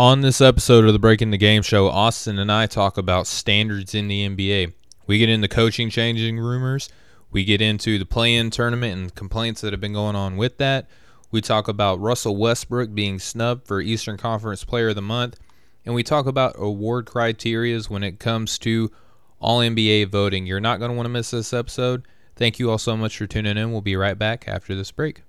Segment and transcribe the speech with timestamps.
[0.00, 3.94] On this episode of the Breaking the Game show, Austin and I talk about standards
[3.94, 4.72] in the NBA.
[5.06, 6.88] We get into coaching changing rumors.
[7.30, 10.56] We get into the play in tournament and complaints that have been going on with
[10.56, 10.88] that.
[11.30, 15.38] We talk about Russell Westbrook being snubbed for Eastern Conference Player of the Month.
[15.84, 18.90] And we talk about award criterias when it comes to
[19.38, 20.46] all NBA voting.
[20.46, 22.08] You're not going to want to miss this episode.
[22.36, 23.70] Thank you all so much for tuning in.
[23.70, 25.24] We'll be right back after this break.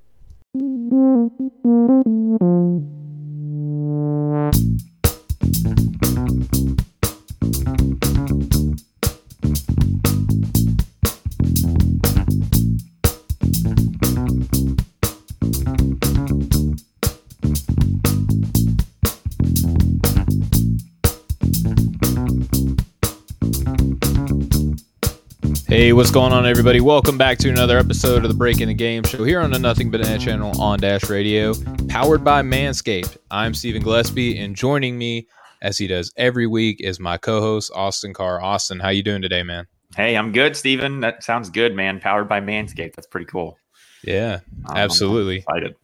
[25.81, 26.79] Hey, what's going on, everybody?
[26.79, 29.89] Welcome back to another episode of the Breaking the Game show here on the Nothing
[29.89, 31.55] But Net channel on Dash Radio,
[31.89, 33.17] powered by Manscaped.
[33.31, 35.27] I'm Stephen Gillaspie, and joining me,
[35.63, 38.39] as he does every week, is my co-host Austin Carr.
[38.39, 39.65] Austin, how you doing today, man?
[39.95, 40.99] Hey, I'm good, Stephen.
[40.99, 41.99] That sounds good, man.
[41.99, 42.93] Powered by Manscaped.
[42.93, 43.57] That's pretty cool.
[44.03, 45.43] Yeah, absolutely.
[45.49, 45.75] I'm excited.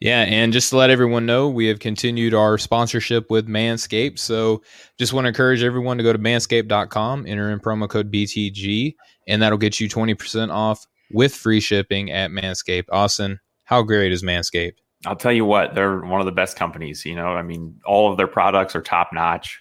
[0.00, 4.18] Yeah, and just to let everyone know, we have continued our sponsorship with Manscaped.
[4.18, 4.62] So
[4.98, 8.96] just want to encourage everyone to go to manscaped.com, enter in promo code BTG,
[9.28, 12.86] and that'll get you 20% off with free shipping at Manscaped.
[12.90, 14.76] Austin, how great is Manscaped?
[15.04, 17.04] I'll tell you what, they're one of the best companies.
[17.04, 19.60] You know, I mean, all of their products are top notch.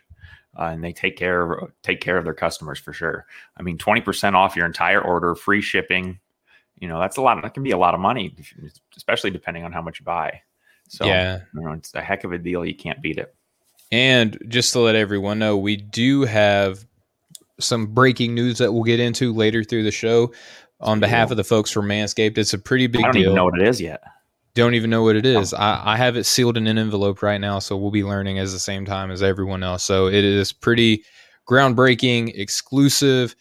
[0.57, 3.25] Uh, and they take care of take care of their customers for sure.
[3.55, 6.19] I mean, twenty percent off your entire order, free shipping,
[6.79, 8.35] you know that's a lot that can be a lot of money
[8.95, 10.41] especially depending on how much you buy.
[10.87, 11.41] So yeah.
[11.53, 13.33] you know, it's a heck of a deal you can't beat it.
[13.91, 16.85] And just to let everyone know we do have
[17.59, 20.33] some breaking news that we'll get into later through the show.
[20.81, 23.23] On behalf of the folks from manscaped it's a pretty big I don't deal.
[23.23, 24.01] even know what it is yet.
[24.55, 25.53] Don't even know what it is.
[25.53, 25.57] Oh.
[25.57, 28.51] I, I have it sealed in an envelope right now, so we'll be learning as
[28.53, 29.83] the same time as everyone else.
[29.83, 31.03] So it is pretty
[31.47, 33.35] groundbreaking, exclusive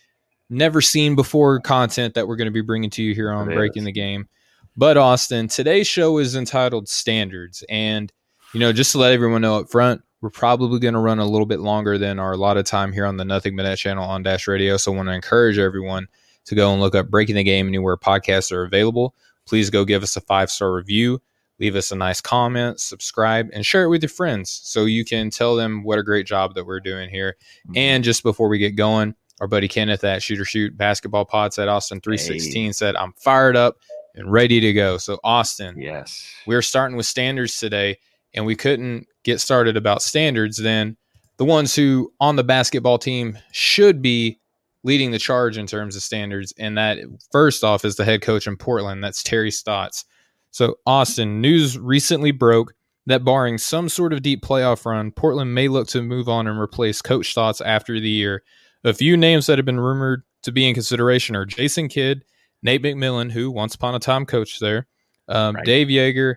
[0.51, 3.55] never seen before content that we're going to be bringing to you here on it
[3.55, 3.87] Breaking is.
[3.87, 4.29] the Game.
[4.77, 7.65] But Austin, today's show is entitled Standards.
[7.69, 8.13] And,
[8.55, 11.27] you know, just to let everyone know up front, we're probably going to run a
[11.27, 14.23] little bit longer than our allotted time here on the Nothing But Net channel on
[14.23, 14.77] Dash Radio.
[14.77, 16.09] So I want to encourage everyone
[16.47, 19.15] to go and look up Breaking the Game anywhere podcasts are available.
[19.47, 21.21] Please go give us a five star review,
[21.59, 25.31] leave us a nice comment, subscribe, and share it with your friends so you can
[25.31, 27.37] tell them what a great job that we're doing here.
[27.69, 27.77] Mm-hmm.
[27.77, 31.69] And just before we get going, our buddy Kenneth at Shooter Shoot Basketball Pod said
[31.69, 32.73] Austin 316 hey.
[32.73, 33.77] said, I'm fired up
[34.15, 34.99] and ready to go.
[34.99, 37.99] So, Austin, yes, we're starting with standards today,
[38.35, 40.57] and we couldn't get started about standards.
[40.59, 40.97] Then
[41.37, 44.39] the ones who on the basketball team should be
[44.85, 46.53] leading the charge in terms of standards.
[46.59, 46.99] And that
[47.33, 49.03] first off is the head coach in Portland.
[49.03, 50.05] That's Terry Stotts.
[50.51, 52.75] So, Austin, news recently broke
[53.07, 56.59] that barring some sort of deep playoff run, Portland may look to move on and
[56.59, 58.43] replace Coach Stotts after the year.
[58.85, 62.25] A few names that have been rumored to be in consideration are Jason Kidd,
[62.63, 64.87] Nate McMillan, who once upon a time coached there,
[65.29, 65.65] um, right.
[65.65, 66.37] Dave Joerger,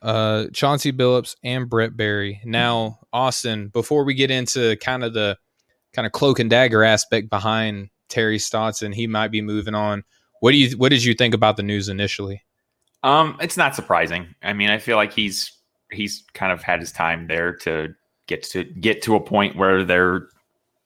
[0.00, 2.40] uh, Chauncey Billups, and Brett Barry.
[2.44, 5.36] Now, Austin, before we get into kind of the
[5.92, 10.04] kind of cloak and dagger aspect behind Terry Stotts, and he might be moving on.
[10.40, 12.42] What do you what did you think about the news initially?
[13.02, 14.34] Um, it's not surprising.
[14.42, 15.52] I mean, I feel like he's
[15.90, 17.94] he's kind of had his time there to
[18.26, 20.28] get to get to a point where they're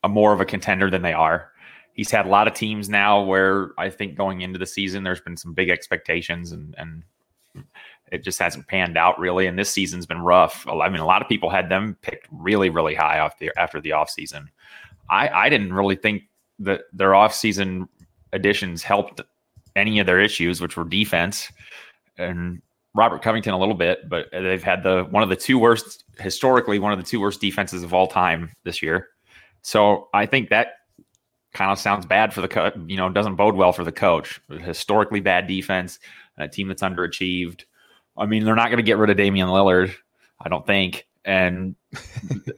[0.07, 1.51] a more of a contender than they are.
[1.93, 5.21] He's had a lot of teams now where I think going into the season, there's
[5.21, 7.03] been some big expectations and, and
[8.13, 9.47] it just hasn't panned out really.
[9.47, 10.65] And this season's been rough.
[10.69, 13.81] I mean, a lot of people had them picked really, really high off the after
[13.81, 14.47] the offseason.
[15.11, 16.23] I, I didn't really think
[16.61, 17.89] that their offseason
[18.33, 19.21] additions helped
[19.75, 21.51] any of their issues, which were defense
[22.17, 22.63] and
[22.95, 26.79] Robert Covington a little bit, but they've had the one of the two worst historically
[26.79, 29.09] one of the two worst defenses of all time this year.
[29.67, 30.75] So I think that
[31.53, 32.75] kind of sounds bad for the coach.
[32.87, 34.41] You know, doesn't bode well for the coach.
[34.49, 35.99] Historically bad defense,
[36.39, 37.65] a team that's underachieved.
[38.17, 39.93] I mean, they're not going to get rid of Damian Lillard,
[40.41, 41.75] I don't think, and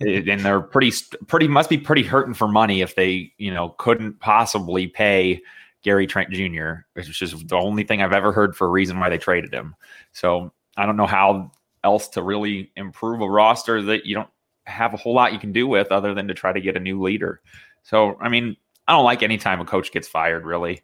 [0.01, 0.93] and they're pretty
[1.27, 5.41] pretty must be pretty hurting for money if they you know couldn't possibly pay
[5.83, 9.09] Gary Trent Jr., which is the only thing I've ever heard for a reason why
[9.09, 9.75] they traded him.
[10.13, 11.53] So I don't know how
[11.83, 14.29] else to really improve a roster that you don't
[14.69, 16.81] have a whole lot you can do with other than to try to get a
[16.81, 17.41] new leader.
[17.83, 18.57] So, I mean,
[18.87, 20.83] I don't like any time a coach gets fired, really.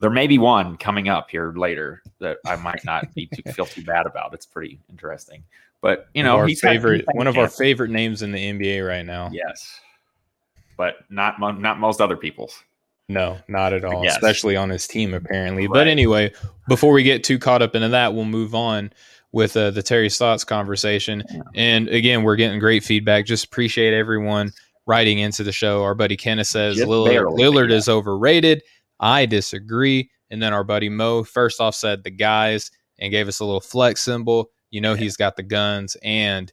[0.00, 3.66] There may be one coming up here later that I might not be too, feel
[3.66, 4.34] too bad about.
[4.34, 5.44] It's pretty interesting.
[5.80, 9.30] But, you know, he's favorite, one of our favorite names in the NBA right now.
[9.32, 9.80] Yes.
[10.76, 12.62] But not, not most other people's.
[13.08, 15.66] No, not at all, especially on his team, apparently.
[15.66, 15.74] Right.
[15.74, 16.32] But anyway,
[16.68, 18.92] before we get too caught up into that, we'll move on
[19.34, 21.24] with uh, the Terry Stotts conversation.
[21.28, 21.40] Yeah.
[21.56, 23.26] And again, we're getting great feedback.
[23.26, 24.52] Just appreciate everyone
[24.86, 25.82] writing into the show.
[25.82, 28.62] Our buddy Kenneth says Lillard, Lillard is overrated.
[29.00, 30.08] I disagree.
[30.30, 32.70] And then our buddy Mo, first off, said the guys
[33.00, 34.50] and gave us a little flex symbol.
[34.70, 35.96] You know, he's got the guns.
[36.04, 36.52] And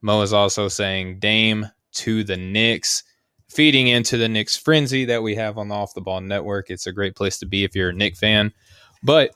[0.00, 3.04] Mo is also saying Dame to the Knicks,
[3.50, 6.70] feeding into the Knicks frenzy that we have on the Off the Ball Network.
[6.70, 8.54] It's a great place to be if you're a Knick fan.
[9.02, 9.34] But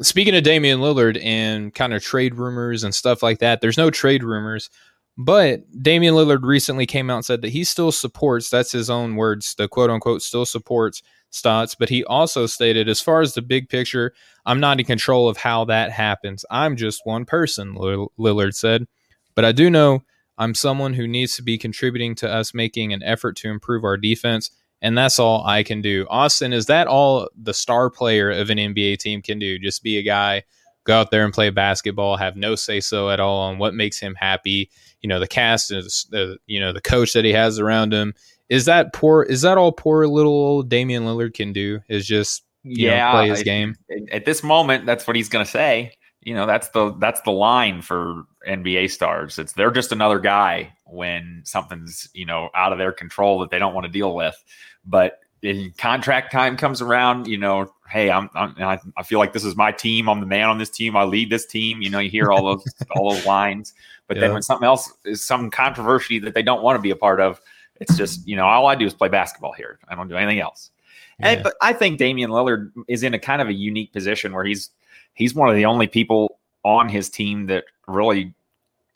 [0.00, 3.90] speaking of Damian Lillard and kind of trade rumors and stuff like that, there's no
[3.90, 4.70] trade rumors.
[5.18, 9.16] But Damian Lillard recently came out and said that he still supports, that's his own
[9.16, 11.74] words, the quote unquote still supports Stotts.
[11.74, 14.14] But he also stated, as far as the big picture,
[14.46, 16.44] I'm not in control of how that happens.
[16.50, 18.86] I'm just one person, Lillard said.
[19.34, 20.02] But I do know
[20.38, 23.96] I'm someone who needs to be contributing to us making an effort to improve our
[23.96, 24.50] defense
[24.82, 26.06] and that's all I can do.
[26.10, 29.58] Austin, is that all the star player of an NBA team can do?
[29.58, 30.42] Just be a guy,
[30.84, 33.98] go out there and play basketball, have no say so at all on what makes
[33.98, 34.68] him happy.
[35.00, 38.12] You know, the cast, is the you know the coach that he has around him.
[38.48, 39.22] Is that poor?
[39.22, 41.80] Is that all poor little Damian Lillard can do?
[41.88, 43.76] Is just yeah, know, play his I, game.
[44.10, 45.92] At this moment, that's what he's going to say.
[46.20, 49.38] You know, that's the that's the line for NBA stars.
[49.38, 53.58] It's they're just another guy when something's you know out of their control that they
[53.58, 54.36] don't want to deal with.
[54.84, 58.54] But in contract time comes around, you know, hey, I'm, I'm
[58.96, 60.08] I feel like this is my team.
[60.08, 60.96] I'm the man on this team.
[60.96, 61.82] I lead this team.
[61.82, 63.74] You know, you hear all those all those lines.
[64.06, 64.22] But yeah.
[64.22, 67.20] then when something else is some controversy that they don't want to be a part
[67.20, 67.40] of,
[67.76, 69.78] it's just you know all I do is play basketball here.
[69.88, 70.70] I don't do anything else.
[71.18, 71.30] Yeah.
[71.30, 74.44] And but I think Damian Lillard is in a kind of a unique position where
[74.44, 74.70] he's
[75.14, 78.32] he's one of the only people on his team that really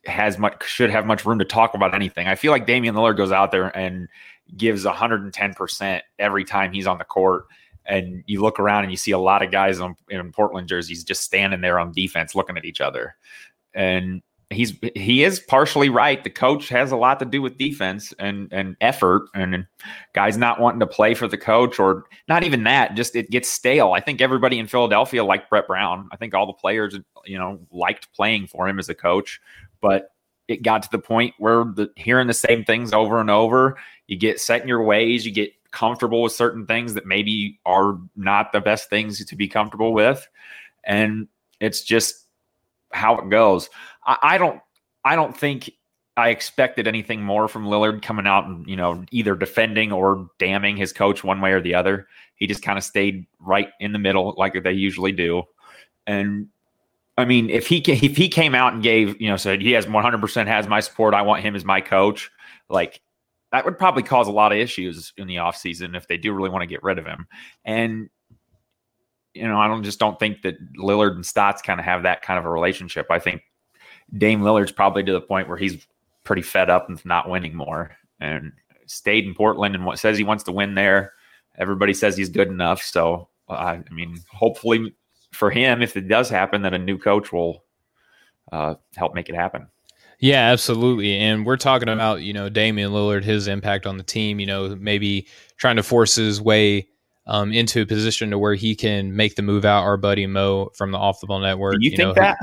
[0.07, 2.29] has much should have much room to talk about anything.
[2.29, 4.09] I feel like Damian Lillard goes out there and
[4.57, 7.47] gives 110% every time he's on the court.
[7.85, 11.23] And you look around and you see a lot of guys in Portland jerseys just
[11.23, 13.15] standing there on defense looking at each other.
[13.75, 16.23] And he's he is partially right.
[16.23, 19.67] The coach has a lot to do with defense and and effort and
[20.15, 22.95] guys not wanting to play for the coach or not even that.
[22.95, 23.93] Just it gets stale.
[23.93, 26.09] I think everybody in Philadelphia liked Brett Brown.
[26.13, 29.41] I think all the players you know liked playing for him as a coach,
[29.81, 30.11] but
[30.49, 33.77] it got to the point where the hearing the same things over and over,
[34.07, 37.99] you get set in your ways, you get comfortable with certain things that maybe are
[38.17, 40.27] not the best things to be comfortable with.
[40.85, 41.29] And
[41.61, 42.27] it's just
[42.93, 43.69] how it goes.
[44.07, 44.61] I, I don't
[45.05, 45.71] I don't think
[46.17, 50.77] I expected anything more from Lillard coming out and, you know, either defending or damning
[50.77, 52.09] his coach one way or the other.
[52.37, 55.43] He just kind of stayed right in the middle like they usually do.
[56.07, 56.49] And
[57.17, 59.89] I mean, if he if he came out and gave you know said he has
[59.89, 62.31] 100 percent has my support, I want him as my coach,
[62.69, 63.01] like
[63.53, 66.51] that would probably cause a lot of issues in the offseason if they do really
[66.51, 67.27] want to get rid of him.
[67.65, 68.11] And
[69.35, 72.23] you know, I don't just don't think that Lillard and Stotts kind of have that
[72.23, 73.07] kind of a relationship.
[73.11, 73.43] I think
[74.17, 75.87] Dame Lillard's probably to the point where he's
[76.25, 78.53] pretty fed up and not winning more and
[78.87, 81.13] stayed in Portland and what says he wants to win there.
[81.59, 82.83] Everybody says he's good enough.
[82.83, 84.95] So I mean, hopefully
[85.37, 87.65] for him, if it does happen, that a new coach will
[88.51, 89.69] uh, help make it happen.
[90.19, 91.19] Yeah, absolutely.
[91.19, 94.75] And we're talking about, you know, Damian Lillard, his impact on the team, you know,
[94.77, 95.29] maybe
[95.59, 96.89] trying to force his way
[97.27, 99.83] um, into a position to where he can make the move out.
[99.83, 101.75] Our buddy Mo from the Off the Ball Network.
[101.75, 102.39] Do you, you think know, that?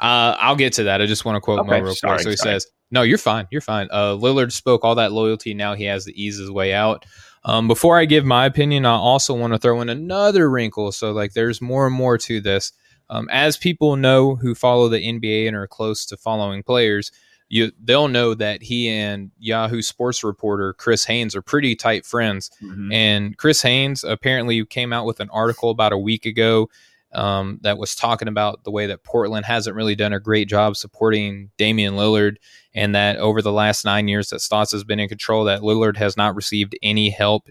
[0.00, 1.02] Uh, I'll get to that.
[1.02, 2.22] I just want to quote okay, Mo real sorry, quick.
[2.22, 2.60] So he sorry.
[2.60, 3.48] says, No, you're fine.
[3.50, 3.88] You're fine.
[3.90, 5.52] Uh, Lillard spoke all that loyalty.
[5.52, 7.04] Now he has to ease his way out.
[7.44, 10.92] Um, before I give my opinion, I also want to throw in another wrinkle.
[10.92, 12.72] So, like, there's more and more to this.
[13.08, 17.10] Um, as people know who follow the NBA and are close to following players,
[17.48, 22.50] you they'll know that he and Yahoo Sports reporter Chris Haynes are pretty tight friends.
[22.62, 22.92] Mm-hmm.
[22.92, 26.70] And Chris Haynes apparently came out with an article about a week ago
[27.12, 30.76] um, that was talking about the way that Portland hasn't really done a great job
[30.76, 32.36] supporting Damian Lillard,
[32.74, 35.96] and that over the last nine years that Stotts has been in control, that Lillard
[35.96, 37.48] has not received any help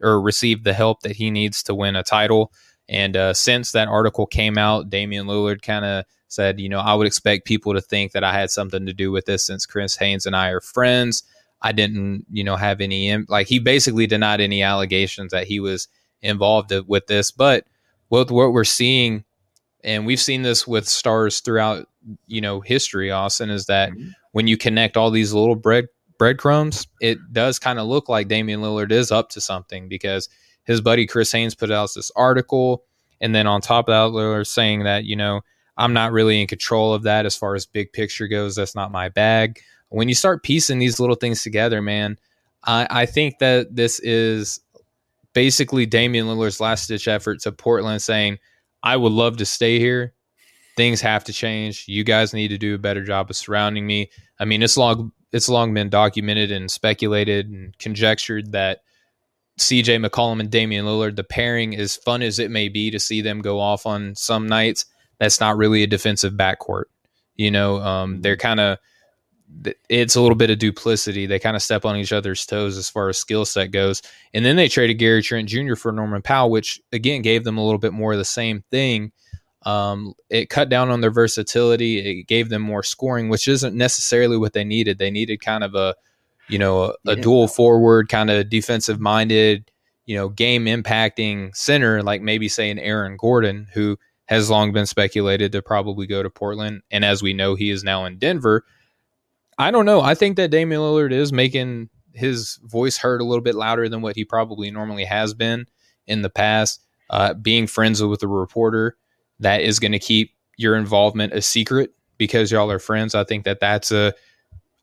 [0.00, 2.52] or received the help that he needs to win a title.
[2.88, 6.94] And uh, since that article came out, Damian Lillard kind of said, you know, I
[6.94, 9.96] would expect people to think that I had something to do with this since Chris
[9.96, 11.22] Haynes and I are friends.
[11.60, 15.86] I didn't, you know, have any, like, he basically denied any allegations that he was
[16.20, 17.30] involved with this.
[17.30, 17.66] But
[18.12, 19.24] what what we're seeing,
[19.82, 21.88] and we've seen this with stars throughout
[22.26, 23.10] you know history.
[23.10, 24.08] Austin is that mm-hmm.
[24.32, 25.86] when you connect all these little bread
[26.18, 30.28] breadcrumbs, it does kind of look like Damian Lillard is up to something because
[30.64, 32.84] his buddy Chris Haynes put out this article,
[33.22, 35.40] and then on top of that, Lillard saying that you know
[35.78, 38.56] I'm not really in control of that as far as big picture goes.
[38.56, 39.58] That's not my bag.
[39.88, 42.18] When you start piecing these little things together, man,
[42.64, 44.60] I, I think that this is
[45.34, 48.38] basically Damian Lillard's last ditch effort to Portland saying,
[48.82, 50.14] I would love to stay here,
[50.76, 51.84] things have to change.
[51.86, 54.10] You guys need to do a better job of surrounding me.
[54.38, 58.80] I mean, it's long it's long been documented and speculated and conjectured that
[59.58, 63.20] CJ McCollum and Damian Lillard, the pairing, as fun as it may be to see
[63.20, 64.84] them go off on some nights,
[65.18, 66.84] that's not really a defensive backcourt.
[67.36, 68.78] You know, um, they're kind of
[69.88, 71.26] it's a little bit of duplicity.
[71.26, 74.02] They kind of step on each other's toes as far as skill set goes.
[74.34, 75.74] And then they traded Gary Trent Jr.
[75.74, 79.12] for Norman Powell, which again gave them a little bit more of the same thing.
[79.64, 82.20] Um, it cut down on their versatility.
[82.20, 84.98] It gave them more scoring, which isn't necessarily what they needed.
[84.98, 85.94] They needed kind of a,
[86.48, 87.22] you know, a, a yeah.
[87.22, 89.70] dual forward, kind of defensive minded,
[90.04, 94.86] you know, game impacting center, like maybe say an Aaron Gordon, who has long been
[94.86, 96.82] speculated to probably go to Portland.
[96.90, 98.64] And as we know, he is now in Denver
[99.62, 100.00] I don't know.
[100.00, 104.02] I think that Damian Lillard is making his voice heard a little bit louder than
[104.02, 105.66] what he probably normally has been
[106.06, 106.84] in the past.
[107.10, 108.96] Uh, being friends with a reporter
[109.38, 113.14] that is going to keep your involvement a secret because y'all are friends.
[113.14, 114.14] I think that that's a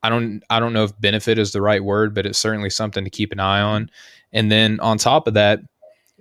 [0.02, 3.04] I don't I don't know if benefit is the right word, but it's certainly something
[3.04, 3.90] to keep an eye on.
[4.32, 5.60] And then on top of that,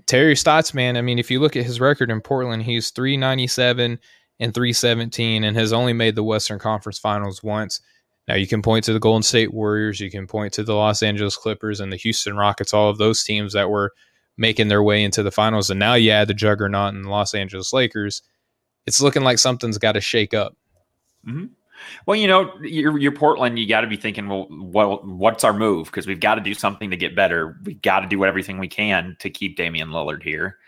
[0.06, 3.98] Terry Stotts, man, I mean, if you look at his record in Portland, he's 397
[4.40, 7.80] and 317 and has only made the Western Conference Finals once.
[8.28, 11.02] Now you can point to the Golden State Warriors, you can point to the Los
[11.02, 13.92] Angeles Clippers and the Houston Rockets, all of those teams that were
[14.37, 15.70] making their way into the finals.
[15.70, 18.23] And now you add the juggernaut and the Los Angeles Lakers.
[18.87, 20.56] It's looking like something's got to shake up.
[21.26, 21.47] Mm-hmm.
[22.06, 23.58] Well, you know, you're, you're Portland.
[23.58, 25.87] You got to be thinking, well, well, what's our move?
[25.87, 27.56] Because we've got to do something to get better.
[27.64, 30.58] We've got to do everything we can to keep Damian Lillard here.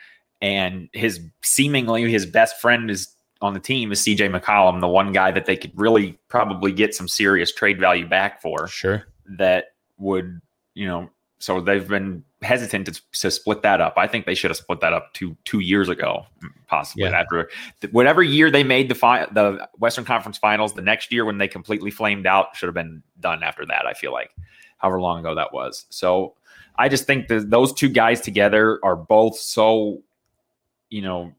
[0.41, 5.13] And his seemingly his best friend is on the team is CJ McCollum, the one
[5.13, 8.69] guy that they could really probably get some serious trade value back for.
[8.69, 9.05] Sure.
[9.39, 10.41] That would,
[10.75, 13.95] you know, so they've been hesitant to, to split that up.
[13.97, 16.27] I think they should have split that up two two years ago,
[16.67, 17.19] possibly yeah.
[17.19, 17.49] after
[17.93, 20.75] whatever year they made the fi- the Western Conference Finals.
[20.75, 23.87] The next year when they completely flamed out should have been done after that.
[23.87, 24.31] I feel like,
[24.77, 25.87] however long ago that was.
[25.89, 26.35] So
[26.77, 30.03] I just think that those two guys together are both so,
[30.91, 31.33] you know,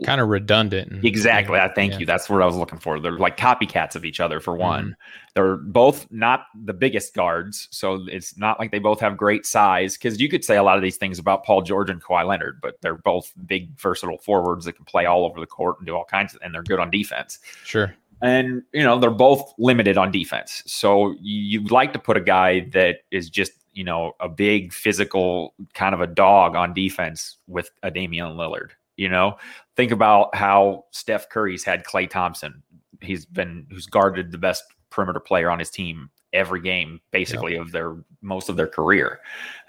[0.00, 1.04] kind of redundant.
[1.04, 1.58] Exactly.
[1.58, 1.98] I thank yeah.
[2.00, 2.06] you.
[2.06, 2.98] That's what I was looking for.
[2.98, 4.84] They're like copycats of each other for one.
[4.84, 4.92] Mm-hmm.
[5.34, 9.96] They're both not the biggest guards, so it's not like they both have great size.
[9.96, 12.60] Because you could say a lot of these things about Paul George and Kawhi Leonard,
[12.60, 15.96] but they're both big, versatile forwards that can play all over the court and do
[15.96, 17.38] all kinds of, and they're good on defense.
[17.64, 17.94] Sure.
[18.20, 22.68] And you know they're both limited on defense, so you'd like to put a guy
[22.72, 27.70] that is just you know a big physical kind of a dog on defense with
[27.82, 28.70] a Damian Lillard
[29.02, 29.36] you know,
[29.74, 32.62] think about how Steph Curry's had Klay Thompson.
[33.00, 37.62] He's been who's guarded the best perimeter player on his team every game, basically yep.
[37.62, 39.18] of their most of their career.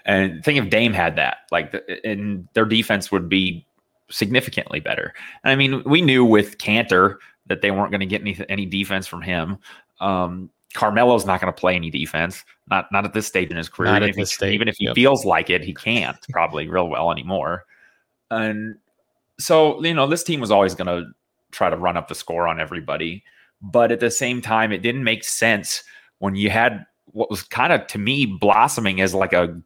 [0.04, 3.66] And think if Dame had that, like, the, and their defense would be
[4.08, 5.14] significantly better.
[5.44, 9.06] I mean, we knew with Kanter that they weren't going to get any any defense
[9.08, 9.58] from him.
[10.00, 13.68] Um, Carmelo's not going to play any defense, not not at this stage in his
[13.68, 13.92] career.
[13.92, 14.94] Not even, if, he, stage, even if he yep.
[14.94, 17.64] feels like it, he can't probably real well anymore.
[18.30, 18.76] And
[19.38, 21.10] so you know this team was always going to
[21.50, 23.22] try to run up the score on everybody,
[23.62, 25.82] but at the same time, it didn't make sense
[26.18, 29.60] when you had what was kind of to me blossoming as like a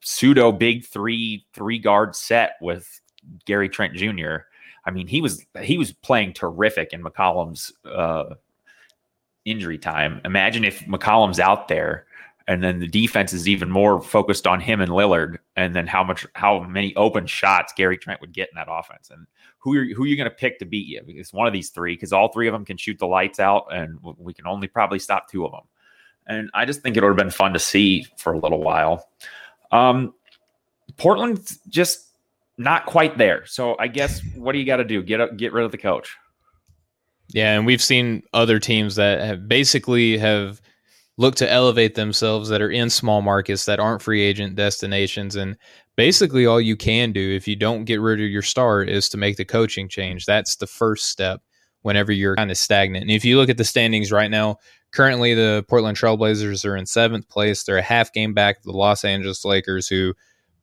[0.00, 3.00] pseudo big three three guard set with
[3.44, 4.36] Gary Trent Jr.
[4.84, 8.34] I mean, he was he was playing terrific in McCollum's uh,
[9.44, 10.20] injury time.
[10.24, 12.06] Imagine if McCollum's out there
[12.48, 16.02] and then the defense is even more focused on him and Lillard, and then how
[16.02, 19.26] much how many open shots Gary Trent would get in that offense, and
[19.58, 21.02] who are who are you going to pick to beat you?
[21.06, 23.66] It's one of these three because all three of them can shoot the lights out,
[23.70, 25.60] and we can only probably stop two of them.
[26.26, 29.08] And I just think it would have been fun to see for a little while.
[29.70, 30.14] Um,
[30.96, 32.06] Portland's just
[32.56, 33.44] not quite there.
[33.44, 35.02] So I guess what do you got to do?
[35.02, 36.16] Get up, get rid of the coach.
[37.28, 40.62] Yeah, and we've seen other teams that have basically have
[41.18, 45.36] look to elevate themselves that are in small markets that aren't free agent destinations.
[45.36, 45.56] And
[45.96, 49.18] basically, all you can do if you don't get rid of your star is to
[49.18, 50.24] make the coaching change.
[50.24, 51.42] That's the first step
[51.82, 53.02] whenever you're kind of stagnant.
[53.02, 54.56] And if you look at the standings right now,
[54.92, 57.64] currently the Portland Trailblazers are in seventh place.
[57.64, 60.14] They're a half game back the Los Angeles Lakers, who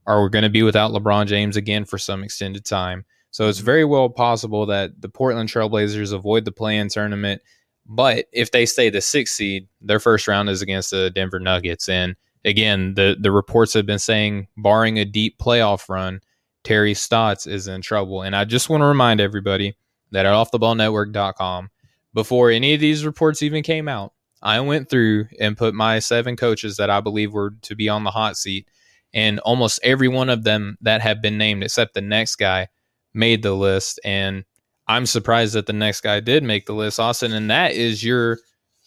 [0.07, 3.05] are going to be without LeBron James again for some extended time.
[3.31, 7.41] So it's very well possible that the Portland Trailblazers avoid the play-in tournament
[7.85, 11.87] but if they stay the sixth seed, their first round is against the Denver Nuggets.
[11.87, 16.21] And again, the the reports have been saying, barring a deep playoff run,
[16.63, 18.23] Terry Stotts is in trouble.
[18.23, 19.77] And I just want to remind everybody
[20.11, 21.69] that at offtheballnetwork.com,
[22.13, 26.35] before any of these reports even came out, I went through and put my seven
[26.35, 28.67] coaches that I believe were to be on the hot seat.
[29.13, 32.67] And almost every one of them that have been named, except the next guy,
[33.13, 33.99] made the list.
[34.03, 34.43] And
[34.87, 38.39] I'm surprised that the next guy did make the list, Austin, and that is your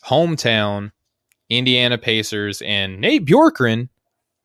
[0.05, 0.93] hometown
[1.51, 2.63] Indiana Pacers.
[2.63, 3.89] And Nate Bjorkgren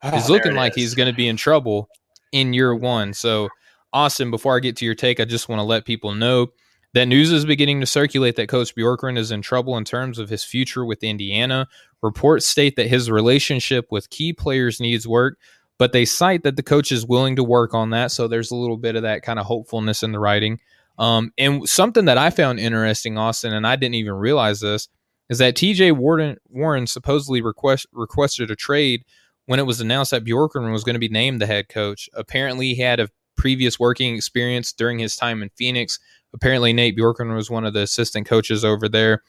[0.02, 0.76] oh, is looking like is.
[0.78, 1.90] he's going to be in trouble
[2.32, 3.14] in year one.
[3.14, 3.50] So,
[3.92, 6.48] Austin, before I get to your take, I just want to let people know
[6.94, 10.30] that news is beginning to circulate that Coach Bjorkgren is in trouble in terms of
[10.30, 11.68] his future with Indiana.
[12.02, 15.38] Reports state that his relationship with key players needs work,
[15.78, 18.12] but they cite that the coach is willing to work on that.
[18.12, 20.60] So there's a little bit of that kind of hopefulness in the writing.
[20.98, 24.88] Um, and something that I found interesting, Austin, and I didn't even realize this,
[25.30, 29.04] is that TJ Warren, Warren supposedly request, requested a trade
[29.46, 32.10] when it was announced that Bjorkgren was going to be named the head coach.
[32.14, 36.00] Apparently, he had a previous working experience during his time in Phoenix.
[36.34, 39.22] Apparently, Nate Bjorkgren was one of the assistant coaches over there.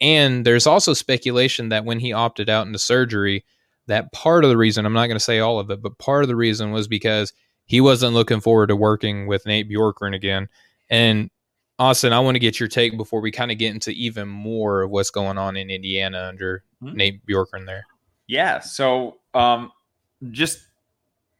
[0.00, 3.44] And there's also speculation that when he opted out into surgery,
[3.86, 6.22] that part of the reason, I'm not going to say all of it, but part
[6.22, 7.32] of the reason was because
[7.64, 10.48] he wasn't looking forward to working with Nate Bjorkgren again.
[10.88, 11.30] And
[11.78, 14.82] Austin, I want to get your take before we kind of get into even more
[14.82, 16.96] of what's going on in Indiana under mm-hmm.
[16.96, 17.86] Nate Bjorkgren there.
[18.26, 18.60] Yeah.
[18.60, 19.72] So, um,
[20.30, 20.66] just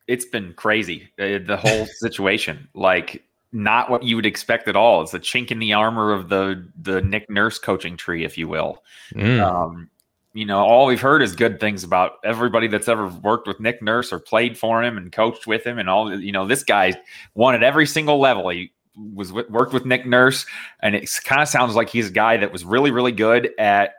[0.06, 2.68] it's been crazy uh, the whole situation.
[2.74, 5.02] Like, not what you would expect at all.
[5.02, 8.48] It's a chink in the armor of the the Nick Nurse coaching tree, if you
[8.48, 8.82] will.
[9.14, 9.40] Mm.
[9.40, 9.90] Um,
[10.34, 13.80] you know, all we've heard is good things about everybody that's ever worked with Nick
[13.80, 16.14] Nurse or played for him and coached with him, and all.
[16.14, 16.94] You know, this guy
[17.34, 18.50] won at every single level.
[18.50, 20.46] He was worked with Nick Nurse,
[20.80, 23.94] and it kind of sounds like he's a guy that was really, really good at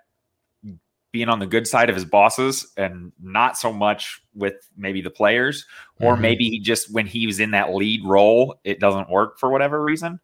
[1.11, 5.09] being on the good side of his bosses and not so much with maybe the
[5.09, 5.65] players,
[5.99, 6.21] or mm-hmm.
[6.21, 9.81] maybe he just when he was in that lead role, it doesn't work for whatever
[9.81, 10.19] reason.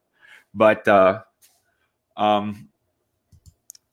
[0.54, 1.22] But uh,
[2.18, 2.70] um,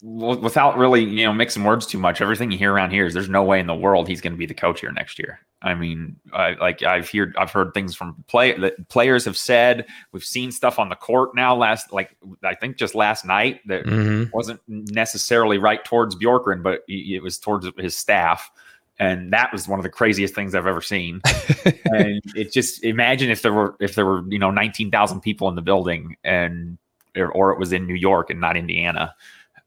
[0.02, 3.28] without really you know mixing words too much, everything you hear around here is there's
[3.28, 5.40] no way in the world he's going to be the coach here next year.
[5.62, 9.86] I mean, I, like I've heard I've heard things from play that players have said.
[10.12, 11.54] We've seen stuff on the court now.
[11.54, 14.34] Last like I think just last night that mm-hmm.
[14.34, 18.50] wasn't necessarily right towards Bjorkgren, but it was towards his staff.
[18.98, 21.22] And that was one of the craziest things I've ever seen.
[21.84, 25.48] and it just imagine if there were if there were you know nineteen thousand people
[25.48, 26.78] in the building and
[27.16, 29.14] or, it was in New York and not Indiana,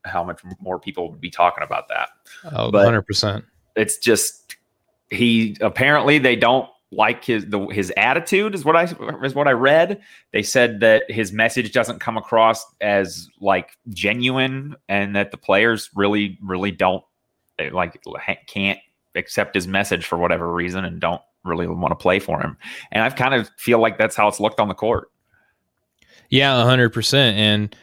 [0.05, 2.09] how much more people would be talking about that.
[2.45, 3.43] Oh, 100%.
[3.75, 4.55] It's just
[5.13, 8.83] he apparently they don't like his the, his attitude is what I
[9.23, 10.01] is what I read.
[10.31, 15.89] They said that his message doesn't come across as like genuine, and that the players
[15.95, 17.03] really really don't
[17.59, 18.01] eh, like
[18.47, 18.79] can't
[19.15, 22.57] accept his message for whatever reason, and don't really want to play for him.
[22.91, 25.09] And I've kind of feel like that's how it's looked on the court.
[26.29, 27.75] Yeah, hundred percent, and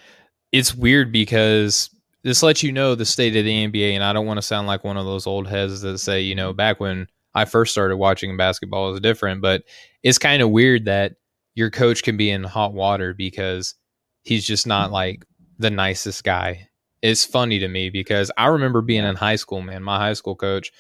[0.53, 1.91] it's weird because
[2.23, 3.93] this lets you know the state of the NBA.
[3.93, 6.35] And I don't want to sound like one of those old heads that say, you
[6.35, 9.63] know, back when I first started watching basketball was different, but
[10.03, 11.15] it's kind of weird that
[11.55, 13.75] your coach can be in hot water because
[14.23, 15.25] he's just not like
[15.59, 16.69] the nicest guy.
[17.03, 19.83] It's funny to me because I remember being in high school, man.
[19.83, 20.71] My high school coach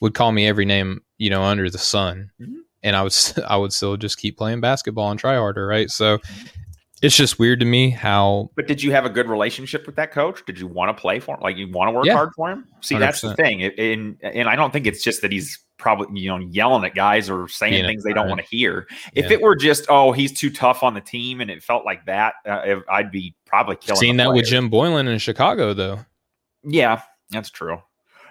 [0.00, 2.30] would call me every name, you know, under the sun.
[2.40, 2.58] Mm-hmm.
[2.82, 3.14] And I would
[3.46, 5.90] I would still just keep playing basketball and try harder, right?
[5.90, 6.18] So
[7.02, 8.50] it's just weird to me how.
[8.56, 10.44] But did you have a good relationship with that coach?
[10.46, 11.40] Did you want to play for him?
[11.42, 12.66] Like you want to work yeah, hard for him?
[12.80, 12.98] See, 100%.
[12.98, 13.62] that's the thing.
[13.62, 17.28] And and I don't think it's just that he's probably you know yelling at guys
[17.28, 18.86] or saying Being things they don't want to hear.
[19.14, 19.32] If yeah.
[19.32, 22.34] it were just oh he's too tough on the team and it felt like that,
[22.46, 24.00] uh, I'd be probably killing.
[24.00, 26.00] Seen that with Jim Boylan in Chicago though.
[26.62, 27.80] Yeah, that's true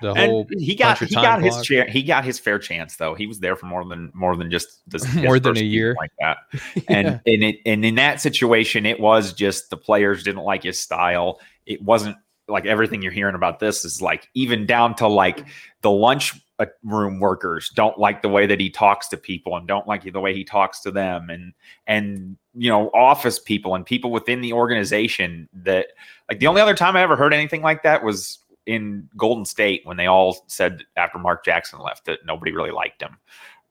[0.04, 3.16] the whole and he got he got his chair he got his fair chance though
[3.16, 6.12] he was there for more than more than just this, more than a year like
[6.20, 6.38] that
[6.90, 7.34] and yeah.
[7.34, 11.40] and it and in that situation it was just the players didn't like his style
[11.66, 12.16] it wasn't
[12.48, 15.46] like everything you're hearing about this is like even down to like
[15.82, 19.67] the lunch uh, room workers don't like the way that he talks to people and
[19.67, 21.54] don't like the way he talks to them and
[21.88, 25.88] and you know office people and people within the organization that
[26.30, 29.86] like the only other time i ever heard anything like that was in Golden State
[29.86, 33.17] when they all said after Mark Jackson left that nobody really liked him.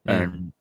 [0.09, 0.23] Mm.
[0.23, 0.53] And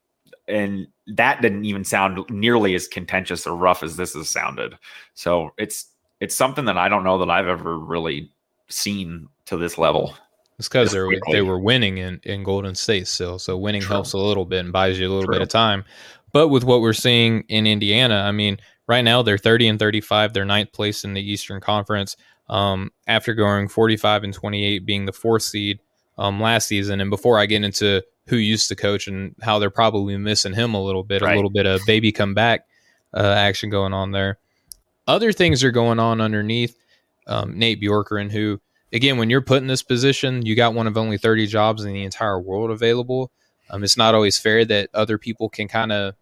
[0.48, 4.78] and that didn't even sound nearly as contentious or rough as this has sounded.
[5.14, 5.88] So it's
[6.20, 8.32] it's something that I don't know that I've ever really
[8.68, 10.16] seen to this level.
[10.62, 13.40] It's because they were they were winning in, in Golden State still.
[13.40, 13.96] So winning True.
[13.96, 15.34] helps a little bit and buys you a little True.
[15.34, 15.86] bit of time.
[16.34, 20.34] But with what we're seeing in Indiana, I mean, right now they're 30 and 35.
[20.34, 22.16] They're ninth place in the Eastern Conference
[22.48, 25.80] um, after going 45 and 28, being the fourth seed
[26.20, 27.02] um, last season.
[27.02, 30.76] And before I get into who used to coach and how they're probably missing him
[30.76, 31.34] a little bit, right.
[31.34, 32.68] a little bit of baby come back
[33.16, 34.38] uh, action going on there.
[35.08, 36.78] Other things are going on underneath
[37.26, 38.62] um, Nate Bjorkgren, who,
[38.94, 41.94] again, when you're put in this position, you got one of only 30 jobs in
[41.94, 43.32] the entire world available.
[43.70, 46.16] Um, it's not always fair that other people can kind of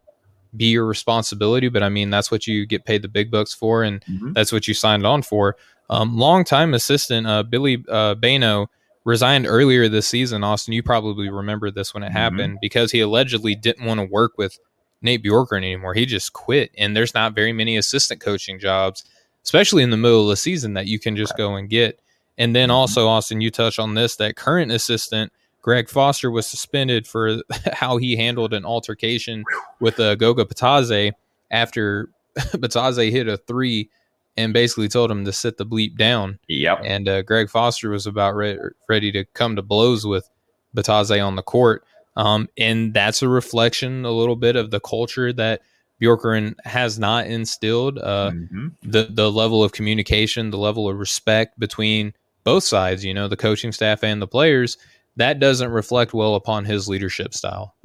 [0.56, 3.84] be your responsibility, but I mean that's what you get paid the big bucks for,
[3.84, 4.34] and mm-hmm.
[4.34, 5.58] that's what you signed on for.
[5.90, 8.68] Um, longtime assistant uh, Billy uh, Bayno
[9.06, 10.44] resigned earlier this season.
[10.44, 12.18] Austin, you probably remember this when it mm-hmm.
[12.18, 14.60] happened because he allegedly didn't want to work with
[15.02, 15.94] Nate Bjorkgren anymore.
[15.94, 19.04] He just quit, and there's not very many assistant coaching jobs,
[19.44, 22.00] especially in the middle of the season, that you can just go and get.
[22.40, 22.78] And then mm-hmm.
[22.78, 27.42] also, Austin, you touch on this that current assistant Greg Foster was suspended for
[27.74, 29.44] how he handled an altercation
[29.80, 31.12] with uh, Goga Bitadze
[31.52, 33.90] after Bitadze hit a three
[34.38, 36.40] and basically told him to sit the bleep down.
[36.48, 36.82] Yep.
[36.86, 40.30] And uh, Greg Foster was about re- ready to come to blows with
[40.76, 41.84] Bitadze on the court.
[42.16, 45.62] Um, and that's a reflection a little bit of the culture that
[46.02, 47.98] Bjorkgren has not instilled.
[47.98, 48.68] Uh, mm-hmm.
[48.84, 53.38] The the level of communication, the level of respect between both sides, you know, the
[53.38, 54.78] coaching staff and the players
[55.16, 57.76] that doesn't reflect well upon his leadership style.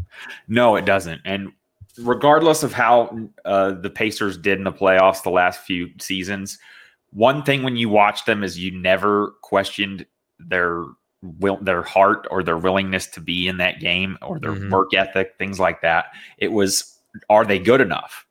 [0.47, 1.21] No, it doesn't.
[1.25, 1.53] And
[1.99, 6.59] regardless of how uh, the Pacers did in the playoffs the last few seasons,
[7.11, 10.07] one thing when you watch them is you never questioned
[10.39, 10.85] their
[11.23, 14.71] will, their heart or their willingness to be in that game or their mm-hmm.
[14.71, 16.07] work ethic, things like that.
[16.39, 18.27] It was, are they good enough?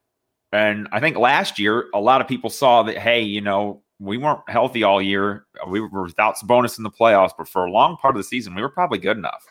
[0.52, 4.18] And I think last year, a lot of people saw that, hey, you know, we
[4.18, 5.46] weren't healthy all year.
[5.66, 8.54] We were without Sabonis in the playoffs, but for a long part of the season,
[8.54, 9.46] we were probably good enough.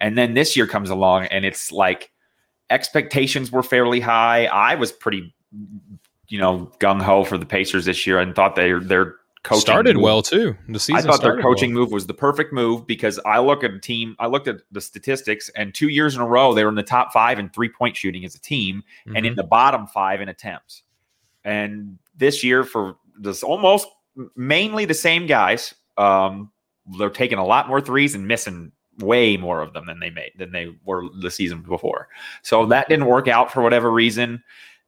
[0.00, 2.10] And then this year comes along, and it's like
[2.70, 4.46] expectations were fairly high.
[4.46, 5.34] I was pretty,
[6.28, 9.96] you know, gung ho for the Pacers this year, and thought they their coaching started
[9.96, 10.56] move, well too.
[10.68, 10.96] The season.
[10.96, 11.84] I thought their coaching well.
[11.84, 14.16] move was the perfect move because I look at a team.
[14.18, 16.82] I looked at the statistics, and two years in a row, they were in the
[16.82, 19.16] top five in three point shooting as a team, mm-hmm.
[19.16, 19.36] and in mm-hmm.
[19.36, 20.82] the bottom five in attempts.
[21.44, 23.88] And this year, for just almost
[24.36, 25.74] mainly the same guys.
[25.96, 26.50] Um,
[26.98, 30.32] they're taking a lot more threes and missing way more of them than they made
[30.38, 32.08] than they were the season before.
[32.42, 34.42] So that didn't work out for whatever reason.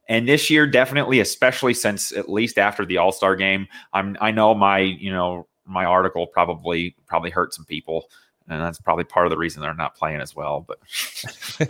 [0.09, 4.31] And this year, definitely, especially since at least after the All Star game, I'm I
[4.31, 8.09] know my you know my article probably probably hurt some people,
[8.49, 10.65] and that's probably part of the reason they're not playing as well.
[10.67, 10.79] But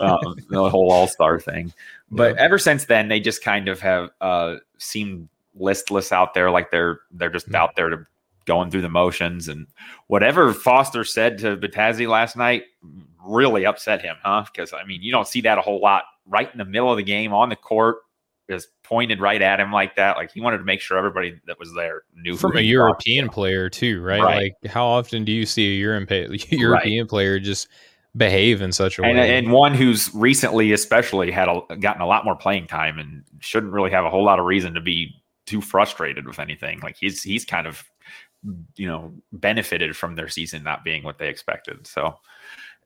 [0.00, 1.72] um, the whole All Star thing.
[2.10, 2.42] But yeah.
[2.42, 7.00] ever since then, they just kind of have uh, seemed listless out there, like they're
[7.10, 7.56] they're just mm-hmm.
[7.56, 8.06] out there to
[8.44, 9.48] going through the motions.
[9.48, 9.66] And
[10.06, 12.64] whatever Foster said to Bitadze last night
[13.26, 14.44] really upset him, huh?
[14.52, 16.96] Because I mean, you don't see that a whole lot right in the middle of
[16.96, 17.98] the game on the court.
[18.50, 20.18] Just pointed right at him like that.
[20.18, 23.70] Like he wanted to make sure everybody that was there knew from a European player
[23.70, 24.20] too, right?
[24.20, 24.52] right?
[24.62, 27.08] Like how often do you see a European European right.
[27.08, 27.68] player just
[28.16, 29.36] behave in such a and, way.
[29.36, 33.72] And one who's recently, especially, had a, gotten a lot more playing time and shouldn't
[33.72, 35.14] really have a whole lot of reason to be
[35.46, 36.80] too frustrated with anything.
[36.80, 37.84] Like he's he's kind of
[38.76, 41.86] you know benefited from their season not being what they expected.
[41.86, 42.14] So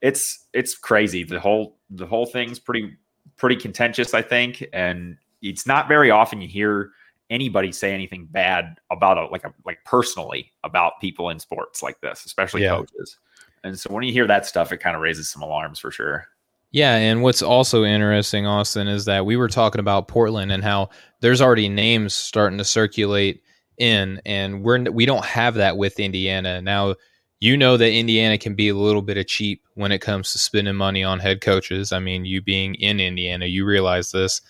[0.01, 1.25] it's it's crazy.
[1.25, 2.97] The whole the whole thing's pretty
[3.37, 6.91] pretty contentious, I think, and it's not very often you hear
[7.31, 12.01] anybody say anything bad about a like a like personally about people in sports like
[12.01, 12.77] this, especially yeah.
[12.77, 13.19] coaches.
[13.65, 16.29] And so when you hear that stuff, it kind of raises some alarms for sure.
[16.71, 20.91] Yeah, and what's also interesting, Austin, is that we were talking about Portland and how
[21.21, 23.43] there's already names starting to circulate
[23.79, 26.95] in, and we're we don't have that with Indiana now.
[27.41, 30.39] You know that Indiana can be a little bit of cheap when it comes to
[30.39, 31.93] spending money on head coaches.
[31.93, 34.41] I mean, you being in Indiana, you realize this.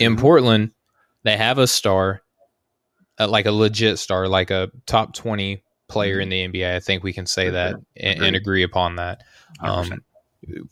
[0.00, 0.20] In mm-hmm.
[0.20, 0.72] Portland,
[1.22, 2.22] they have a star,
[3.18, 6.52] uh, like a legit star, like a top twenty player in mm-hmm.
[6.52, 6.76] the NBA.
[6.76, 9.22] I think we can say that and, and, agree upon that.
[9.60, 10.02] Um,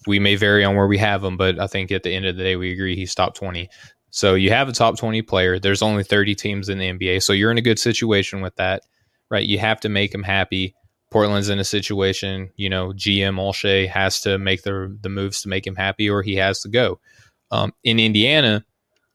[0.06, 2.36] we may vary on where we have him, but I think at the end of
[2.36, 3.68] the day, we agree he's top 20.
[4.10, 5.58] So you have a top 20 player.
[5.58, 7.22] There's only 30 teams in the NBA.
[7.22, 8.82] So you're in a good situation with that,
[9.30, 9.46] right?
[9.46, 10.74] You have to make him happy.
[11.10, 15.48] Portland's in a situation, you know, GM Olshey has to make the, the moves to
[15.48, 17.00] make him happy or he has to go.
[17.50, 18.64] Um, in Indiana,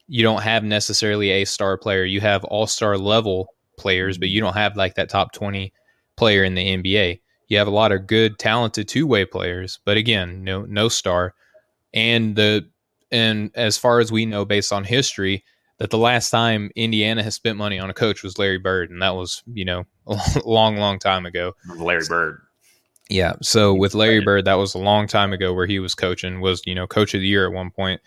[0.06, 2.04] you don't have necessarily a star player.
[2.04, 5.72] You have all star level players, but you don't have like that top 20
[6.16, 7.20] player in the NBA.
[7.48, 11.34] You have a lot of good, talented two way players, but again, no no star.
[11.94, 12.68] And the
[13.10, 15.44] and as far as we know, based on history,
[15.78, 19.00] that the last time Indiana has spent money on a coach was Larry Bird, and
[19.00, 21.54] that was you know a long, long time ago.
[21.76, 22.40] Larry Bird.
[23.08, 23.34] Yeah.
[23.40, 26.62] So with Larry Bird, that was a long time ago where he was coaching, was
[26.66, 28.00] you know coach of the year at one point.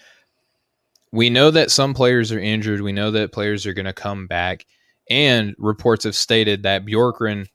[1.12, 2.82] We know that some players are injured.
[2.82, 4.66] We know that players are going to come back,
[5.10, 7.48] and reports have stated that Bjorkgren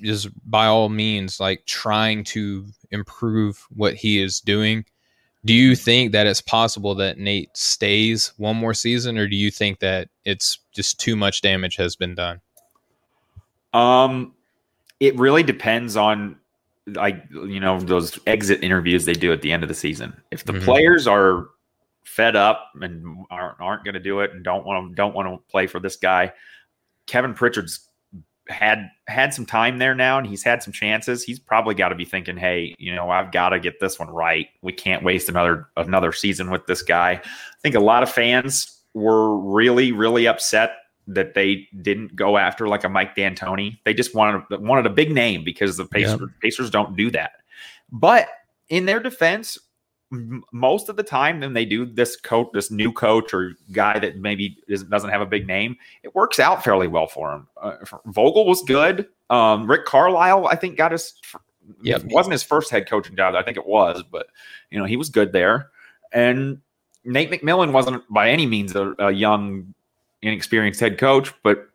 [0.00, 4.84] is by all means like trying to improve what he is doing.
[5.44, 9.50] Do you think that it's possible that Nate stays one more season, or do you
[9.50, 12.40] think that it's just too much damage has been done?
[13.74, 14.34] Um,
[15.00, 16.36] it really depends on
[16.86, 20.14] like you know those exit interviews they do at the end of the season.
[20.30, 20.64] If the mm-hmm.
[20.64, 21.48] players are
[22.04, 25.28] fed up and aren't, aren't going to do it and don't want to don't want
[25.28, 26.32] to play for this guy.
[27.06, 27.88] Kevin Pritchard's
[28.48, 31.24] had had some time there now and he's had some chances.
[31.24, 34.10] He's probably got to be thinking, "Hey, you know, I've got to get this one
[34.10, 34.48] right.
[34.62, 38.80] We can't waste another another season with this guy." I think a lot of fans
[38.92, 40.76] were really really upset
[41.06, 43.78] that they didn't go after like a Mike D'Antoni.
[43.84, 46.30] They just wanted wanted a big name because the Pacers, yep.
[46.40, 47.32] Pacers don't do that.
[47.92, 48.28] But
[48.68, 49.58] in their defense,
[50.52, 54.18] most of the time when they do this coach, this new coach or guy that
[54.18, 57.48] maybe doesn't have a big name, it works out fairly well for him.
[57.60, 59.08] Uh, Vogel was good.
[59.30, 61.14] Um, Rick Carlisle, I think, got his.
[61.80, 63.34] Yeah, wasn't his first head coaching job.
[63.34, 64.26] I think it was, but
[64.70, 65.70] you know he was good there.
[66.12, 66.60] And
[67.04, 69.74] Nate McMillan wasn't by any means a, a young,
[70.20, 71.68] inexperienced head coach, but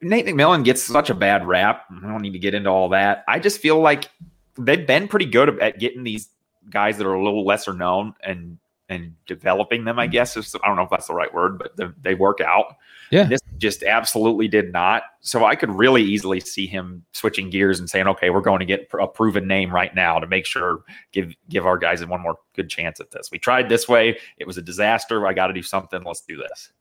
[0.00, 1.84] Nate McMillan gets such a bad rap.
[1.90, 3.24] I don't need to get into all that.
[3.26, 4.10] I just feel like
[4.58, 6.28] they've been pretty good at getting these
[6.70, 9.98] guys that are a little lesser known and and developing them.
[9.98, 10.12] I mm-hmm.
[10.12, 12.76] guess I don't know if that's the right word, but they, they work out.
[13.10, 15.04] Yeah, this just absolutely did not.
[15.20, 18.66] So I could really easily see him switching gears and saying, "Okay, we're going to
[18.66, 22.36] get a proven name right now to make sure give give our guys one more
[22.54, 25.26] good chance at this." We tried this way; it was a disaster.
[25.26, 26.02] I got to do something.
[26.04, 26.72] Let's do this.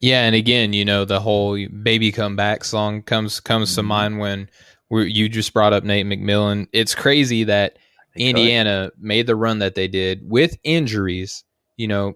[0.00, 3.76] Yeah, and again, you know, the whole "Baby Come Back" song comes comes mm-hmm.
[3.76, 4.50] to mind when
[4.90, 6.68] you just brought up Nate McMillan.
[6.72, 7.78] It's crazy that
[8.16, 9.02] Indiana could.
[9.02, 11.44] made the run that they did with injuries.
[11.76, 12.14] You know,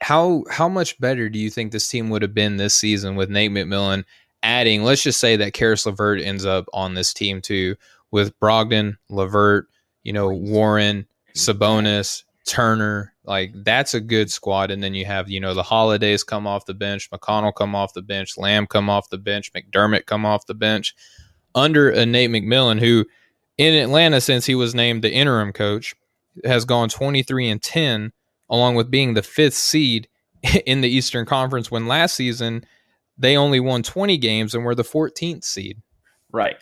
[0.00, 3.30] how how much better do you think this team would have been this season with
[3.30, 4.04] Nate McMillan
[4.42, 4.82] adding?
[4.82, 7.76] Let's just say that Caris LeVert ends up on this team too,
[8.10, 9.66] with Brogdon, LeVert,
[10.02, 13.12] you know, Warren, Sabonis, Turner.
[13.24, 14.70] Like that's a good squad.
[14.70, 17.94] And then you have, you know, the holidays come off the bench, McConnell come off
[17.94, 20.94] the bench, Lamb come off the bench, McDermott come off the bench
[21.54, 23.06] under a Nate McMillan, who
[23.58, 25.94] in Atlanta, since he was named the interim coach,
[26.44, 28.12] has gone 23 and 10,
[28.50, 30.08] along with being the fifth seed
[30.66, 31.70] in the Eastern Conference.
[31.70, 32.64] When last season
[33.16, 35.80] they only won 20 games and were the 14th seed.
[36.32, 36.56] Right.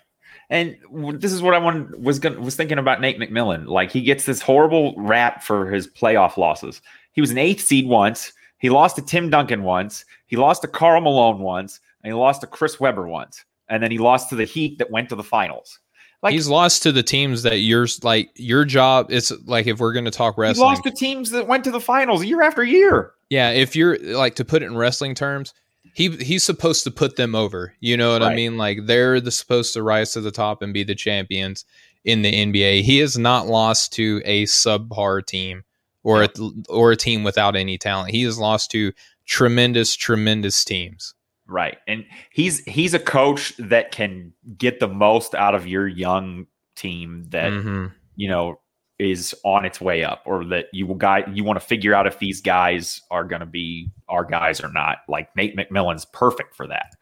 [0.50, 0.76] And
[1.14, 3.66] this is what I wanted, was was thinking about Nate McMillan.
[3.66, 6.83] Like he gets this horrible rap for his playoff losses.
[7.12, 8.35] He was an eighth seed once.
[8.59, 10.05] He lost to Tim Duncan once.
[10.26, 13.90] He lost to Karl Malone once, and he lost to Chris Webber once and then
[13.90, 15.81] he lost to the Heat that went to the finals.
[16.22, 19.06] Like he's lost to the teams that you're like your job.
[19.11, 21.70] It's like if we're going to talk wrestling, he lost to teams that went to
[21.70, 23.12] the finals year after year.
[23.28, 25.52] Yeah, if you're like to put it in wrestling terms,
[25.94, 27.74] he he's supposed to put them over.
[27.80, 28.32] You know what right.
[28.32, 28.56] I mean?
[28.56, 31.64] Like they're the, supposed to rise to the top and be the champions
[32.04, 32.82] in the NBA.
[32.82, 35.64] He has not lost to a subpar team
[36.02, 36.28] or a,
[36.68, 38.11] or a team without any talent.
[38.11, 38.92] He has lost to
[39.26, 41.14] tremendous, tremendous teams.
[41.52, 41.76] Right.
[41.86, 47.26] And he's he's a coach that can get the most out of your young team
[47.28, 47.88] that mm-hmm.
[48.16, 48.58] you know
[48.98, 52.06] is on its way up or that you will guy you want to figure out
[52.06, 54.98] if these guys are going to be our guys or not.
[55.08, 56.94] Like Nate McMillan's perfect for that.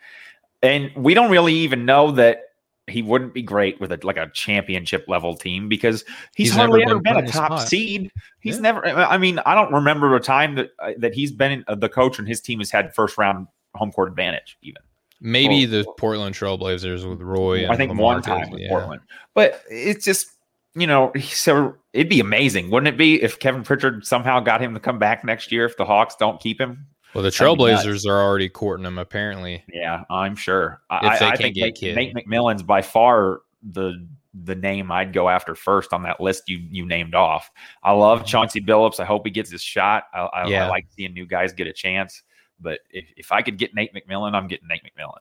[0.62, 2.42] And we don't really even know that
[2.88, 6.02] he wouldn't be great with a like a championship level team because
[6.34, 7.68] he's, he's hardly ever been, a top spot.
[7.68, 8.10] seed.
[8.40, 8.62] He's yeah.
[8.62, 8.84] never.
[8.84, 12.26] I mean, I don't remember a time that uh, that he's been the coach and
[12.26, 14.82] his team has had first round home court advantage, even.
[15.20, 17.68] Maybe the Portland Trailblazers with Roy.
[17.68, 18.70] I think one time with yeah.
[18.70, 19.02] Portland,
[19.34, 20.26] but it's just
[20.74, 24.74] you know, so it'd be amazing, wouldn't it be, if Kevin Pritchard somehow got him
[24.74, 26.86] to come back next year if the Hawks don't keep him?
[27.14, 29.64] Well, the Trailblazers are already courting him, apparently.
[29.72, 30.80] Yeah, I'm sure.
[30.90, 35.56] If I, I think Nate, Nate McMillan's by far the the name I'd go after
[35.56, 37.50] first on that list you you named off.
[37.82, 38.26] I love mm-hmm.
[38.26, 39.00] Chauncey Billups.
[39.00, 40.04] I hope he gets his shot.
[40.14, 40.66] I, I, yeah.
[40.66, 42.22] I like seeing new guys get a chance.
[42.60, 45.20] But if, if I could get Nate McMillan, I'm getting Nate McMillan.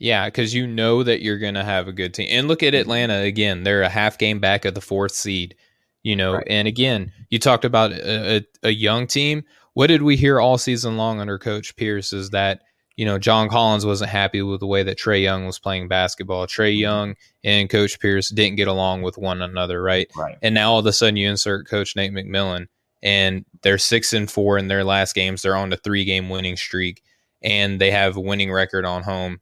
[0.00, 2.28] Yeah, because you know that you're going to have a good team.
[2.30, 5.54] And look at Atlanta again; they're a half game back of the fourth seed.
[6.02, 6.46] You know, right.
[6.48, 9.44] and again, you talked about a, a, a, young team.
[9.74, 12.14] What did we hear all season long under Coach Pierce?
[12.14, 12.62] Is that
[12.96, 16.46] you know John Collins wasn't happy with the way that Trae Young was playing basketball.
[16.46, 16.80] Trae mm-hmm.
[16.80, 20.10] Young and Coach Pierce didn't get along with one another, right?
[20.16, 20.38] Right.
[20.40, 22.68] And now all of a sudden you insert Coach Nate McMillan
[23.02, 25.42] and they're six and four in their last games.
[25.42, 27.02] They're on a three game winning streak,
[27.42, 29.40] and they have a winning record on home,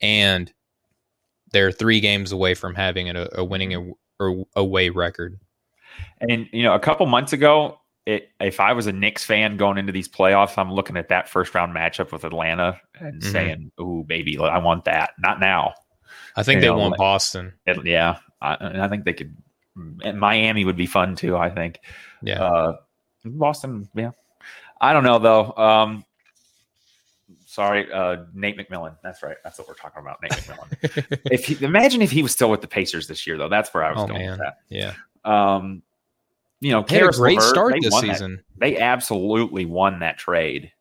[0.00, 0.52] and
[1.52, 5.38] they're three games away from having a, a winning a, away record.
[6.20, 9.78] And you know, a couple months ago, it, if I was a Knicks fan going
[9.78, 13.32] into these playoffs, I'm looking at that first round matchup with Atlanta and mm-hmm.
[13.32, 15.74] saying, "Ooh, baby, I want that." Not now.
[16.36, 17.52] I think you they know, want Boston.
[17.66, 19.36] It, yeah, I, I, think they could.
[19.76, 21.36] Miami would be fun too.
[21.36, 21.78] I think.
[22.22, 22.42] Yeah.
[22.42, 22.76] Uh,
[23.24, 24.10] Boston, yeah.
[24.80, 25.52] I don't know though.
[25.52, 26.04] Um,
[27.46, 28.96] sorry, uh, Nate McMillan.
[29.02, 29.36] That's right.
[29.44, 30.20] That's what we're talking about.
[30.22, 31.20] Nate McMillan.
[31.30, 33.48] if he, imagine if he was still with the Pacers this year, though.
[33.48, 34.30] That's where I was oh, going man.
[34.30, 34.58] with that.
[34.68, 34.94] Yeah.
[35.24, 35.82] Um,
[36.60, 38.44] you know, They had a Caris great LeVert, start this won that- season.
[38.56, 40.72] they absolutely won that trade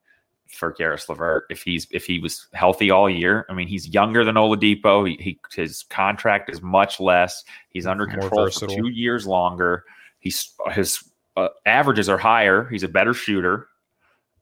[0.48, 3.46] for Caris LeVert if he's if he was healthy all year.
[3.50, 5.08] I mean, he's younger than Oladipo.
[5.08, 7.44] He, he his contract is much less.
[7.70, 9.86] He's under More control for two years longer.
[10.20, 11.04] He's his
[11.46, 12.66] uh, averages are higher.
[12.66, 13.68] He's a better shooter,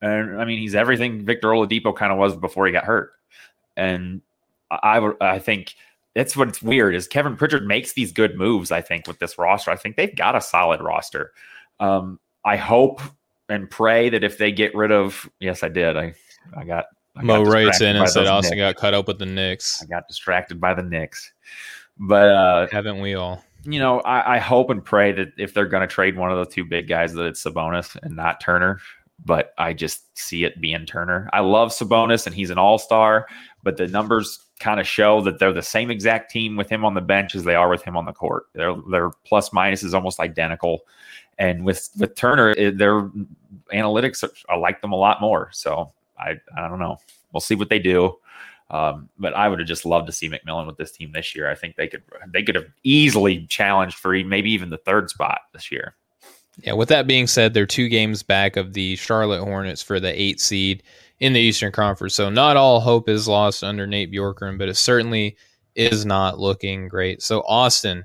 [0.02, 3.12] and I mean, he's everything Victor Oladipo kind of was before he got hurt.
[3.78, 4.22] And
[4.72, 5.76] I I I think.
[6.16, 8.72] That's what's weird is Kevin Pritchard makes these good moves.
[8.72, 11.32] I think with this roster, I think they've got a solid roster.
[11.80, 13.00] Um, I hope
[13.48, 15.96] and pray that if they get rid of, yes, I did.
[15.96, 16.14] I
[16.58, 16.86] I got
[17.16, 18.74] I Mo got writes in and said Austin Knicks.
[18.74, 19.84] got cut up with the Knicks.
[19.84, 21.32] I got distracted by the Knicks,
[21.98, 23.44] but uh, Haven't we all?
[23.64, 26.38] You know, I, I hope and pray that if they're going to trade one of
[26.38, 28.80] the two big guys, that it's Sabonis and not Turner.
[29.26, 31.30] But I just see it being Turner.
[31.34, 33.28] I love Sabonis and he's an all star,
[33.64, 36.94] but the numbers kind of show that they're the same exact team with him on
[36.94, 38.46] the bench as they are with him on the court.
[38.54, 40.82] Their their plus minus is almost identical,
[41.38, 43.10] and with with Turner, it, their
[43.74, 45.50] analytics I like them a lot more.
[45.52, 46.98] So I I don't know.
[47.34, 48.18] We'll see what they do.
[48.72, 51.50] Um, but I would have just loved to see McMillan with this team this year.
[51.50, 55.42] I think they could they could have easily challenged for maybe even the third spot
[55.54, 55.96] this year.
[56.62, 60.20] Yeah, with that being said, they're two games back of the Charlotte Hornets for the
[60.22, 60.84] eight seed
[61.20, 62.14] in the Eastern Conference.
[62.14, 65.38] So not all hope is lost under Nate Bjorkgren, but it certainly
[65.76, 67.22] is not looking great.
[67.22, 68.04] So Austin,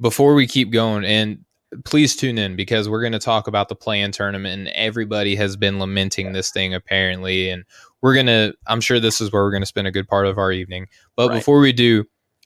[0.00, 1.44] before we keep going, and
[1.84, 5.56] please tune in because we're going to talk about the play-in tournament, and everybody has
[5.56, 7.64] been lamenting this thing apparently, and
[8.02, 8.52] we're gonna.
[8.66, 10.86] I'm sure this is where we're going to spend a good part of our evening.
[11.16, 11.36] But Right.
[11.36, 12.04] before we do,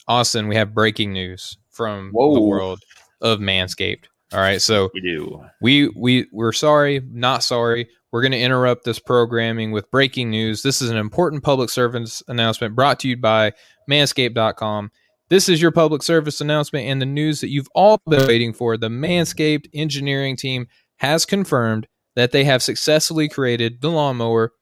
[0.09, 2.35] Austin, we have breaking news from Whoa.
[2.35, 2.81] the world
[3.21, 4.05] of Manscaped.
[4.33, 5.45] All right, so We do.
[5.61, 7.89] we we we're sorry, not sorry.
[8.13, 10.63] We're going to interrupt this programming with breaking news.
[10.63, 13.53] This is an important public service announcement brought to you by
[13.91, 14.91] manscaped.com.
[15.33, 18.77] This is your public service announcement and the news that you've all been waiting for.
[18.77, 20.67] The Manscaped engineering team
[20.97, 24.53] has confirmed that they have successfully created the lawnmower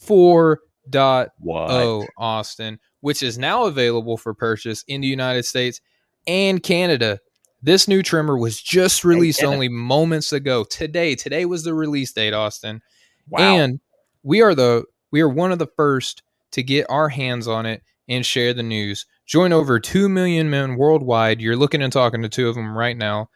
[0.00, 5.80] 4.0 Oh, Austin, which is now available for purchase in the United States
[6.28, 7.18] and Canada.
[7.60, 10.62] This new trimmer was just released only moments ago.
[10.62, 12.82] Today, today was the release date, Austin.
[13.28, 13.40] wow.
[13.40, 13.80] And
[14.22, 17.82] we are the we are one of the first to get our hands on it
[18.08, 19.06] and share the news.
[19.30, 21.40] Join over 2 million men worldwide.
[21.40, 23.30] You're looking and talking to two of them right now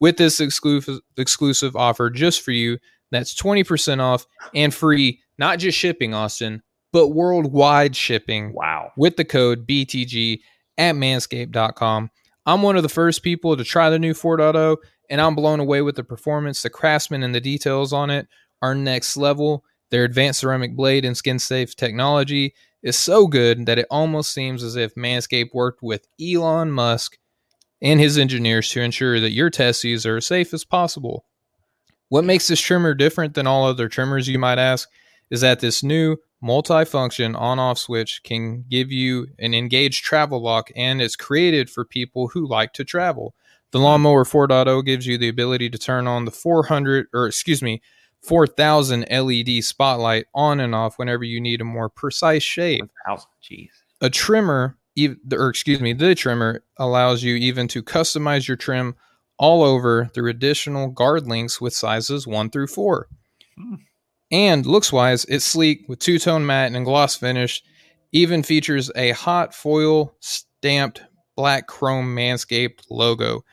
[0.00, 2.78] with this exclusive exclusive offer just for you.
[3.12, 8.90] That's 20% off and free, not just shipping, Austin, but worldwide shipping wow.
[8.96, 10.40] with the code BTG
[10.78, 12.10] at manscaped.com.
[12.44, 14.78] I'm one of the first people to try the new 4.0,
[15.10, 18.26] and I'm blown away with the performance, the craftsman, and the details on it
[18.62, 19.64] are next level.
[19.92, 22.52] Their advanced ceramic blade and skin safe technology
[22.86, 27.18] is so good that it almost seems as if Manscaped worked with Elon Musk
[27.82, 31.24] and his engineers to ensure that your testes are as safe as possible.
[32.10, 34.88] What makes this trimmer different than all other trimmers, you might ask,
[35.30, 40.70] is that this new multifunction on off switch can give you an engaged travel lock
[40.76, 43.34] and it's created for people who like to travel.
[43.72, 47.82] The Lawnmower 4.0 gives you the ability to turn on the 400 or excuse me,
[48.26, 52.88] 4000 LED spotlight on and off whenever you need a more precise shave.
[53.42, 53.68] Jeez.
[54.00, 54.76] A trimmer,
[55.32, 58.96] or excuse me, the trimmer allows you even to customize your trim
[59.38, 63.08] all over through additional guard links with sizes 1 through 4.
[63.56, 63.74] Hmm.
[64.32, 67.62] And looks wise, it's sleek with two tone matte and gloss finish.
[68.12, 71.02] Even features a hot foil stamped
[71.36, 73.44] black chrome Manscaped logo.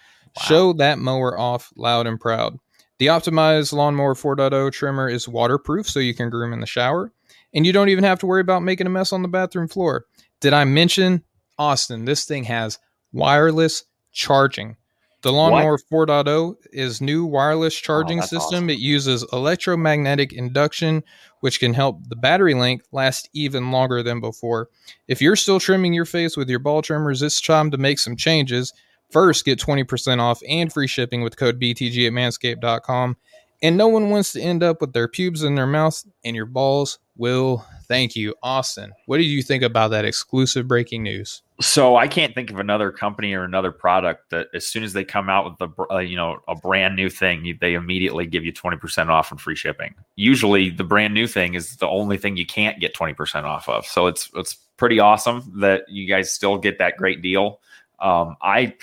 [0.42, 2.58] Show that mower off loud and proud.
[3.00, 7.12] The optimized Lawnmower 4.0 trimmer is waterproof so you can groom in the shower.
[7.54, 10.06] And you don't even have to worry about making a mess on the bathroom floor.
[10.42, 11.24] Did I mention,
[11.58, 12.80] Austin, this thing has
[13.12, 14.78] wireless charging.
[15.24, 18.66] The Lawnmower 4.0 is new wireless oh, charging that's system.
[18.66, 18.70] awesome.
[18.70, 21.02] It uses electromagnetic induction,
[21.40, 24.68] which can help the battery length last even longer than before.
[25.08, 28.18] If you're still trimming your face with your ball trimmers, it's time to make some
[28.18, 28.74] changes.
[29.14, 33.16] First, get 20% off and free shipping with code BTG at manscaped.com.
[33.62, 36.48] And no one wants to end up with their pubes in their mouth, and your
[36.48, 38.34] balls will thank you.
[38.44, 41.44] Austin, what do you think about that exclusive breaking news?
[41.62, 45.06] So I can't think of another company or another product that as soon as they
[45.06, 48.52] come out with the uh, you know a brand new thing, they immediately give you
[48.52, 49.94] twenty percent off and free shipping.
[50.16, 53.70] Usually, the brand new thing is the only thing you can't get twenty percent off
[53.70, 53.86] of.
[53.86, 57.62] So it's it's pretty awesome that you guys still get that great deal.
[58.00, 58.76] Um, I-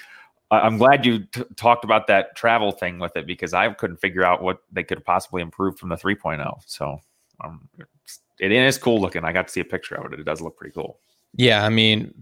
[0.50, 4.24] I'm glad you t- talked about that travel thing with it because I couldn't figure
[4.24, 6.60] out what they could possibly improve from the 3.0.
[6.66, 6.98] So
[7.42, 7.68] um,
[8.40, 9.24] it is cool looking.
[9.24, 10.18] I got to see a picture of it.
[10.18, 10.98] It does look pretty cool.
[11.34, 12.12] Yeah, I mean,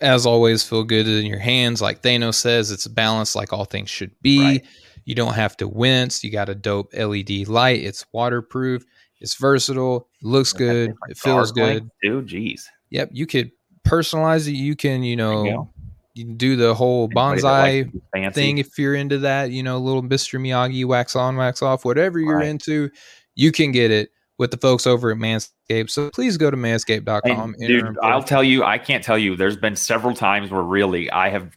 [0.00, 1.82] as always, feel good in your hands.
[1.82, 4.40] Like Thanos says, it's balanced like all things should be.
[4.40, 4.66] Right.
[5.04, 6.24] You don't have to wince.
[6.24, 7.82] You got a dope LED light.
[7.82, 8.84] It's waterproof.
[9.20, 10.08] It's versatile.
[10.22, 10.94] Looks good.
[11.08, 11.90] It feels good.
[12.02, 12.70] Dude, geez.
[12.88, 13.10] Yep.
[13.12, 13.50] You could
[13.86, 14.52] personalize it.
[14.52, 15.68] You can, you know, you,
[16.14, 17.90] you can do the whole bonsai
[18.32, 19.50] thing if you're into that.
[19.50, 20.40] You know, little Mr.
[20.40, 22.46] Miyagi wax on, wax off, whatever you're right.
[22.46, 22.90] into,
[23.34, 25.90] you can get it with the folks over at Manscaped.
[25.90, 27.56] So please go to manscaped.com.
[27.58, 31.28] dude, I'll tell you, I can't tell you, there's been several times where really I
[31.28, 31.56] have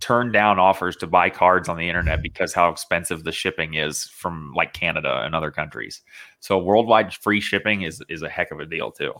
[0.00, 4.04] turned down offers to buy cards on the internet because how expensive the shipping is
[4.06, 6.02] from like Canada and other countries.
[6.40, 9.14] So worldwide free shipping is is a heck of a deal too.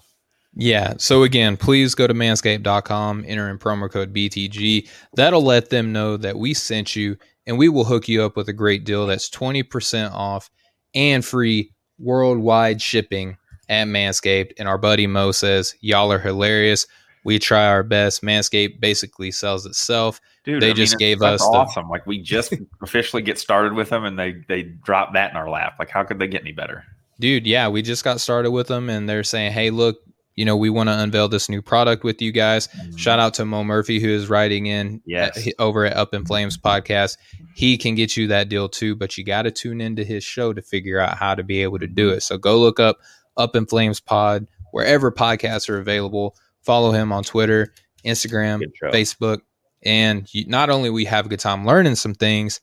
[0.54, 0.94] Yeah.
[0.98, 4.88] So again, please go to manscaped.com, enter in promo code BTG.
[5.14, 8.48] That'll let them know that we sent you and we will hook you up with
[8.48, 10.50] a great deal that's 20% off
[10.94, 13.36] and free worldwide shipping
[13.68, 14.52] at Manscaped.
[14.58, 16.86] And our buddy Mo says, Y'all are hilarious.
[17.24, 18.22] We try our best.
[18.22, 20.20] Manscaped basically sells itself.
[20.44, 21.84] Dude, they I just mean, gave us awesome.
[21.84, 25.36] The, like we just officially get started with them, and they they drop that in
[25.36, 25.76] our lap.
[25.78, 26.84] Like how could they get any better?
[27.20, 30.00] Dude, yeah, we just got started with them, and they're saying, "Hey, look,
[30.36, 32.68] you know, we want to unveil this new product with you guys.
[32.68, 32.96] Mm-hmm.
[32.96, 35.46] Shout out to Mo Murphy, who is writing in yes.
[35.46, 37.18] at, over at Up in Flames podcast.
[37.54, 40.52] He can get you that deal too, but you got to tune into his show
[40.52, 42.22] to figure out how to be able to do it.
[42.22, 42.98] So go look up
[43.36, 46.34] Up in Flames Pod wherever podcasts are available.
[46.62, 47.72] Follow him on Twitter,
[48.04, 49.40] Instagram, Facebook,
[49.84, 52.60] and you, not only we have a good time learning some things,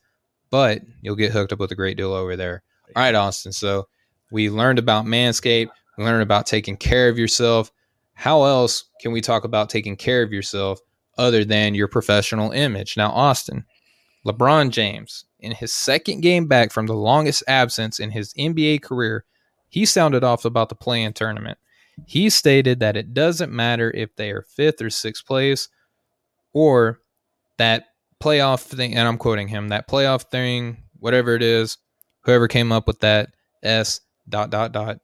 [0.50, 2.62] but you'll get hooked up with a great deal over there.
[2.94, 3.52] All right, Austin.
[3.52, 3.88] So
[4.30, 7.70] we learned about Manscaped learn about taking care of yourself.
[8.14, 10.80] How else can we talk about taking care of yourself
[11.18, 12.96] other than your professional image?
[12.96, 13.64] Now, Austin,
[14.26, 19.24] LeBron James, in his second game back from the longest absence in his NBA career,
[19.68, 21.58] he sounded off about the play in tournament.
[22.06, 25.68] He stated that it doesn't matter if they are fifth or sixth place
[26.52, 27.00] or
[27.58, 27.84] that
[28.20, 31.78] playoff thing, and I'm quoting him, that playoff thing, whatever it is,
[32.22, 33.30] whoever came up with that
[33.62, 34.98] S dot dot dot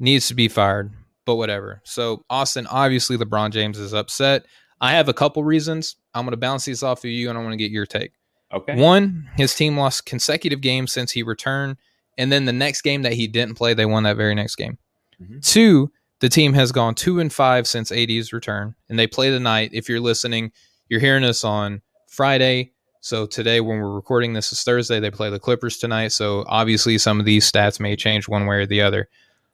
[0.00, 0.90] needs to be fired,
[1.24, 1.80] but whatever.
[1.84, 4.46] So, Austin, obviously, LeBron James is upset.
[4.80, 5.96] I have a couple reasons.
[6.14, 8.12] I'm going to bounce these off of you and I want to get your take.
[8.52, 8.74] Okay.
[8.74, 11.76] One, his team lost consecutive games since he returned.
[12.18, 14.78] And then the next game that he didn't play, they won that very next game.
[15.22, 15.38] Mm-hmm.
[15.40, 19.70] Two, the team has gone two and five since AD's return, and they play tonight.
[19.72, 20.52] If you're listening,
[20.88, 22.72] you're hearing us on Friday.
[23.00, 25.00] So today, when we're recording this, is Thursday.
[25.00, 26.08] They play the Clippers tonight.
[26.08, 29.08] So obviously, some of these stats may change one way or the other.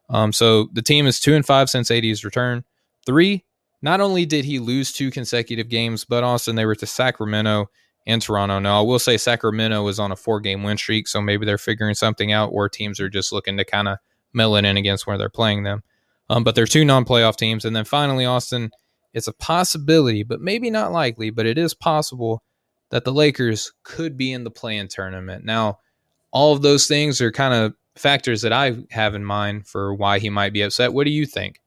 [0.09, 2.63] Um, so the team is two and five since AD's return.
[3.05, 3.43] Three,
[3.81, 7.69] not only did he lose two consecutive games, but Austin they were to Sacramento
[8.05, 8.59] and Toronto.
[8.59, 11.57] Now I will say Sacramento was on a four game win streak, so maybe they're
[11.57, 13.97] figuring something out, or teams are just looking to kind of
[14.33, 15.83] mill it in against where they're playing them.
[16.29, 18.71] Um, but they're two non playoff teams, and then finally Austin,
[19.13, 22.43] it's a possibility, but maybe not likely, but it is possible
[22.89, 25.43] that the Lakers could be in the play-in tournament.
[25.43, 25.79] Now,
[26.31, 30.19] all of those things are kind of factors that I have in mind for why
[30.19, 30.93] he might be upset.
[30.93, 31.61] What do you think?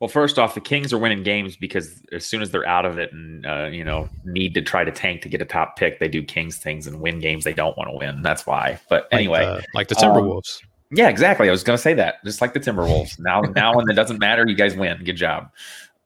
[0.00, 2.98] Well, first off, the Kings are winning games because as soon as they're out of
[2.98, 5.98] it and uh, you know need to try to tank to get a top pick,
[5.98, 8.22] they do Kings things and win games they don't want to win.
[8.22, 8.80] That's why.
[8.88, 10.62] But anyway, like the, like the Timberwolves.
[10.62, 11.48] Um, yeah, exactly.
[11.48, 13.18] I was going to say that, just like the Timberwolves.
[13.18, 15.02] Now, now when it doesn't matter, you guys win.
[15.04, 15.50] Good job.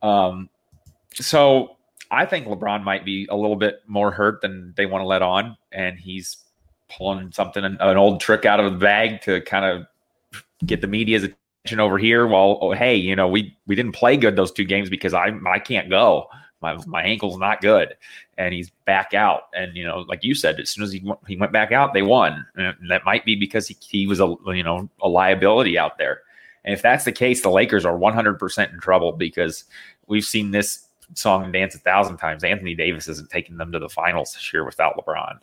[0.00, 0.48] Um,
[1.14, 1.76] so
[2.10, 5.22] I think LeBron might be a little bit more hurt than they want to let
[5.22, 6.36] on, and he's
[6.96, 9.86] pulling something, an old trick out of the bag to kind of
[10.64, 12.26] get the media's attention over here.
[12.26, 15.32] Well, oh, hey, you know, we we didn't play good those two games because I
[15.46, 16.28] I can't go.
[16.60, 17.96] My my ankle's not good,
[18.38, 19.44] and he's back out.
[19.54, 22.02] And you know, like you said, as soon as he he went back out, they
[22.02, 22.46] won.
[22.54, 26.22] And that might be because he he was a you know a liability out there.
[26.64, 29.64] And if that's the case, the Lakers are 100% in trouble because
[30.06, 32.44] we've seen this song and dance a thousand times.
[32.44, 35.38] Anthony Davis isn't taking them to the finals this year without LeBron.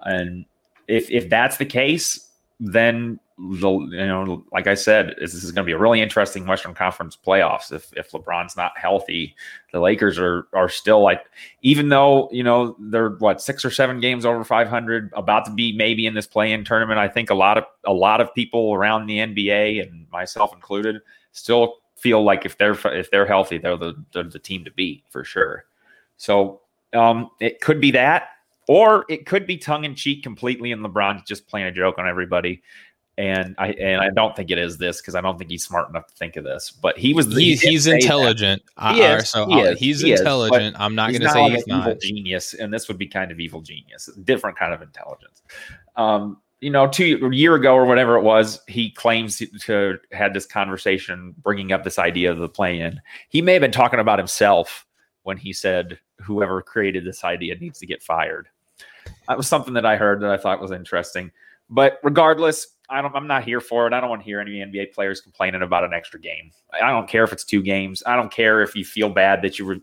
[0.00, 0.46] And
[0.88, 2.28] if if that's the case,
[2.60, 6.46] then the you know, like I said, this is going to be a really interesting
[6.46, 7.72] Western Conference playoffs.
[7.72, 9.34] If if LeBron's not healthy,
[9.72, 11.24] the Lakers are are still like,
[11.62, 15.76] even though you know they're what six or seven games over 500, about to be
[15.76, 17.00] maybe in this play-in tournament.
[17.00, 21.00] I think a lot of a lot of people around the NBA and myself included
[21.32, 25.04] still feel like if they're if they're healthy, they're the they're the team to beat
[25.10, 25.64] for sure.
[26.16, 26.60] So
[26.92, 28.28] um, it could be that.
[28.68, 32.08] Or it could be tongue in cheek completely, and LeBron's just playing a joke on
[32.08, 32.62] everybody.
[33.18, 35.90] And I and I don't think it is this because I don't think he's smart
[35.90, 36.70] enough to think of this.
[36.70, 38.62] But he was he, he's intelligent.
[38.80, 40.74] He is, so he is, he's he intelligent.
[40.74, 43.38] Is, I'm not going to say he's not genius, and this would be kind of
[43.38, 45.42] evil genius, different kind of intelligence.
[45.96, 50.32] Um, you know, two a year ago or whatever it was, he claims to had
[50.32, 53.00] this conversation, bringing up this idea of the play-in.
[53.28, 54.86] He may have been talking about himself
[55.24, 58.48] when he said whoever created this idea needs to get fired.
[59.28, 61.30] That was something that I heard that I thought was interesting.
[61.70, 63.14] But regardless, I don't.
[63.16, 63.94] I'm not here for it.
[63.94, 66.50] I don't want to hear any NBA players complaining about an extra game.
[66.74, 68.02] I don't care if it's two games.
[68.04, 69.78] I don't care if you feel bad that you were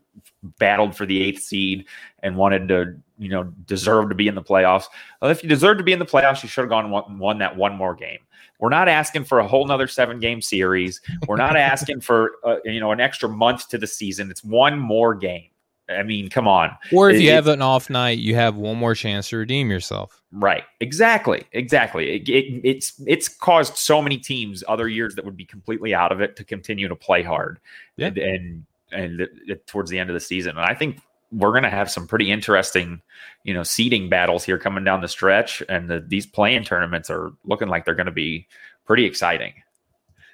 [0.60, 1.88] battled for the eighth seed
[2.22, 4.86] and wanted to, you know, deserve to be in the playoffs.
[5.22, 7.40] Well, if you deserve to be in the playoffs, you should have gone won, won
[7.40, 8.20] that one more game.
[8.60, 11.02] We're not asking for a whole nother seven game series.
[11.28, 14.30] We're not asking for uh, you know an extra month to the season.
[14.30, 15.50] It's one more game.
[15.90, 16.76] I mean, come on.
[16.94, 19.72] Or if it, you have an off night, you have one more chance to redeem
[19.72, 20.22] yourself.
[20.32, 20.64] Right.
[20.80, 21.46] Exactly.
[21.52, 22.16] Exactly.
[22.16, 26.12] It, it, it's it's caused so many teams other years that would be completely out
[26.12, 27.60] of it to continue to play hard.
[27.98, 28.08] Yeah.
[28.08, 29.28] And and, and
[29.66, 31.00] towards the end of the season, and I think
[31.32, 33.02] we're going to have some pretty interesting,
[33.44, 37.32] you know, seeding battles here coming down the stretch, and the, these play-in tournaments are
[37.46, 38.48] looking like they're going to be
[38.86, 39.54] pretty exciting.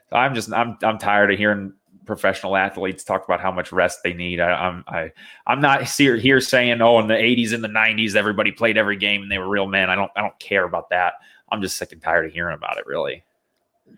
[0.09, 1.73] So I'm just I'm I'm tired of hearing
[2.05, 4.39] professional athletes talk about how much rest they need.
[4.39, 5.11] I, I'm I
[5.47, 8.97] I'm not here here saying oh in the 80s and the 90s everybody played every
[8.97, 9.89] game and they were real men.
[9.89, 11.13] I don't I don't care about that.
[11.51, 12.85] I'm just sick and tired of hearing about it.
[12.85, 13.23] Really.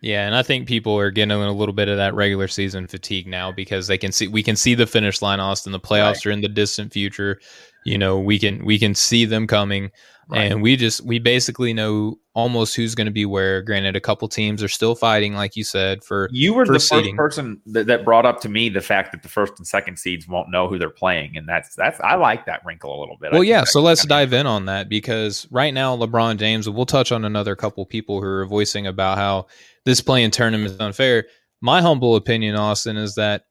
[0.02, 3.26] Yeah, and I think people are getting a little bit of that regular season fatigue
[3.26, 5.72] now because they can see we can see the finish line, Austin.
[5.72, 6.28] The playoffs right.
[6.28, 7.40] are in the distant future.
[7.86, 9.92] You know, we can we can see them coming.
[10.30, 10.52] Right.
[10.52, 13.62] And we just we basically know almost who's going to be where.
[13.62, 16.04] Granted, a couple teams are still fighting, like you said.
[16.04, 17.16] For you were for the seeding.
[17.16, 19.98] first person that, that, brought up to me the fact that the first and second
[19.98, 23.16] seeds won't know who they're play-in, and that's that's I like that wrinkle a little
[23.22, 23.32] bit.
[23.32, 23.64] Well, yeah.
[23.64, 26.70] So let's dive in on that because right now LeBron James.
[26.70, 29.48] We'll touch on another couple people who are voicing about how
[29.86, 31.26] this playing tournament is unfair.
[31.62, 33.46] My humble opinion, Austin, is that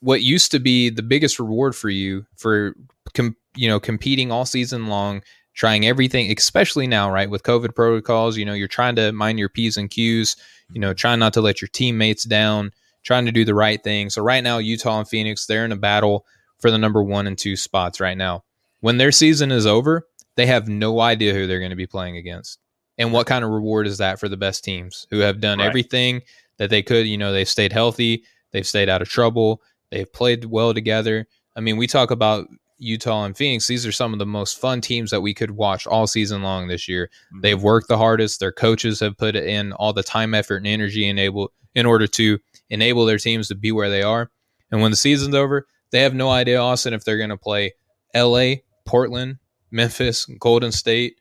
[0.00, 2.74] what used to be the biggest reward for you for
[3.12, 5.22] com- you know competing all season long
[5.54, 7.30] trying everything, especially now, right?
[7.30, 10.36] With COVID protocols, you know, you're trying to mind your P's and Q's,
[10.72, 12.72] you know, trying not to let your teammates down,
[13.04, 14.10] trying to do the right thing.
[14.10, 16.26] So right now, Utah and Phoenix, they're in a battle
[16.58, 18.44] for the number one and two spots right now.
[18.80, 22.16] When their season is over, they have no idea who they're going to be playing
[22.16, 22.58] against.
[22.98, 25.66] And what kind of reward is that for the best teams who have done right.
[25.66, 26.22] everything
[26.58, 27.06] that they could?
[27.06, 31.26] You know, they've stayed healthy, they've stayed out of trouble, they've played well together.
[31.56, 32.48] I mean, we talk about
[32.78, 35.86] Utah and Phoenix, these are some of the most fun teams that we could watch
[35.86, 37.10] all season long this year.
[37.32, 37.40] Mm-hmm.
[37.40, 38.40] They've worked the hardest.
[38.40, 42.38] Their coaches have put in all the time, effort, and energy enable in order to
[42.70, 44.30] enable their teams to be where they are.
[44.70, 47.72] And when the season's over, they have no idea, Austin, if they're going to play
[48.14, 48.54] LA,
[48.84, 49.38] Portland,
[49.70, 51.20] Memphis, Golden State,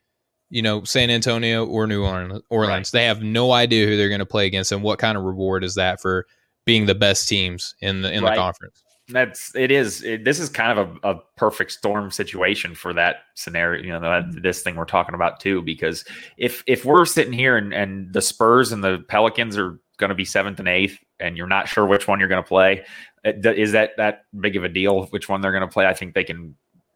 [0.49, 2.43] you know, San Antonio or New Orleans.
[2.51, 2.89] Right.
[2.91, 5.63] They have no idea who they're going to play against and what kind of reward
[5.63, 6.27] is that for
[6.65, 8.35] being the best teams in the in right.
[8.35, 8.82] the conference.
[9.09, 10.01] That's it is.
[10.03, 13.83] It, this is kind of a, a, perfect storm situation for that scenario.
[13.83, 14.41] You know, that, mm-hmm.
[14.41, 15.61] this thing we're talking about too.
[15.61, 16.05] Because
[16.37, 20.15] if if we're sitting here and, and the Spurs and the Pelicans are going to
[20.15, 22.85] be seventh and eighth, and you're not sure which one you're going to play,
[23.25, 25.05] uh, is that that big of a deal?
[25.07, 25.85] Which one they're going to play?
[25.85, 26.55] I think they can.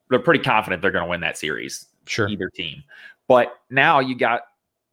[0.09, 1.87] They're pretty confident they're going to win that series.
[2.05, 2.83] Sure, either team.
[3.27, 4.43] But now you got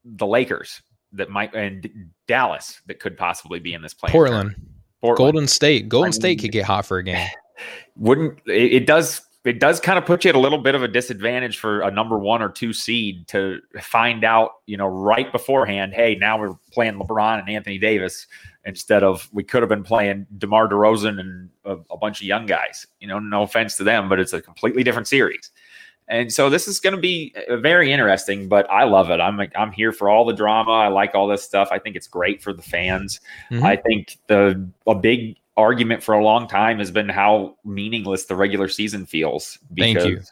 [0.05, 4.11] the Lakers that might and Dallas that could possibly be in this play.
[4.11, 4.57] Portland.
[5.05, 5.33] Portland.
[5.33, 5.89] Golden State.
[5.89, 7.29] Golden I mean, State could get hot for a game.
[7.97, 10.83] Wouldn't it, it does it does kind of put you at a little bit of
[10.83, 15.31] a disadvantage for a number one or two seed to find out, you know, right
[15.31, 18.27] beforehand, hey, now we're playing LeBron and Anthony Davis
[18.65, 22.47] instead of we could have been playing DeMar DeRozan and a, a bunch of young
[22.47, 22.87] guys.
[23.01, 25.51] You know, no offense to them, but it's a completely different series.
[26.09, 29.21] And so this is going to be uh, very interesting, but I love it.
[29.21, 30.73] I'm I'm here for all the drama.
[30.73, 31.69] I like all this stuff.
[31.71, 33.21] I think it's great for the fans.
[33.51, 33.65] Mm-hmm.
[33.65, 38.37] I think the a big argument for a long time has been how meaningless the
[38.37, 40.31] regular season feels because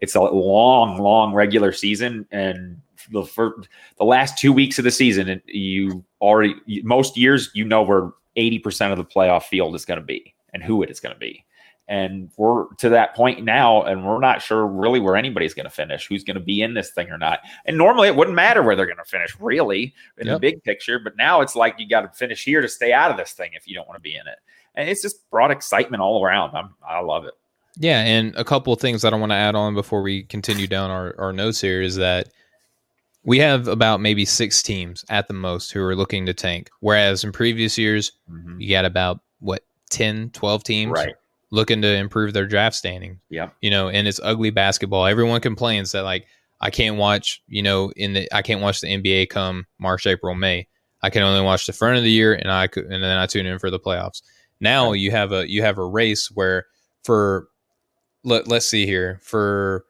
[0.00, 4.90] it's a long, long regular season, and the first, the last two weeks of the
[4.90, 6.54] season, and you already
[6.84, 10.34] most years you know where eighty percent of the playoff field is going to be
[10.54, 11.44] and who it is going to be
[11.88, 15.70] and we're to that point now and we're not sure really where anybody's going to
[15.70, 17.40] finish who's going to be in this thing or not.
[17.66, 20.36] And normally it wouldn't matter where they're going to finish really in yep.
[20.36, 23.10] the big picture but now it's like you got to finish here to stay out
[23.10, 24.38] of this thing if you don't want to be in it.
[24.74, 26.56] And it's just brought excitement all around.
[26.56, 27.34] I'm, i love it.
[27.76, 30.66] Yeah and a couple of things that i want to add on before we continue
[30.66, 32.28] down our, our notes here is that
[33.24, 37.24] we have about maybe six teams at the most who are looking to tank whereas
[37.24, 38.60] in previous years mm-hmm.
[38.60, 40.92] you got about what 10 12 teams?
[40.92, 41.14] Right
[41.52, 43.20] looking to improve their draft standing.
[43.28, 43.50] Yeah.
[43.60, 45.06] You know, and it's ugly basketball.
[45.06, 46.26] Everyone complains that like
[46.60, 50.34] I can't watch, you know, in the I can't watch the NBA come March, April,
[50.34, 50.66] May.
[51.02, 53.26] I can only watch the front of the year and I could and then I
[53.26, 54.22] tune in for the playoffs.
[54.60, 54.98] Now right.
[54.98, 56.66] you have a you have a race where
[57.04, 57.48] for
[58.24, 59.84] let, let's see here, for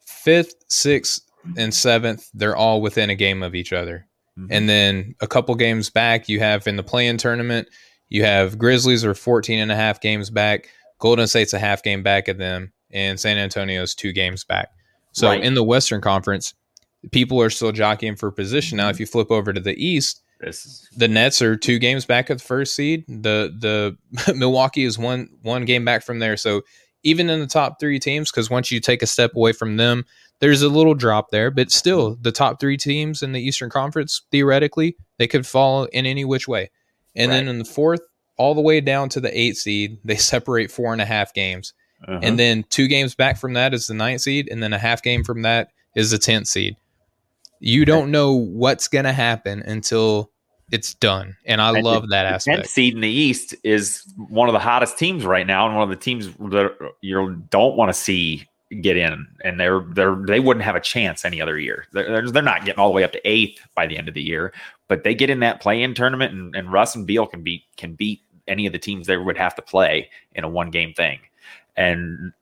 [0.00, 1.22] fifth, sixth,
[1.56, 4.06] and seventh, they're all within a game of each other.
[4.38, 4.52] Mm-hmm.
[4.52, 7.68] And then a couple games back, you have in the play-in tournament,
[8.08, 10.68] you have Grizzlies are 14 and a half games back.
[11.04, 14.70] Golden State's a half game back of them, and San Antonio's two games back.
[15.12, 15.44] So Right.
[15.44, 16.54] in the Western Conference,
[17.12, 18.78] people are still jockeying for position.
[18.78, 22.30] Now, if you flip over to the East, is the Nets are two games back
[22.30, 23.04] of the first seed.
[23.06, 23.54] The
[24.16, 26.38] the Milwaukee is one one game back from there.
[26.38, 26.62] So
[27.02, 30.06] even in the top three teams, because once you take a step away from them,
[30.40, 31.50] there's a little drop there.
[31.50, 36.06] But still, the top three teams in the Eastern Conference theoretically they could fall in
[36.06, 36.70] any which way.
[37.14, 38.00] And then in the fourth,
[38.36, 41.72] all the way down to the eight seed, they separate four and a half games.
[42.06, 42.20] uh-huh.
[42.22, 45.02] And then two games back from that is the ninth seed, and then a half
[45.02, 46.76] game from that is the tenth seed.
[47.60, 50.30] You don't know what's gonna happen until
[50.72, 52.56] it's done, and I And love that aspect.
[52.58, 55.84] tenth seed in the East is one of the hottest teams right now, and one
[55.84, 58.46] of the teams that you don't want to see
[58.82, 61.86] get in, and they're they're they wouldn't have a chance any other year.
[61.92, 64.14] They're, they're- they're not getting all the way up to eighth by the end of
[64.14, 64.52] the year,
[64.88, 67.94] but they get in that play-in tournament, and, and Russ and Beal can beat can
[67.94, 71.20] beat any of the teams they would have to play in a one-game thing,
[71.76, 72.32] and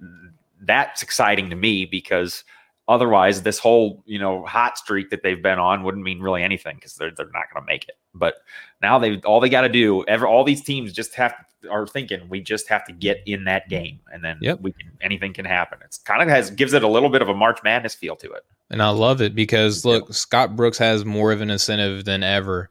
[0.63, 2.45] that's exciting to me because
[2.89, 6.77] otherwise this whole you know hot streak that they've been on wouldn't mean really anything
[6.77, 7.97] because they're, they're not going to make it.
[8.15, 8.37] But
[8.81, 11.35] now they all they got to do ever all these teams just have
[11.71, 14.61] are thinking we just have to get in that game and then Yep.
[14.63, 15.79] we can anything can happen.
[15.85, 18.33] It's kind of has gives it a little bit of a march madness feel to
[18.33, 18.45] it.
[18.71, 22.71] And I love it because look, Scott Brooks has more of an incentive than ever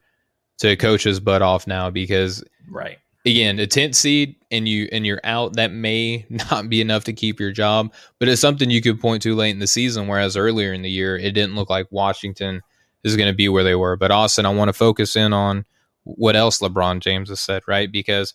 [0.60, 5.06] to coach his butt off now because right again, a tenth seed and you and
[5.06, 8.82] you're out, that may not be enough to keep your job, but it's something you
[8.82, 10.08] could point to late in the season.
[10.08, 12.62] Whereas earlier in the year, it didn't look like Washington
[13.04, 13.96] is going to be where they were.
[13.96, 15.66] But Austin, I want to focus in on
[16.04, 17.92] what else LeBron James has said, right?
[17.92, 18.34] Because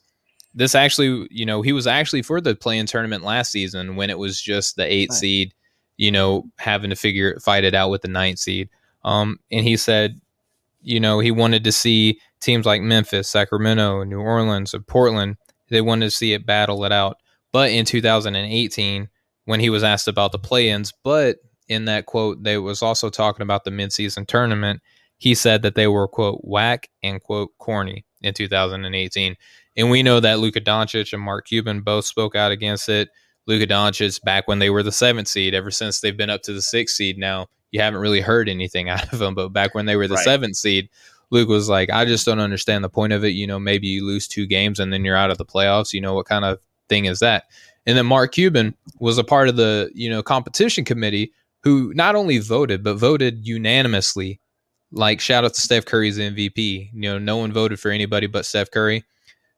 [0.54, 4.18] this actually, you know, he was actually for the play-in tournament last season when it
[4.18, 5.18] was just the eight Right.
[5.18, 5.54] seed,
[5.96, 8.68] you know, having to figure fight it out with the ninth seed.
[9.04, 10.20] Um, and he said,
[10.82, 15.36] you know, he wanted to see teams like Memphis, Sacramento, New Orleans, and Portland.
[15.68, 17.18] They wanted to see it battle it out.
[17.52, 19.08] But in 2018,
[19.46, 21.36] when he was asked about the play-ins, but
[21.68, 24.80] in that quote, they was also talking about the midseason tournament.
[25.18, 29.36] He said that they were quote whack and quote corny in 2018,
[29.76, 33.08] and we know that Luka Doncic and Mark Cuban both spoke out against it.
[33.46, 35.54] Luka Doncic back when they were the seventh seed.
[35.54, 38.88] Ever since they've been up to the sixth seed now, you haven't really heard anything
[38.90, 39.34] out of them.
[39.34, 40.24] But back when they were the Right.
[40.24, 40.88] seventh seed,
[41.30, 43.30] Luke was like, I just don't understand the point of it.
[43.30, 45.92] You know, maybe you lose two games and then you're out of the playoffs.
[45.92, 46.58] You know, what kind of
[46.88, 47.44] thing is that?
[47.84, 52.14] And then Mark Cuban was a part of the, you know, competition committee who not
[52.14, 54.40] only voted, but voted unanimously.
[54.92, 56.90] Like, shout out to Steph Curry's MVP.
[56.92, 59.04] You know, no one voted for anybody but Steph Curry.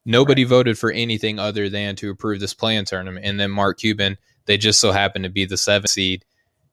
[0.07, 3.27] Nobody voted for anything other than to approve this play-in tournament.
[3.27, 4.17] And then Mark Cuban,
[4.47, 6.25] they just so happened to be the seventh seed.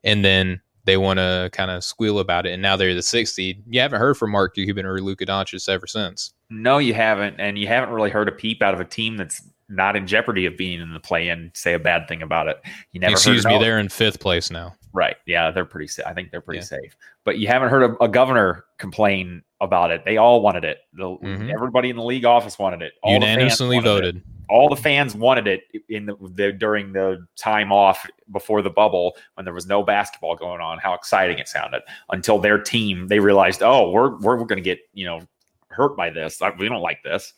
[0.06, 2.54] And then they want to kind of squeal about it.
[2.54, 3.64] And now they're the sixth seed.
[3.68, 6.34] You haven't heard from Mark Cuban or Luka Doncic ever since.
[6.50, 9.42] no you haven't and you haven't really heard a peep out of a team that's
[9.68, 12.58] not in jeopardy of being in the play-in say a bad thing about it
[12.92, 14.76] you never Excuse heard me, no- they're in fifth place now.
[14.94, 15.16] Right.
[15.26, 16.06] Yeah, they're pretty safe.
[16.06, 16.66] I think they're pretty Yeah.
[16.80, 16.96] safe.
[17.26, 20.06] But you haven't heard a, a governor complain about it.
[20.06, 20.78] They all wanted it.
[20.94, 21.52] The, Mhm.
[21.54, 22.94] Everybody in the league office wanted it.
[23.04, 24.24] All Unanimously wanted it.
[24.50, 29.18] All the fans wanted it in the, the during the time off before the bubble
[29.36, 30.78] when there was no basketball going on.
[30.80, 34.80] How exciting it sounded until their team they realized, oh, we're we're, going to get
[34.94, 35.22] you know
[35.70, 36.42] hurt by this.
[36.42, 37.34] Uh, we don't like this.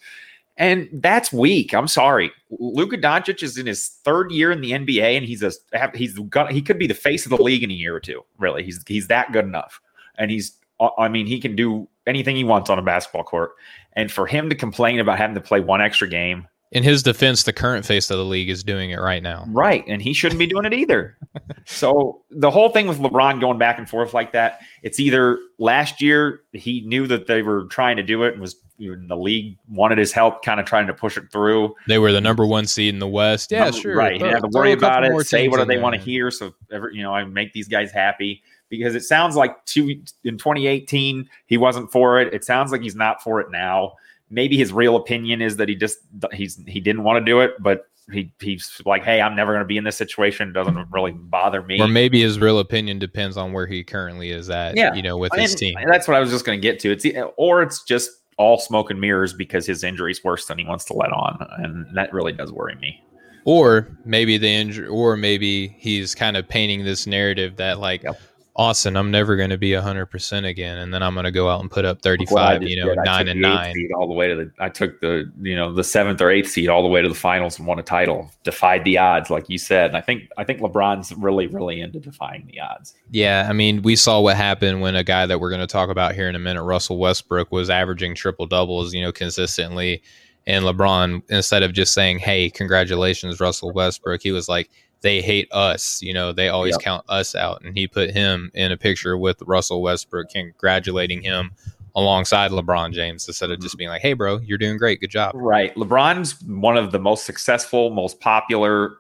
[0.58, 1.74] And that's weak.
[1.74, 2.32] I'm sorry.
[2.50, 5.52] Luka Doncic is in his third year in the NBA, and he's a
[5.94, 8.24] he's got he could be the face of the league in a year or two.
[8.40, 9.80] Really, he's he's that good enough,
[10.18, 13.52] and he's uh, I mean he can do anything he wants on a basketball court.
[13.94, 17.44] And for him to complain about having to play one extra game, In his defense,
[17.44, 19.46] the current face of the league is doing it right now.
[19.48, 19.86] right?
[19.88, 21.18] And he shouldn't be doing it either.
[21.66, 26.02] so the whole thing with LeBron going back and forth like that, it's either last
[26.02, 29.98] year he knew that they were trying to do it and was the league wanted
[29.98, 31.74] his help, kind of trying to push it through.
[31.88, 33.52] They were the number one seed in the West.
[33.52, 33.96] Yeah, Number- sure.
[33.96, 34.20] Right.
[34.20, 35.26] Throw- have to worry about it.
[35.26, 36.30] Say what in they want to hear.
[36.30, 36.54] So,
[36.92, 41.58] you know, I make these guys happy because it sounds like two in 2018 he
[41.58, 42.34] wasn't for it.
[42.34, 43.94] It sounds like he's not for it now.
[44.30, 46.00] Maybe his real opinion is that he just
[46.34, 49.64] he's he didn't want to do it, but he he's like, hey, I'm never going
[49.64, 50.50] to be in this situation.
[50.50, 51.80] It doesn't really bother me.
[51.80, 54.76] Or maybe his real opinion depends on where he currently is at.
[54.76, 54.94] Yeah.
[54.94, 55.76] you know, with his team.
[55.88, 56.92] That's what I was just going to get to.
[56.92, 57.06] It's
[57.38, 60.86] or it's just all smoke and mirrors because his injury is worse than he wants
[60.86, 63.04] to let on, and that really does worry me.
[63.46, 68.20] Or maybe the injury, or maybe he's kind of painting this narrative that like, Yep.
[68.58, 71.48] Austin, I'm never going to be hundred percent again, and then I'm going to go
[71.48, 72.64] out and put up Look what I 35.
[72.64, 73.06] You know, did.
[73.06, 73.90] nine and nine.
[73.96, 74.52] all the way to the.
[74.58, 77.16] I took the you know the seventh or eighth seed all the way to the
[77.16, 78.32] finals and won a title.
[78.44, 79.92] Defied the odds, like you said.
[79.92, 82.96] And I think I think LeBron's really really into defying the odds.
[83.12, 85.90] Yeah, I mean, we saw what happened when a guy that we're going to talk
[85.90, 90.02] about here in a minute, Russell Westbrook, was averaging triple doubles, you know, consistently.
[90.48, 94.72] And LeBron, instead of just saying, "Hey, congratulations, Russell Westbrook," he was like,
[95.02, 96.02] they hate us.
[96.02, 96.82] You know, they always yep.
[96.82, 97.64] count us out.
[97.64, 101.52] And he put him in a picture with Russell Westbrook, congratulating him
[101.96, 103.80] alongside LeBron James instead of just mm-hmm.
[103.80, 105.02] being like, hey, bro, you're doing great.
[105.02, 105.34] Good job.
[105.36, 105.74] Right.
[105.76, 108.98] LeBron's one of the most successful, most popular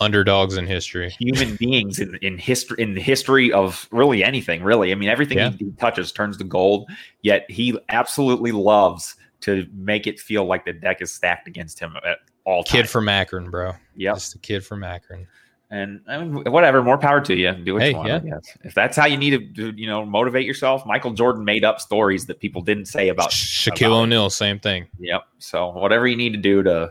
[0.00, 4.92] underdogs in history human beings in, in history in the history of really anything really
[4.92, 5.50] i mean everything yeah.
[5.50, 6.88] he touches turns to gold
[7.22, 11.94] yet he absolutely loves to make it feel like the deck is stacked against him
[12.06, 12.82] at all times.
[12.82, 13.72] Kid from Akron, bro.
[13.94, 15.26] Yeah, just a kid from Akron.
[15.70, 17.52] And I mean, whatever, more power to you.
[17.52, 18.24] Do what hey, you want.
[18.24, 18.38] Yeah.
[18.64, 20.86] If that's how you need to, you know, motivate yourself.
[20.86, 24.30] Michael Jordan made up stories that people didn't say about Shaquille O'Neal.
[24.30, 24.86] Same thing.
[24.98, 25.24] Yep.
[25.38, 26.90] So whatever you need to do to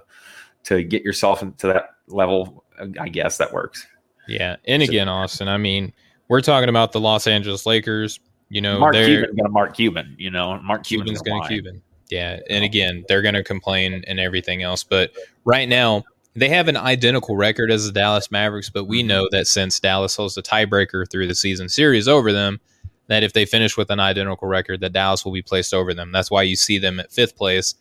[0.66, 2.66] to get yourself into that level,
[3.00, 3.88] I guess that works.
[4.28, 4.58] Yeah.
[4.66, 5.94] And again, Austin, I mean,
[6.28, 8.20] we're talking about the Los Angeles Lakers.
[8.50, 10.16] You know, Mark going Mark Cuban.
[10.20, 11.82] You know, Mark Cuban's, Cuban's going to Cuban.
[12.10, 15.12] Yeah, and again, they're going to complain and everything else, but
[15.44, 16.04] right now
[16.38, 18.70] they have an identical record as the Dallas Mavericks.
[18.70, 19.08] But we mm-hmm.
[19.08, 22.60] know that since Dallas holds the tiebreaker through the season series over them,
[23.08, 26.12] that if they finish with an identical record, that Dallas will be placed over them.
[26.12, 27.74] That's why you see them at fifth place.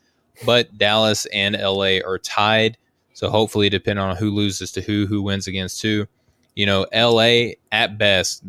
[0.45, 2.79] But Dallas and LA are tied,
[3.13, 6.07] so hopefully, depending on who loses to who, who wins against who,
[6.55, 8.43] you know, LA at best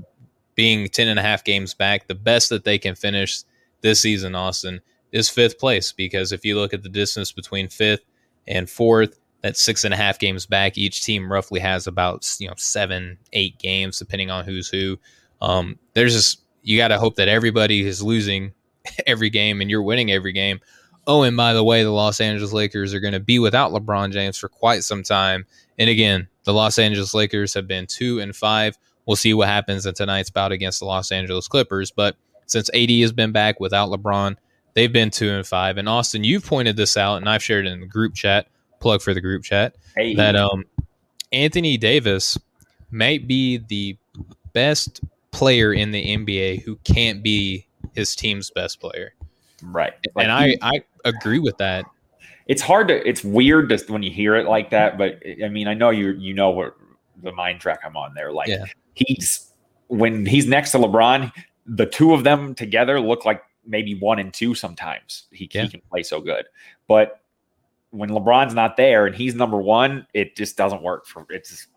[0.55, 3.43] being 10 and a half games back, the best that they can finish
[3.81, 4.81] this season, Austin
[5.17, 8.05] is fifth place because if you look at the distance between fifth
[8.47, 10.77] and fourth, that's six and a half games back.
[10.77, 14.97] Each team roughly has about you know seven, eight games, depending on who's who.
[15.41, 18.53] Um, there's just you got to hope that everybody is losing
[19.07, 20.59] every game and you're winning every game.
[21.05, 24.11] Oh, and by the way, the Los Angeles Lakers are going to be without LeBron
[24.11, 25.45] James for quite some time.
[25.79, 28.77] And again, the Los Angeles Lakers have been two and five.
[29.05, 31.91] We'll see what happens in tonight's bout against the Los Angeles Clippers.
[31.91, 34.35] But since AD has been back without LeBron,
[34.77, 35.79] They've been two and five.
[35.79, 38.47] And Austin, you've pointed this out, and I've shared it in the group chat.
[38.79, 40.13] Plug for the group chat hey.
[40.13, 40.65] that um
[41.31, 42.37] Anthony Davis
[42.91, 43.97] might be the
[44.53, 45.01] best
[45.31, 47.65] player in the NBA who can't be
[47.95, 49.15] his team's best player.
[49.63, 49.93] Right.
[50.13, 51.85] Like and I, I agree with that.
[52.45, 55.67] It's hard to it's weird just when you hear it like that, but I mean
[55.67, 56.75] I know you you know what
[57.23, 58.31] the mind track I'm on there.
[58.31, 58.65] Like yeah.
[58.93, 59.51] he's
[59.87, 61.31] when he's next to LeBron,
[61.65, 65.23] the two of them together look like maybe one and two sometimes.
[65.31, 65.63] He, yeah.
[65.63, 66.45] he can play so good.
[66.87, 67.21] But
[67.91, 71.67] when LeBron's not there and he's number one, it just doesn't work for it's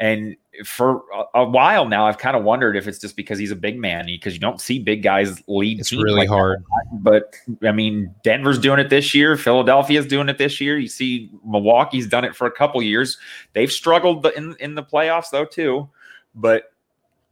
[0.00, 3.50] and for a, a while now, I've kind of wondered if it's just because he's
[3.50, 5.80] a big man, because you don't see big guys lead.
[5.80, 6.62] It's really like hard.
[6.62, 7.02] That.
[7.02, 7.34] But
[7.66, 9.36] I mean, Denver's doing it this year.
[9.36, 10.78] Philadelphia's doing it this year.
[10.78, 13.18] You see, Milwaukee's done it for a couple years.
[13.54, 15.88] They've struggled in in the playoffs though too,
[16.32, 16.72] but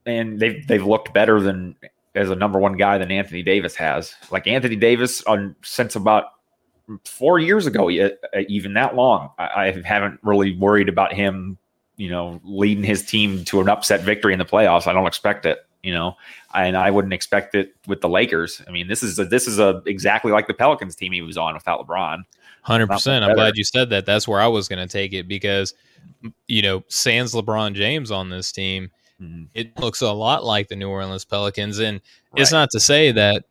[0.05, 1.77] and they've they've looked better than
[2.17, 4.15] as a number one guy than Anthony Davis has.
[4.31, 6.25] Like Anthony Davis, on since about
[7.05, 8.11] four years ago, uh,
[8.49, 11.59] even that long, I, I haven't really worried about him.
[11.99, 14.87] You know, leading his team to an upset victory in the playoffs.
[14.87, 15.61] I don't expect it.
[15.83, 16.17] You know,
[16.53, 18.61] and I wouldn't expect it with the Lakers.
[18.67, 21.37] I mean, this is a, this is a exactly like the Pelicans team he was
[21.39, 22.25] on without LeBron.
[22.63, 23.25] Hundred percent.
[23.25, 24.05] I'm glad you said that.
[24.05, 25.75] That's where I was going to take it because,
[26.49, 28.91] you know, sans LeBron James on this team,
[29.21, 29.45] Mm-hmm.
[29.55, 32.01] It looks a lot like the New Orleans Pelicans, and
[32.33, 32.43] right.
[32.43, 33.45] it's not to say that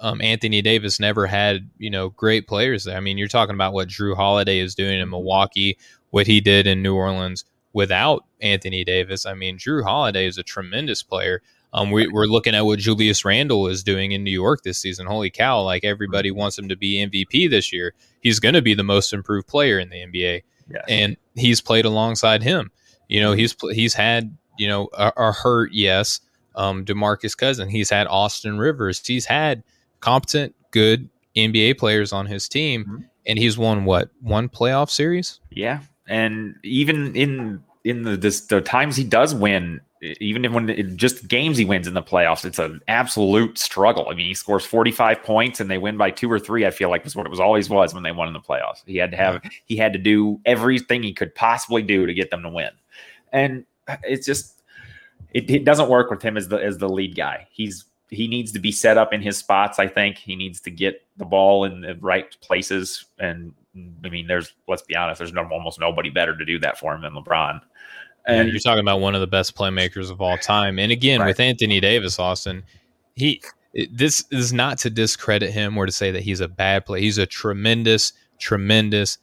[0.00, 2.96] um, Anthony Davis never had you know great players there.
[2.96, 5.10] I mean, you're talking about what Jrue Holiday is doing in mm-hmm.
[5.10, 5.78] Milwaukee,
[6.10, 9.26] what he did in New Orleans without Anthony Davis.
[9.26, 11.42] I mean, Jrue Holiday is a tremendous player.
[11.72, 15.06] Um, we, are looking at what Julius Randle is doing in New York this season.
[15.06, 15.60] Holy cow!
[15.62, 16.38] Like everybody mm-hmm.
[16.38, 17.94] wants him to be MVP this year.
[18.20, 20.84] He's going to be the most improved player in the NBA, yes.
[20.88, 22.70] and he's played alongside him.
[23.08, 26.20] You know, he's he's had you know, are, are hurt, yes.
[26.54, 29.62] Um, Demarcus Cousin, he's had Austin Rivers, he's had
[30.00, 33.02] competent, good NBA players on his team, mm-hmm.
[33.26, 35.40] and he's won what one playoff series?
[35.50, 40.96] Yeah, and even in in the this, the times he does win, even when it,
[40.96, 44.08] just games he wins in the playoffs, it's an absolute struggle.
[44.10, 46.66] I mean, he scores 45 points and they win by two or three.
[46.66, 48.82] I feel like was what it was always was when they won in the playoffs.
[48.86, 52.30] He had to have he had to do everything he could possibly do to get
[52.30, 52.70] them to win,
[53.32, 53.64] and
[54.04, 54.62] it's just
[55.32, 57.46] it, it doesn't work with him as the as the lead guy.
[57.50, 59.78] He's he needs to be set up in his spots.
[59.78, 63.04] I think he needs to get the ball in the right places.
[63.18, 63.52] And
[64.04, 66.94] I mean, there's let's be honest, there's no, almost nobody better to do that for
[66.94, 67.60] him than LeBron.
[68.26, 70.78] And yeah, you're talking about one of the best playmakers of all time.
[70.78, 71.28] And again, right.
[71.28, 72.62] with Anthony Davis, Austin,
[73.14, 73.42] he
[73.92, 77.02] this is not to discredit him or to say that he's a bad player.
[77.02, 79.18] He's a tremendous, tremendous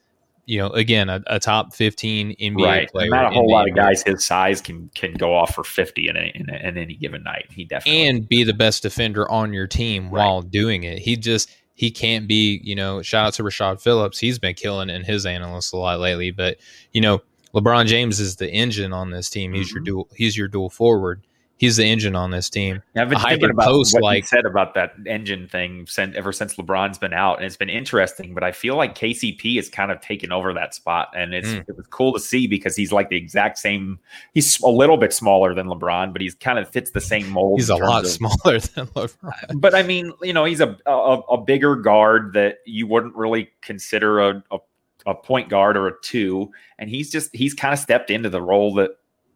[0.45, 2.89] you know, again, a, a top 15 NBA right.
[2.89, 3.09] player.
[3.09, 6.15] Not a whole lot of guys his size can can go off for 50 in,
[6.15, 7.47] a, in, a, in any given night.
[7.49, 10.11] He definitely and be the best defender on your team right.
[10.11, 10.99] while doing it.
[10.99, 14.19] He just he can't be, you know, shout out to Rashad Phillips.
[14.19, 16.57] He's been killing in his analysts a lot lately, but
[16.91, 17.21] you know,
[17.53, 19.53] LeBron James is the engine on this team.
[19.53, 19.77] He's mm-hmm.
[19.77, 20.09] your dual.
[20.15, 21.25] He's your dual forward
[21.57, 22.81] he's the engine on this team.
[22.95, 26.31] I've been thinking about post, what like, you said about that engine thing since, ever
[26.31, 28.33] since LeBron's been out, and it's been interesting.
[28.33, 31.63] But I feel like KCP has kind of taken over that spot, and it's mm.
[31.67, 33.99] it was cool to see because he's like the exact same.
[34.33, 37.59] He's a little bit smaller than LeBron, but he's kind of fits the same mold.
[37.59, 39.59] He's a lot of, smaller than LeBron.
[39.59, 40.91] But I mean, you know, he's a a,
[41.29, 44.57] a bigger guard that you wouldn't really consider a, a
[45.05, 48.41] a point guard or a two, and he's just he's kind of stepped into the
[48.41, 48.91] role that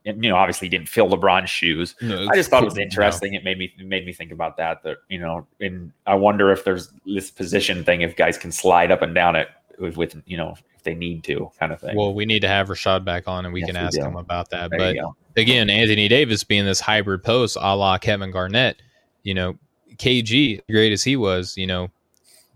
[0.05, 1.95] and, you know, obviously didn't fill LeBron's shoes.
[2.01, 3.33] No, I just thought it was interesting.
[3.33, 4.83] It made me it made me think about that.
[4.83, 8.91] That you know, and I wonder if there's this position thing if guys can slide
[8.91, 11.95] up and down it with, with you know if they need to, kind of thing.
[11.95, 14.15] Well, we need to have Rashad back on, and we yes, can ask we him
[14.15, 14.69] about that.
[14.71, 18.81] There but again, Anthony Davis being this hybrid post, a la Kevin Garnett,
[19.23, 19.57] you know,
[19.95, 21.89] KG, great as he was, you know,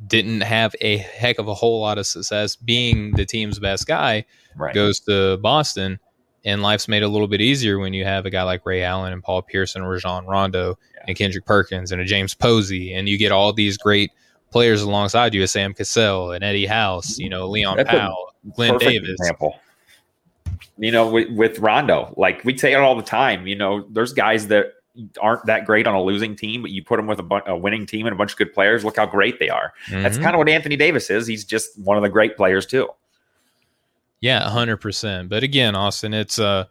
[0.08, 4.26] didn't have a heck of a whole lot of success being the team's best guy.
[4.56, 4.74] Right.
[4.74, 6.00] Goes to Boston
[6.46, 9.14] and life's made a little bit easier when you have a guy like Ray Allen
[9.14, 11.04] and Paul Pierce and Rajon Rondo yeah.
[11.08, 14.12] and Kendrick Perkins and a James Posey, and you get all these great
[14.52, 18.16] players alongside you, a Sam Cassell and Eddie House, you know, Leon That's Powe,
[18.56, 19.10] Glen Davis.
[19.10, 19.60] Example.
[20.78, 23.48] You know, with, with Rondo, like we say it all the time.
[23.48, 24.74] You know, there's guys that
[25.22, 27.58] aren't that great on a losing team, but you put them with a, bu- a,
[27.58, 28.86] winning team and a bunch of good players.
[28.86, 29.74] Look how great they are.
[29.88, 30.04] Mm-hmm.
[30.04, 31.26] That's kind of what Anthony Davis is.
[31.26, 32.90] He's just one of the great players too.
[34.24, 35.28] Yeah, hundred percent.
[35.28, 36.64] But again, Austin, it's uh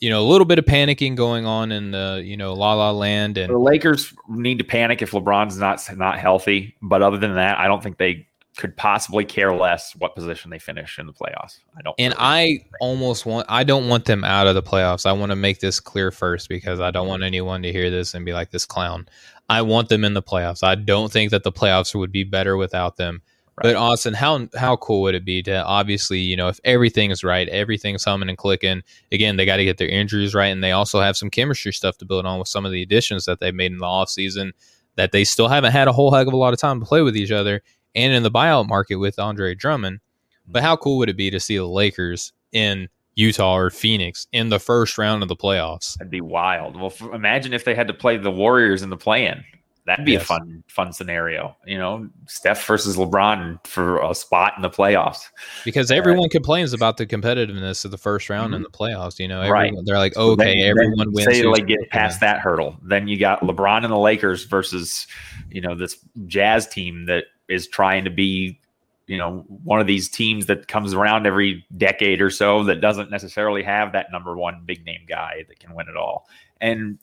[0.00, 2.92] you know a little bit of panicking going on in the you know La La
[2.92, 6.74] Land, and the Lakers need to panic if LeBron's not not healthy.
[6.80, 8.26] But other than that, I don't think they
[8.56, 11.58] could possibly care less what position they finish in the playoffs.
[11.76, 11.94] I don't.
[11.98, 15.04] And really I almost want I don't want them out of the playoffs.
[15.04, 18.14] I want to make this clear first because I don't want anyone to hear this
[18.14, 19.06] and be like this clown.
[19.50, 20.62] I want them in the playoffs.
[20.62, 23.20] I don't think that the playoffs would be better without them.
[23.58, 23.74] Right.
[23.74, 27.24] But Austin, how how cool would it be to obviously, you know, if everything is
[27.24, 28.82] right, everything's humming and clicking.
[29.10, 31.98] Again, they got to get their injuries right, and they also have some chemistry stuff
[31.98, 34.52] to build on with some of the additions that they've made in the offseason
[34.94, 37.02] that they still haven't had a whole heck of a lot of time to play
[37.02, 37.62] with each other,
[37.94, 40.00] and in the buyout market with Andre Drummond.
[40.46, 40.52] Hmm.
[40.52, 44.48] But how cool would it be to see the Lakers in Utah or Phoenix in
[44.48, 45.98] the first round of the playoffs?
[45.98, 46.76] That'd be wild.
[46.76, 49.42] Well, f- imagine if they had to play the Warriors in the play-in.
[49.88, 50.22] That'd be yes.
[50.24, 51.56] a fun, fun scenario.
[51.66, 55.22] You know, Steph versus LeBron for a spot in the playoffs.
[55.64, 58.56] Because everyone uh, complains about the competitiveness of the first round mm-hmm.
[58.56, 59.18] in the playoffs.
[59.18, 59.84] You know, everyone, right?
[59.86, 61.34] They're like, oh, okay, then, everyone then wins.
[61.34, 65.06] Say like get past that hurdle, then you got LeBron and the Lakers versus,
[65.50, 68.60] you know, this Jazz team that is trying to be,
[69.06, 73.10] you know, one of these teams that comes around every decade or so that doesn't
[73.10, 76.28] necessarily have that number one big name guy that can win it all.
[76.60, 76.98] And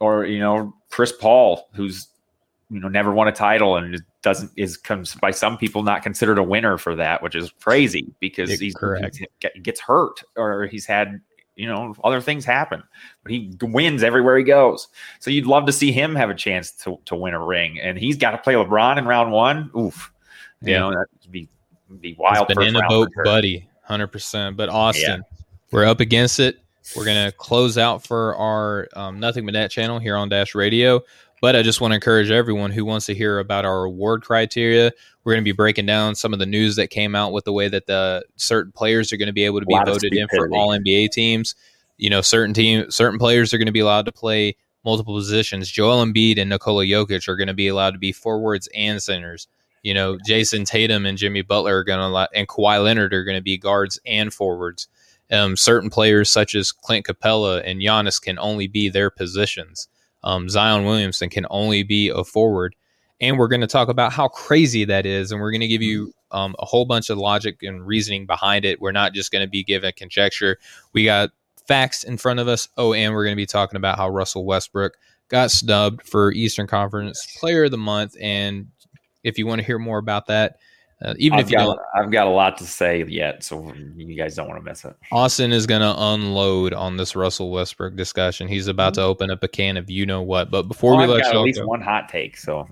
[0.00, 2.06] or you know Chris Paul, who's
[2.70, 6.38] you know never won a title and doesn't is comes by some people not considered
[6.38, 9.18] a winner for that, which is crazy because he's correct.
[9.18, 11.20] He gets hurt or he's had
[11.56, 12.80] you know other things happen,
[13.24, 14.86] but he wins everywhere he goes.
[15.18, 17.98] So you'd love to see him have a chance to to win a ring, and
[17.98, 19.72] he's got to play LeBron in round one.
[19.76, 20.12] Oof,
[20.62, 20.78] you yeah.
[20.78, 21.48] know that'd be
[21.98, 22.46] be wild.
[22.46, 24.56] He's been in a boat, buddy, hundred percent.
[24.56, 25.38] But Austin, yeah.
[25.72, 26.60] we're up against it.
[26.96, 30.54] We're going to close out for our um, Nothing But Net channel here on Dash
[30.54, 31.02] Radio.
[31.40, 34.92] But I just want to encourage everyone who wants to hear about our award criteria.
[35.24, 37.52] We're going to be breaking down some of the news that came out with the
[37.52, 40.48] way that the certain players are going to be able to be voted in for
[40.52, 41.54] all NBA teams.
[41.98, 45.70] You know, certain team, certain players are going to be allowed to play multiple positions.
[45.70, 49.48] Joel Embiid and Nikola Jokic are going to be allowed to be forwards and centers.
[49.82, 53.36] You know, Jayson Tatum and Jimmy Butler are going to, and Kawhi Leonard are going
[53.36, 54.88] to be guards and forwards.
[55.30, 59.88] Um, certain players such as Clint Capela and Giannis can only be their positions.
[60.22, 62.74] Um, Zion Williamson can only be a forward.
[63.20, 65.30] And we're going to talk about how crazy that is.
[65.32, 68.64] And we're going to give you um, a whole bunch of logic and reasoning behind
[68.64, 68.80] it.
[68.80, 70.58] We're not just going to be given conjecture.
[70.92, 71.30] We got
[71.66, 72.68] facts in front of us.
[72.76, 74.96] Oh, and we're going to be talking about how Russell Westbrook
[75.28, 78.16] got snubbed for Eastern Conference Player of the Month.
[78.20, 78.68] And
[79.22, 80.56] if you want to hear more about that,
[81.02, 84.14] uh, even I've if you got, I've got a lot to say yet, so you
[84.14, 84.96] guys don't want to miss it.
[85.12, 88.48] Austin is going to unload on this Russell Westbrook discussion.
[88.48, 89.02] He's about mm-hmm.
[89.02, 90.50] to open up a can of you know what.
[90.50, 92.66] But before we let you at least go, one hot take, so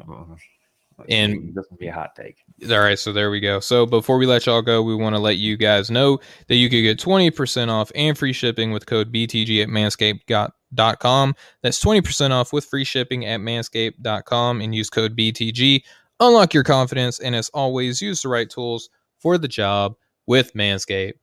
[1.08, 2.36] and this will be a hot take.
[2.70, 3.60] All right, so there we go.
[3.60, 6.68] So before we let y'all go, we want to let you guys know that you
[6.68, 11.34] could get 20% off and free shipping with code BTG at manscaped.com.
[11.62, 15.82] That's 20% off with free shipping at manscaped.com and use code BTG
[16.26, 19.94] unlock your confidence, and as always, use the right tools for the job
[20.26, 21.14] with Manscaped.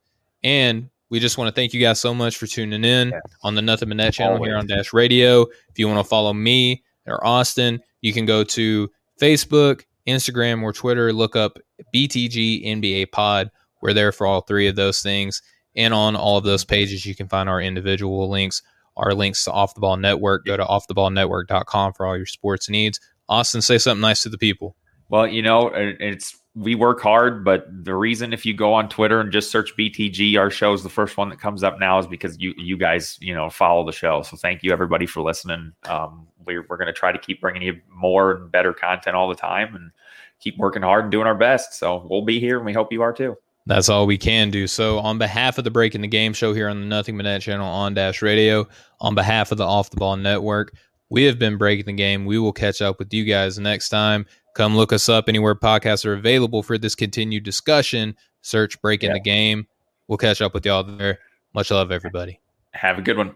[0.43, 3.21] And we just want to thank you guys so much for tuning in yes.
[3.43, 4.49] on the Nothing But Net channel always.
[4.49, 5.43] here on Dash Radio.
[5.69, 8.89] If you want to follow me or Austin, you can go to
[9.19, 11.11] Facebook, Instagram, or Twitter.
[11.11, 11.57] Look up
[11.93, 13.49] BTG NBA Pod.
[13.81, 15.41] We're there for all three of those things.
[15.75, 18.61] And on all of those pages, you can find our individual links,
[18.97, 20.45] our links to Off the Ball Network.
[20.45, 22.99] Go to offtheballnetwork.com for all your sports needs.
[23.27, 24.75] Austin, say something nice to the people.
[25.09, 29.19] Well, you know, it's we work hard, but the reason if you go on Twitter
[29.19, 32.07] and just search BTG, our show is the first one that comes up now is
[32.07, 34.21] because you you guys you know follow the show.
[34.23, 35.73] So thank you everybody for listening.
[35.85, 39.35] Um, we're we're to try to keep bringing you more and better content all the
[39.35, 39.91] time, and
[40.39, 41.73] keep working hard and doing our best.
[41.73, 43.35] So we'll be here, and we hope you are too.
[43.65, 44.65] That's all we can do.
[44.65, 47.41] So, on behalf of the Breaking the Game show here on the Nothing But Net
[47.41, 48.67] channel on Dash Radio,
[48.99, 50.73] on behalf of the Off the Ball Network,
[51.09, 52.25] we have been Breaking the Game.
[52.25, 54.25] We will catch up with you guys next time.
[54.59, 58.13] Come look us up anywhere podcasts are available for this continued discussion.
[58.41, 59.13] Search Breaking yeah.
[59.13, 59.67] the Game.
[60.09, 61.19] We'll catch up with y'all there.
[61.53, 62.41] Much love, everybody.
[62.71, 63.33] Have a good one.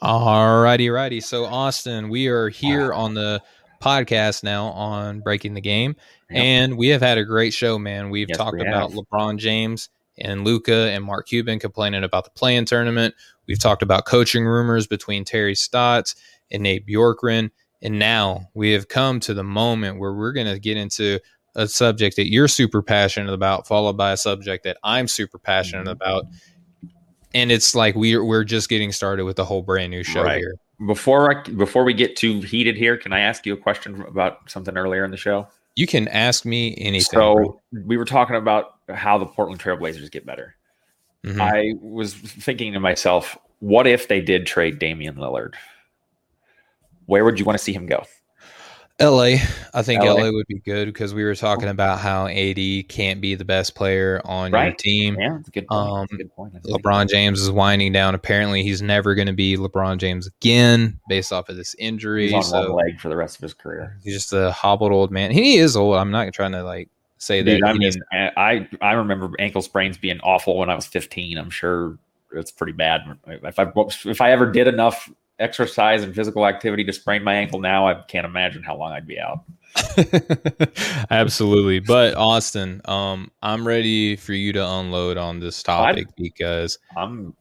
[0.00, 1.20] All righty, righty.
[1.20, 3.00] So, Austin, we are here ah.
[3.00, 3.42] on the
[3.82, 5.96] podcast now on Breaking the Game,
[6.30, 6.44] yep.
[6.44, 8.10] and we have had a great show, man.
[8.10, 9.88] We've yes, talked we about LeBron James
[10.18, 13.16] and Luka and Mark Cuban complaining about the play-in tournament.
[13.48, 16.14] We've talked about coaching rumors between Terry Stotts
[16.52, 17.50] and Nate Bjorkgren.
[17.82, 21.18] And now we have come to the moment where we're going to get into
[21.54, 25.84] a subject that you're super passionate about, followed by a subject that I'm super passionate
[25.84, 25.92] mm-hmm.
[25.92, 26.24] about.
[27.32, 30.38] And it's like we're we're just getting started with a whole brand new show right.
[30.38, 30.54] here.
[30.86, 34.50] Before I before we get too heated here, can I ask you a question about
[34.50, 35.46] something earlier in the show?
[35.76, 37.02] You can ask me anything.
[37.02, 37.60] So bro.
[37.86, 40.56] we were talking about how the Portland Trailblazers get better.
[41.24, 41.40] Mm-hmm.
[41.40, 45.54] I was thinking to myself, what if they did trade Damian Lillard?
[47.10, 48.04] Where would you want to see him go?
[49.00, 49.38] LA.
[49.74, 53.20] I think LA, LA would be good because we were talking about how AD can't
[53.20, 54.66] be the best player on right.
[54.66, 55.16] your team.
[55.18, 55.90] Yeah, good point.
[55.90, 56.62] Um, good point.
[56.62, 58.14] LeBron James is winding down.
[58.14, 62.26] Apparently, he's never going to be LeBron James again based off of this injury.
[62.26, 63.98] He's on so one leg for the rest of his career.
[64.04, 65.32] He's just a hobbled old man.
[65.32, 65.96] He is old.
[65.96, 67.70] I'm not trying to like say Dude, that.
[67.70, 71.38] I mean, I I remember ankle sprains being awful when I was 15.
[71.38, 71.98] I'm sure
[72.32, 73.00] it's pretty bad.
[73.26, 73.72] If I
[74.04, 77.94] if I ever did enough exercise and physical activity to sprain my ankle now, I
[77.94, 79.44] can't imagine how long I'd be out.
[81.10, 81.80] Absolutely.
[81.80, 87.34] But Austin, um, I'm ready for you to unload on this topic I'm, because I'm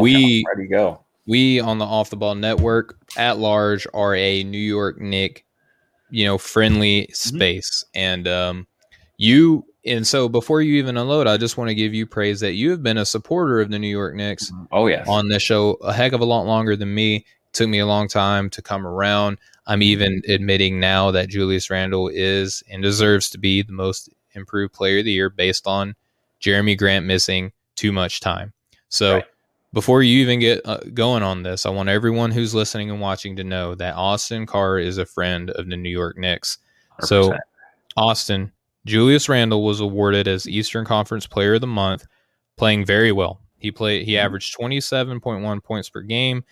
[0.00, 1.00] we ready to go.
[1.26, 5.44] We on the off the ball network at large are a New York Knick,
[6.10, 7.36] you know, friendly mm-hmm.
[7.36, 7.84] space.
[7.94, 8.66] And um
[9.16, 12.54] you and so before you even unload, I just want to give you praise that
[12.54, 14.50] you have been a supporter of the New York Knicks.
[14.50, 14.64] Mm-hmm.
[14.72, 15.08] Oh yes.
[15.08, 17.24] On this show a heck of a lot longer than me
[17.56, 19.38] took me a long time to come around.
[19.66, 24.74] I'm even admitting now that Julius Randle is and deserves to be the most improved
[24.74, 25.94] player of the year based on
[26.40, 28.52] Jerami Grant missing too much time.
[28.88, 29.24] So, right.
[29.72, 33.36] before you even get uh, going on this, I want everyone who's listening and watching
[33.36, 36.58] to know that Austin Carr is a friend of the New York Knicks.
[37.00, 37.06] 100%.
[37.06, 37.36] So,
[37.96, 38.52] Austin,
[38.84, 42.06] Julius Randle was awarded as Eastern Conference Player of the Month,
[42.56, 43.40] playing very well.
[43.58, 44.26] He played he mm-hmm.
[44.26, 46.44] averaged 27.1 points per game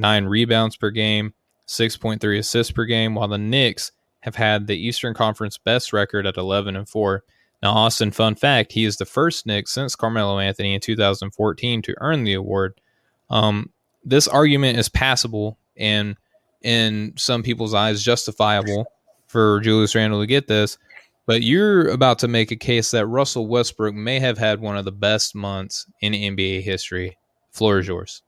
[0.00, 1.34] nine rebounds per game,
[1.68, 6.36] 6.3 assists per game, while the Knicks have had the Eastern Conference best record at
[6.36, 7.22] 11 and 4.
[7.62, 11.94] Now, Austin, fun fact, he is the first Knick since Carmelo Anthony in 2014 to
[11.98, 12.80] earn the award.
[13.28, 13.70] Um,
[14.04, 16.16] this argument is passable and
[16.62, 18.86] in some people's eyes justifiable
[19.26, 20.78] for Julius Randle to get this,
[21.26, 24.84] but you're about to make a case that Russell Westbrook may have had one of
[24.84, 27.16] the best months in NBA history.
[27.52, 28.22] Floor is yours.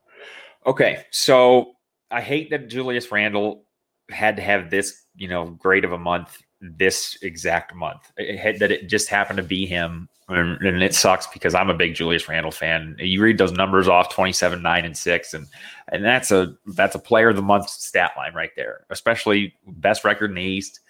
[0.66, 1.72] Okay, so
[2.10, 3.64] I hate that Julius Randle
[4.10, 8.12] had to have this, you know, great of a month this exact month.
[8.16, 11.68] It had, that it just happened to be him, and, and, it sucks because I'm
[11.68, 12.94] a big Julius Randle fan.
[12.98, 15.46] You read those numbers off 27, 9, and 6, and
[15.88, 20.04] and that's a that's a player of the month stat line right there, especially best
[20.04, 20.80] record in the East.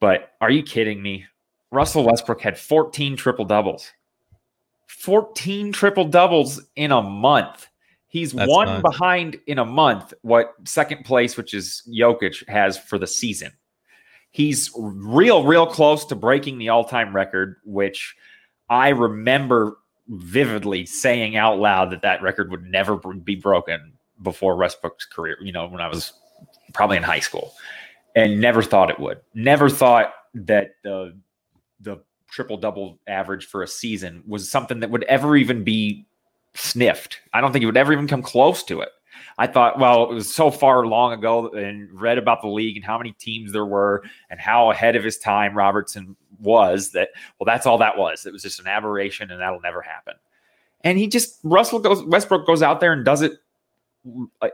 [0.00, 1.24] But are you kidding me?
[1.70, 3.92] Russell Westbrook had 14 triple doubles.
[4.88, 7.68] 14 triple doubles in a month.
[8.14, 12.96] He's That's one behind in a month what second place, which is Jokic, has for
[12.96, 13.50] the season.
[14.30, 18.14] He's real, real close to breaking the all time record, which
[18.70, 25.06] I remember vividly saying out loud that that record would never be broken before Westbrook's
[25.06, 26.12] career, you know, when I was
[26.72, 27.52] probably in high school
[28.14, 29.22] and never thought it would.
[29.34, 31.18] Never thought that the
[31.80, 31.96] the
[32.30, 36.06] triple double average for a season was something that would ever even be
[36.54, 37.20] sniffed.
[37.32, 38.90] I don't think he would ever even come close to it.
[39.36, 42.84] I thought, well, it was so far long ago and read about the league and
[42.84, 47.44] how many teams there were and how ahead of his time Robertson was that, well,
[47.44, 48.26] that's all that was.
[48.26, 50.14] It was just an aberration and that'll never happen.
[50.82, 53.32] And he just, Russell goes, Westbrook goes out there and does it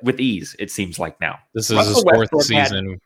[0.02, 1.38] with ease, it seems like now.
[1.54, 3.00] This is Russell his fourth Westbrook season.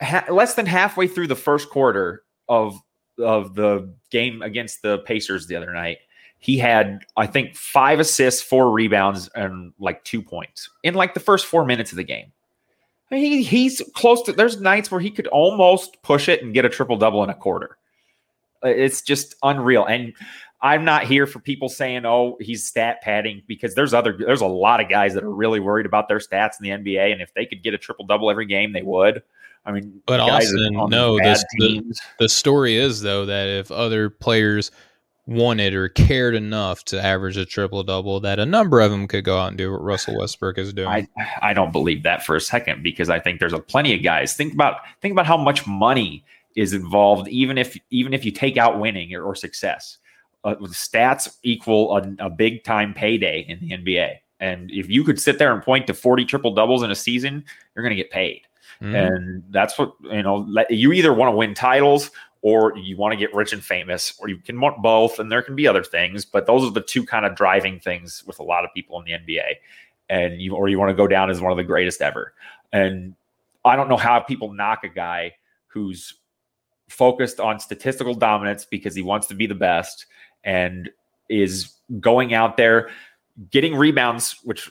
[0.00, 2.78] Ha- less than halfway through the first quarter of,
[3.18, 5.98] of the game against the Pacers the other night
[6.38, 11.20] he had I think five assists, four rebounds, and like two points in like the
[11.20, 12.32] first four minutes of the game.
[13.10, 14.32] I mean, he, he's close to.
[14.32, 17.34] There's nights where he could almost push it and get a triple double in a
[17.34, 17.76] quarter.
[18.64, 19.84] Uh, it's just unreal.
[19.84, 20.12] And
[20.60, 24.46] I'm not here for people saying, "Oh, he's stat padding," because there's other there's a
[24.46, 27.32] lot of guys that are really worried about their stats in the NBA, and if
[27.34, 29.22] they could get a triple double every game, they would.
[29.64, 34.70] I mean, but Austin, no, the, the, the story is though that if other players
[35.26, 39.24] wanted or cared enough to average a triple double, that a number of them could
[39.24, 40.88] go out and do what Russell Westbrook is doing.
[40.88, 41.08] I,
[41.42, 44.34] I don't believe that for a second because I think there's a plenty of guys.
[44.34, 46.24] Think about think about how much money
[46.54, 49.98] is involved, even if even if you take out winning or, or success.
[50.44, 54.18] Uh, stats equal a, a big time payday in the NBA.
[54.38, 57.44] And if you could sit there and point to 40 triple doubles in a season,
[57.74, 58.42] you're going to get paid.
[58.80, 58.94] Mm.
[58.94, 62.10] And that's what, you know, you either want to win titles
[62.46, 65.18] or you want to get rich and famous, or you can want both.
[65.18, 68.22] And there can be other things, but those are the two kind of driving things
[68.24, 69.54] with a lot of people in the NBA.
[70.08, 72.34] And you, or you want to go down as one of the greatest ever.
[72.72, 73.16] And
[73.64, 75.34] I don't know how people knock a guy
[75.66, 76.14] who's
[76.88, 80.06] focused on statistical dominance because he wants to be the best
[80.44, 80.88] and
[81.28, 82.90] is going out there
[83.50, 84.70] getting rebounds, which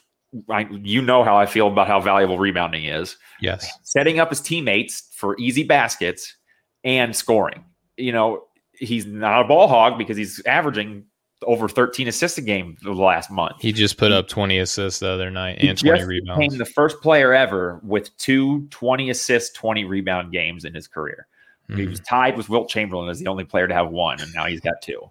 [0.49, 3.17] I, you know how I feel about how valuable rebounding is.
[3.41, 3.69] Yes.
[3.83, 6.37] Setting up his teammates for easy baskets
[6.85, 7.65] and scoring.
[7.97, 11.03] You know, he's not a ball hog because he's averaging
[11.43, 13.57] over 13 assists a game the last month.
[13.59, 16.39] He just put up 20 assists the other night and 20 rebounds.
[16.39, 21.27] Became the first player ever with two 20 assists, 20 rebound games in his career.
[21.69, 21.81] Mm-hmm.
[21.81, 24.45] He was tied with Wilt Chamberlain as the only player to have one, and now
[24.45, 25.01] he's got two.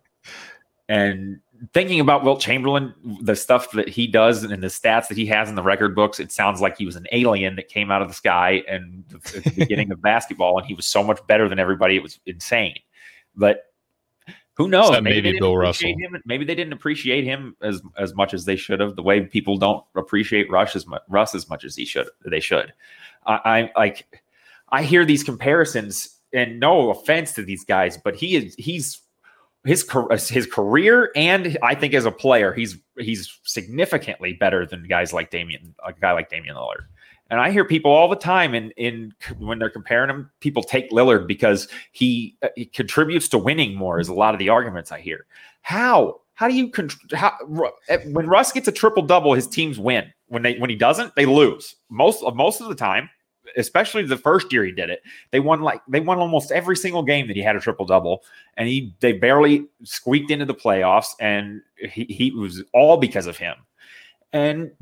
[0.89, 1.41] And
[1.73, 5.49] thinking about Wilt Chamberlain, the stuff that he does and the stats that he has
[5.49, 8.09] in the record books, it sounds like he was an alien that came out of
[8.09, 11.59] the sky and at the beginning of basketball, and he was so much better than
[11.59, 11.97] everybody.
[11.97, 12.79] It was insane.
[13.37, 13.65] But
[14.57, 14.89] who knows?
[14.89, 15.89] So maybe, maybe Bill Russell.
[15.89, 18.97] Him, maybe they didn't appreciate him as as much as they should have.
[18.97, 22.09] The way people don't appreciate Rush as much, Russ as much as he should.
[22.25, 22.73] They should.
[23.27, 24.07] I, I like.
[24.71, 29.01] I hear these comparisons, and no offense to these guys, but he is he's
[29.65, 29.89] his
[30.29, 35.31] his career and I think as a player, he's he's significantly better than guys like
[35.31, 36.85] Damian, a guy like Damian Lillard.
[37.31, 40.91] And I hear people all the time in in when they're comparing him, people take
[40.91, 43.99] Lillard because he, uh, he contributes to winning more.
[43.99, 45.27] Is a lot of the arguments I hear.
[45.63, 46.71] How how do you
[47.15, 47.33] how
[47.89, 50.13] eh, when Russ gets a triple double, his teams win.
[50.29, 53.09] When they when he doesn't, they lose most most of the time
[53.57, 55.03] especially the first year he did it.
[55.31, 58.25] They won like they won almost every single game that he had a triple double,
[58.57, 63.37] and he they barely squeaked into the playoffs, and he, he was all because of
[63.37, 63.57] him.
[64.33, 64.73] And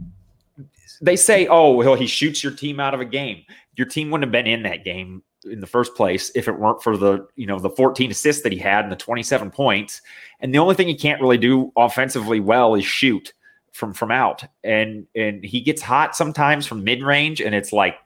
[1.00, 3.42] they say, oh, well, he shoots your team out of a game.
[3.76, 6.80] Your team wouldn't have been in that game in the first place if it weren't
[6.82, 10.00] for the you know the 14 assists that he had and the 27 points.
[10.40, 13.32] And the only thing he can't really do offensively well is shoot
[13.72, 14.44] from from out.
[14.62, 17.96] And and he gets hot sometimes from mid range, and it's like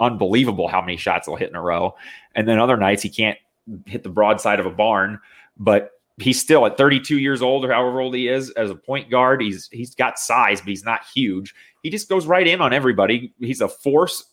[0.00, 1.94] unbelievable how many shots he'll hit in a row.
[2.34, 3.38] And then other nights he can't
[3.86, 5.20] hit the broadside of a barn,
[5.56, 9.10] but he's still at 32 years old or however old he is as a point
[9.10, 9.40] guard.
[9.40, 11.54] He's he's got size, but he's not huge.
[11.82, 13.32] He just goes right in on everybody.
[13.38, 14.24] He's a force,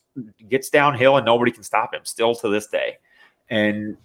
[0.49, 2.01] gets downhill, and nobody can stop him.
[2.03, 2.97] Still to this day,
[3.49, 3.97] and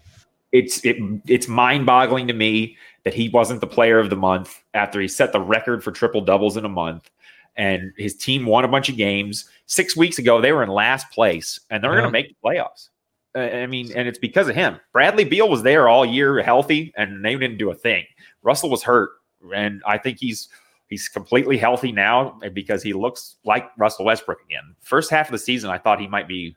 [0.53, 0.97] it's it,
[1.27, 5.09] it's mind boggling to me that he wasn't the player of the month after he
[5.09, 7.11] set the record for triple doubles in a month
[7.59, 9.45] and his team won a bunch of games.
[9.67, 12.01] Six weeks ago, they were in last place, and they're yeah.
[12.01, 12.89] going to make the playoffs.
[13.35, 14.81] I mean, and it's because of him.
[14.93, 18.05] Bradley Beal was there all year, healthy, and they didn't do a thing.
[18.43, 19.11] Russell was hurt,
[19.55, 20.49] and I think he's
[20.89, 24.75] he's completely healthy now because he looks like Russell Westbrook again.
[24.81, 26.57] First half of the season, I thought he might be,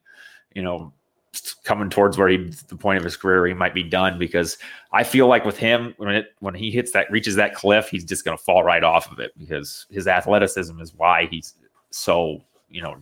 [0.54, 0.94] you know,
[1.64, 4.58] coming towards where he the point of his career he might be done because
[4.92, 8.04] I feel like with him when it when he hits that reaches that cliff he's
[8.04, 11.54] just going to fall right off of it because his athleticism is why he's
[11.90, 13.02] so you know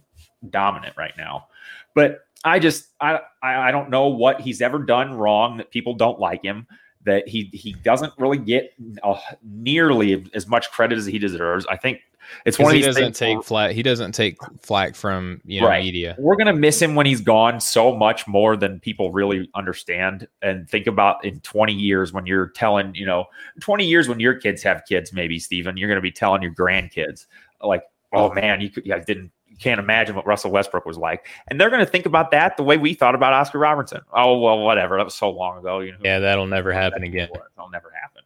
[0.49, 1.47] dominant right now.
[1.95, 6.19] But I just I I don't know what he's ever done wrong that people don't
[6.19, 6.68] like him
[7.03, 8.73] that he he doesn't really get
[9.03, 11.65] uh, nearly as much credit as he deserves.
[11.68, 12.01] I think
[12.45, 13.72] it's one of he doesn't take flack.
[13.72, 15.84] He doesn't take flack from you know right.
[15.84, 16.15] media.
[16.18, 20.27] We're gonna miss him when he's gone so much more than people really understand.
[20.41, 23.26] And think about in 20 years when you're telling, you know,
[23.61, 27.26] 20 years when your kids have kids, maybe Stephen, you're gonna be telling your grandkids
[27.61, 27.84] like,
[28.14, 31.27] oh man, you could, yeah, didn't can't imagine what Russell Westbrook was like.
[31.47, 34.01] And they're going to think about that the way we thought about Oscar Robertson.
[34.14, 34.97] Oh, well, whatever.
[34.97, 35.80] That was so long ago.
[35.81, 37.30] You know, yeah, that'll never happen again.
[37.56, 38.23] That'll never happen.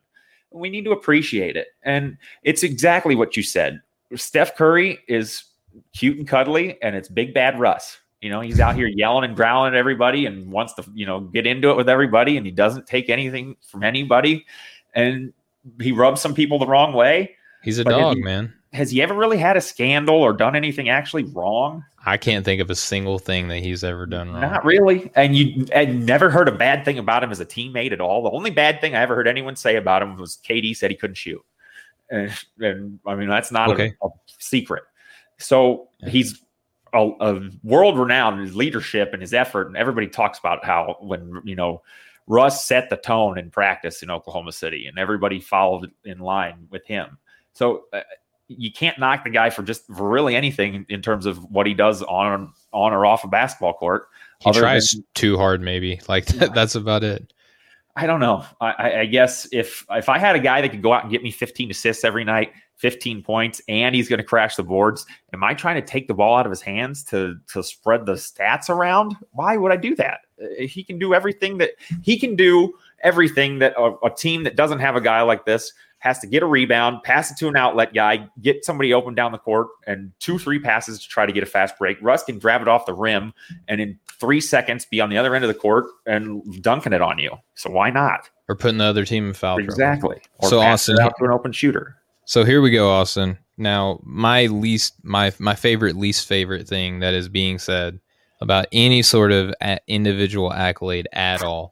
[0.51, 1.69] We need to appreciate it.
[1.81, 3.81] And it's exactly what you said.
[4.15, 5.45] Steph Curry is
[5.95, 7.99] cute and cuddly, and it's big bad Russ.
[8.21, 11.21] You know, he's out here yelling and growling at everybody and wants to, you know,
[11.21, 14.45] get into it with everybody, and he doesn't take anything from anybody.
[14.93, 15.33] And
[15.81, 17.35] he rubs some people the wrong way.
[17.63, 18.53] He's a dog, he- man.
[18.73, 21.83] Has he ever really had a scandal or done anything actually wrong?
[22.07, 24.41] I can't think of a single thing that he's ever done wrong.
[24.41, 25.11] Not really.
[25.15, 28.23] And you and never heard a bad thing about him as a teammate at all.
[28.23, 30.97] The only bad thing I ever heard anyone say about him was KD said he
[30.97, 31.45] couldn't shoot.
[32.09, 33.93] And, and I mean, that's not a- Okay.
[34.03, 34.07] a,
[34.39, 34.83] secret.
[35.39, 36.09] So Yeah.
[36.09, 36.43] he's
[36.93, 39.67] a, a world renowned in his leadership and his effort.
[39.67, 41.81] And everybody talks about how when, you know,
[42.27, 46.85] Russ set the tone in practice in Oklahoma City and everybody followed in line with
[46.85, 47.17] him.
[47.53, 48.01] So uh,
[48.47, 51.73] you can't knock the guy for just for really anything in terms of what he
[51.73, 54.07] does on on or off a basketball court.
[54.39, 55.99] He tries than- too hard, maybe.
[56.07, 57.32] Like that, that's about it.
[57.95, 58.43] I don't know.
[58.59, 61.21] I, I, guess if if I had a guy that could go out and get
[61.21, 65.43] me 15 assists every night, 15 points, and he's going to crash the boards, am
[65.43, 68.67] I trying to take the ball out of his hands to to spread the stats
[68.67, 69.15] around?
[69.31, 70.21] Why would I do that?
[70.41, 71.71] Uh, He can do everything that
[72.01, 75.71] he can do everything that a, a team that doesn't have a guy like this
[76.03, 79.31] has to get a rebound, pass it to an outlet guy, get somebody open down
[79.31, 81.97] the court, and two, three passes to try to get a fast break.
[82.01, 83.33] Russ can grab it off the rim
[83.69, 87.01] and in three seconds be on the other end of the court and dunking it
[87.01, 87.31] on you.
[87.55, 88.29] So why not?
[88.49, 89.63] Or putting the other team in foul trouble.
[89.71, 90.17] Exactly.
[90.39, 91.95] Or So, Austin- out to an open shooter.
[92.25, 93.37] So here we go, Austin.
[93.57, 98.01] Now, my least, my my favorite, least favorite thing that is being said
[98.41, 99.53] about any sort of
[99.87, 101.71] individual accolade at all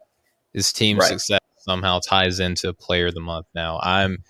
[0.53, 1.10] is team Right.
[1.10, 3.48] success somehow ties into player of the month.
[3.54, 4.24] Now, I'm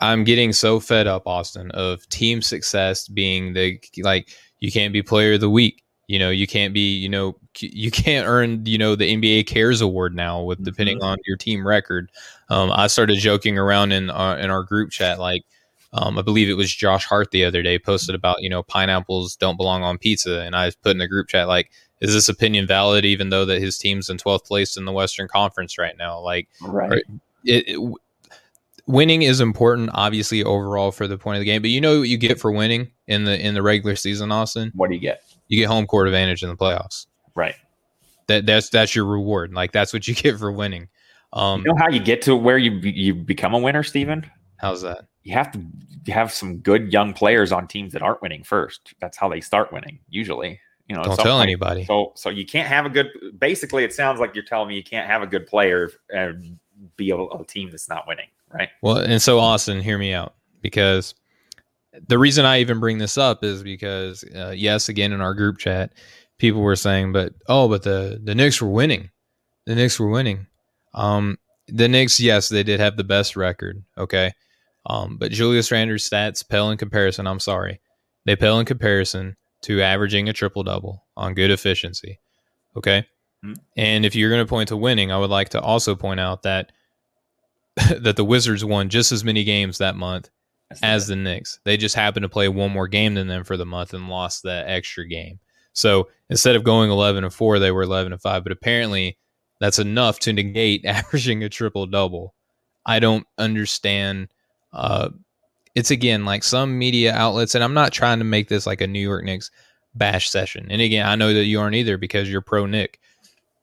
[0.00, 4.28] I'm getting so fed up, Austin, of team success being the like
[4.60, 5.82] you can't be player of the week.
[6.08, 9.80] You know, you can't be, you know, you can't earn, you know, the NBA Cares
[9.80, 12.10] Award now with depending on your team record.
[12.48, 15.42] Um, I started joking around in uh, in our group chat, like
[15.92, 19.36] um, I believe it was Josh Hart the other day posted about you know pineapples
[19.36, 21.70] don't belong on pizza, and I put in the group chat like,
[22.00, 23.04] is this opinion valid?
[23.04, 26.48] Even though that his team's in twelfth place in the Western Conference right now, like
[26.60, 27.02] Right.
[27.44, 27.94] it, it-
[28.86, 31.62] winning is important, obviously overall for the point of the game.
[31.62, 34.72] But you know what you get for winning in the in the regular season, Austin?
[34.74, 35.22] What do you get?
[35.48, 37.06] You get home court advantage in the playoffs.
[37.34, 37.54] Right.
[38.28, 39.52] That that's that's your reward.
[39.54, 40.88] Like that's what you get for winning.
[41.32, 44.30] Um, You know how you get to where you you become a winner, Steven?
[44.58, 45.04] how's that?
[45.22, 48.94] You have to have some good young players on teams that aren't winning first.
[49.00, 50.60] That's how they start winning, usually.
[50.88, 51.84] You know, Don't tell anybody.
[51.84, 53.08] So so you can't have a good
[53.38, 56.58] basically it sounds like you're telling me you can't have a good player and
[56.96, 58.68] be a, a team that's not winning, right?
[58.82, 61.14] Well, and so Austin, hear me out because
[62.06, 65.58] the reason I even bring this up is because uh, yes, again in our group
[65.58, 65.92] chat,
[66.38, 69.10] people were saying, but oh, but the the Knicks were winning,
[69.66, 70.46] the Knicks were winning.
[70.94, 71.36] Um,
[71.66, 74.32] the Knicks, yes, they did have the best record, okay,
[74.86, 77.26] um, but Julius Randle's stats pale in comparison.
[77.26, 77.80] I'm sorry,
[78.24, 82.18] they pale in comparison to averaging a triple double on good efficiency,
[82.76, 83.06] okay.
[83.42, 83.54] Hmm.
[83.76, 86.42] And if you're going to point to winning, I would like to also point out
[86.42, 86.72] that
[88.00, 90.30] that the Wizards won just as many games that month
[90.70, 91.60] That's as the Knicks.
[91.64, 94.42] They just happened to play one more game than them for the month and lost
[94.44, 95.38] that extra game.
[95.72, 98.42] So instead of going 11 and 4, they were 11 and 5.
[98.42, 99.18] But apparently,
[99.60, 102.34] that's enough to negate averaging a triple double.
[102.86, 104.28] I don't understand.
[104.72, 105.10] Uh,
[105.76, 108.86] it's again like some media outlets, and I'm not trying to make this like a
[108.86, 109.50] New York Knicks
[109.94, 110.66] bash session.
[110.70, 112.98] And again, I know that you aren't either because you're pro Knick.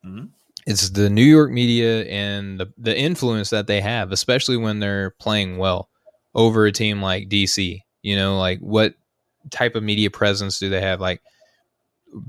[0.06, 0.30] Mhm.
[0.68, 5.10] It's the New York media and the, the influence that they have, especially when they're
[5.10, 5.90] playing well
[6.36, 7.82] over a team like DC.
[8.04, 8.94] You know, like what
[9.50, 11.02] type of media presence do they have?
[11.02, 11.22] Like,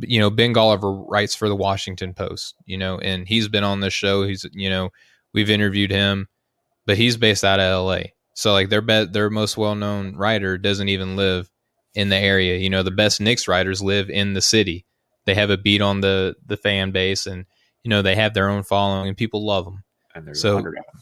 [0.00, 3.80] you know, Ben Golliver writes for the Washington Post, you know, and he's been on
[3.80, 4.24] this show.
[4.24, 4.90] He's, you know,
[5.34, 6.26] we've interviewed him,
[6.86, 8.13] but he's based out of LA.
[8.34, 11.48] So like their be- their most well known writer doesn't even live
[11.94, 12.56] in the area.
[12.58, 14.84] You know, the best Knicks writers live in the city.
[15.24, 17.46] They have a beat on the the fan base, and
[17.82, 19.82] you know they have their own following, and people love them.
[20.14, 21.00] and there's so- a hundred of them.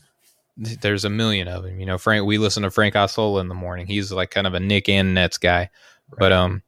[0.83, 1.81] There's a million of them.
[1.81, 2.27] You know, Frank.
[2.27, 3.87] We listen to Frank Isola in the morning.
[3.87, 5.71] He's like kind of a Knick and Nets guy,
[6.19, 6.63] but um,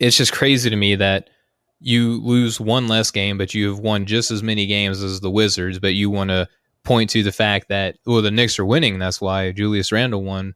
[0.00, 1.30] it's just crazy to me that
[1.78, 5.30] you lose one less game, but you have won just as many games as the
[5.30, 5.78] Wizards.
[5.78, 6.48] But you want to
[6.84, 8.98] point to the fact that well, the Knicks are winning.
[8.98, 10.54] That's why Julius Randle won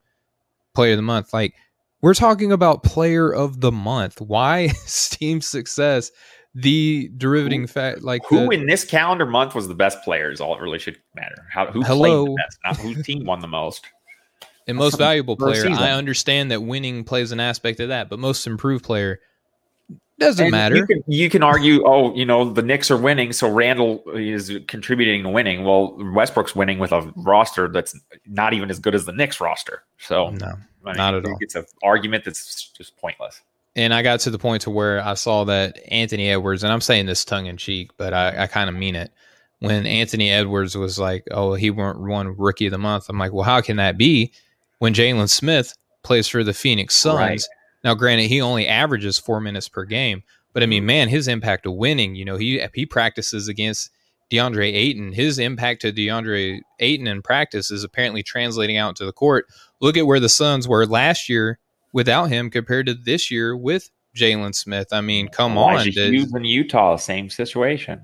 [0.74, 1.32] Player of the Month.
[1.32, 1.54] Like
[2.02, 4.20] we're talking about Player of the Month.
[4.20, 6.10] Why is team success
[6.54, 8.02] the derivative fact?
[8.02, 10.78] Like Who the- in this calendar month was the best player is all it really
[10.78, 11.46] should matter.
[11.52, 12.24] How who Hello?
[12.24, 13.84] played the best, not whose team won the most.
[14.66, 18.46] And most valuable player, I understand that winning plays an aspect of that, but most
[18.46, 19.20] improved player
[20.18, 20.76] doesn't And matter.
[20.76, 24.52] You can, you can argue, oh, you know, the Knicks are winning, so Randle is
[24.68, 25.64] contributing to winning.
[25.64, 29.82] Well, Westbrook's winning with a roster that's not even as good as the Knicks roster.
[29.98, 30.46] So no.
[30.46, 31.36] I mean, not at all.
[31.40, 33.40] It's an argument that's just pointless.
[33.74, 36.80] And I got to the point to where I saw that Anthony Edwards, and I'm
[36.80, 39.10] saying this tongue in cheek, but I, I kind of mean it.
[39.58, 43.32] when Anthony Edwards was like, "Oh, he weren't won Rookie of the Month." I'm like,
[43.32, 44.32] "Well, how can that be
[44.78, 47.42] when Jalen Smith plays for the Phoenix Suns?" Right.
[47.84, 50.86] Now, granted, he only averages four minutes per game, but I mean, mm-hmm.
[50.86, 52.14] man, his impact of winning.
[52.14, 53.90] You know, he he practices against
[54.32, 55.12] DeAndre Ayton.
[55.12, 59.46] His impact to DeAndre Ayton in practice is apparently translating out to the court.
[59.80, 61.58] Look at where the Suns were last year
[61.92, 64.88] without him compared to this year with Jalen Smith.
[64.92, 66.12] I mean, come Elijah on.
[66.12, 68.02] Hughes in Utah, same situation.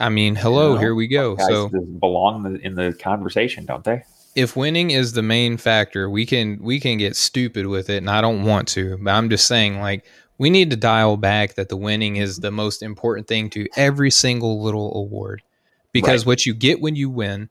[0.00, 1.36] I mean, hello, you know, here we go.
[1.48, 4.04] So belong in the, in the conversation, don't they?
[4.38, 8.08] If winning is the main factor, we can we can get stupid with it, and
[8.08, 8.96] I don't want to.
[8.96, 10.04] But I'm just saying, like,
[10.38, 14.12] we need to dial back that the winning is the most important thing to every
[14.12, 15.42] single little award,
[15.90, 16.28] because right.
[16.28, 17.50] what you get when you win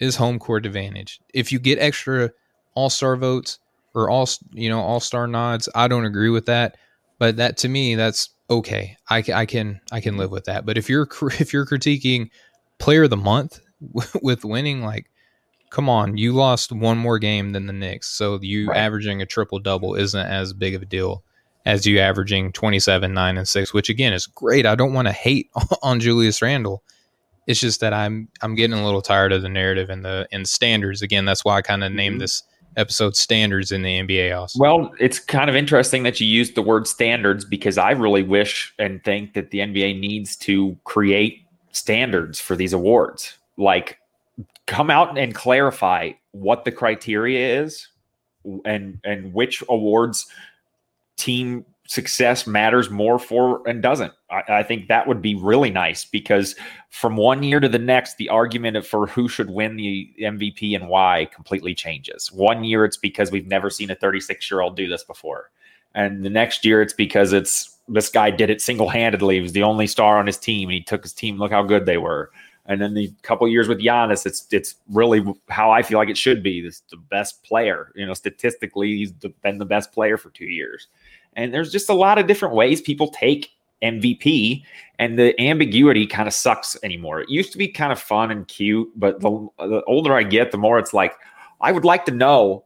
[0.00, 1.20] is home court advantage.
[1.32, 2.32] If you get extra
[2.74, 3.60] All Star votes
[3.94, 6.78] or all you know All Star nods, I don't agree with that.
[7.20, 8.96] But that to me, that's okay.
[9.08, 10.66] I, I can I can live with that.
[10.66, 11.08] But if you're
[11.38, 12.30] if you're critiquing
[12.78, 13.60] player of the month
[14.20, 15.08] with winning, like,
[15.70, 18.76] come on, you lost one more game than the Knicks, so you right.
[18.76, 21.22] averaging a triple double isn't as big of a deal
[21.66, 25.12] as you averaging 27 9 and 6 which again is great i don't want to
[25.12, 25.50] hate
[25.82, 26.82] on julius randle
[27.46, 30.48] it's just that i'm i'm getting a little tired of the narrative and the and
[30.48, 32.20] standards again that's why i kind of named mm-hmm.
[32.20, 32.42] this
[32.76, 34.58] episode standards in the NBA also.
[34.58, 38.72] Well, it's kind of interesting that you used the word standards because I really wish
[38.78, 41.42] and think that the NBA needs to create
[41.72, 43.36] standards for these awards.
[43.56, 43.98] Like
[44.68, 47.88] come out and clarify what the criteria is
[48.64, 50.26] and and which awards
[51.16, 54.12] team success matters more for and doesn't.
[54.30, 56.54] I, I, think that would be really nice because
[56.90, 60.88] from one year to the next, the argument for who should win the MVP and
[60.88, 62.30] why completely changes.
[62.30, 65.50] One year it's because we've never seen a 36 year old do this before.
[65.94, 69.36] And the next year it's because it's this guy did it single handedly.
[69.36, 71.38] He was the only star on his team and he took his team.
[71.38, 72.30] Look how good they were.
[72.68, 76.18] And then the couple years with Giannis, it's it's really how I feel like it
[76.18, 76.60] should be.
[76.60, 80.86] This the best player, you know, statistically, he's been the best player for two years.
[81.34, 83.50] And there's just a lot of different ways people take
[83.82, 84.64] MVP,
[84.98, 87.20] and the ambiguity kind of sucks anymore.
[87.20, 90.50] It used to be kind of fun and cute, but the, the older I get,
[90.50, 91.14] the more it's like,
[91.60, 92.64] I would like to know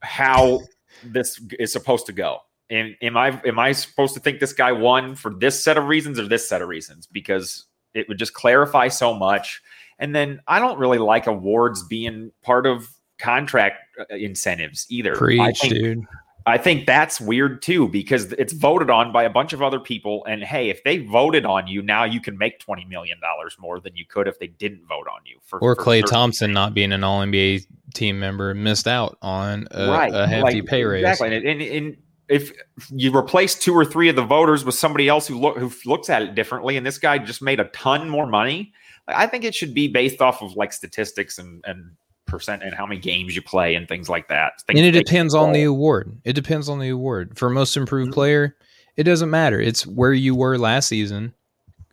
[0.00, 0.60] how
[1.04, 2.40] this is supposed to go.
[2.70, 5.84] And am I am I supposed to think this guy won for this set of
[5.84, 7.06] reasons or this set of reasons?
[7.06, 9.62] Because it would just clarify so much.
[9.98, 12.88] And then I don't really like awards being part of
[13.18, 15.14] contract uh, incentives either.
[15.14, 16.04] Preach, think, dude.
[16.46, 20.24] I think that's weird too because it's voted on by a bunch of other people.
[20.26, 23.80] And hey, if they voted on you, now you can make twenty million dollars more
[23.80, 25.38] than you could if they didn't vote on you.
[25.44, 29.88] For, or Klay Thompson not being an All NBA team member missed out on a,
[29.88, 30.12] right.
[30.12, 31.02] a hefty like, pay raise.
[31.02, 31.96] Exactly, and, and, and,
[32.28, 32.52] if
[32.90, 36.08] you replace two or three of the voters with somebody else who look who looks
[36.10, 38.72] at it differently, and this guy just made a ton more money,
[39.08, 41.92] I think it should be based off of like statistics and and
[42.26, 44.60] percent and how many games you play and things like that.
[44.62, 46.20] Things and it depends on the award.
[46.24, 47.38] It depends on the award.
[47.38, 48.14] For most improved mm-hmm.
[48.14, 48.56] player,
[48.96, 49.60] it doesn't matter.
[49.60, 51.34] It's where you were last season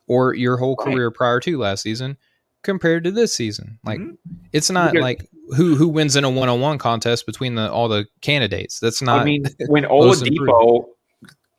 [0.07, 1.15] or your whole career right.
[1.15, 2.17] prior to last season
[2.63, 3.79] compared to this season.
[3.83, 4.15] Like mm-hmm.
[4.53, 7.71] it's not because, like who who wins in a one on one contest between the
[7.71, 8.79] all the candidates.
[8.79, 9.21] That's not.
[9.21, 10.85] I mean, when Oladipo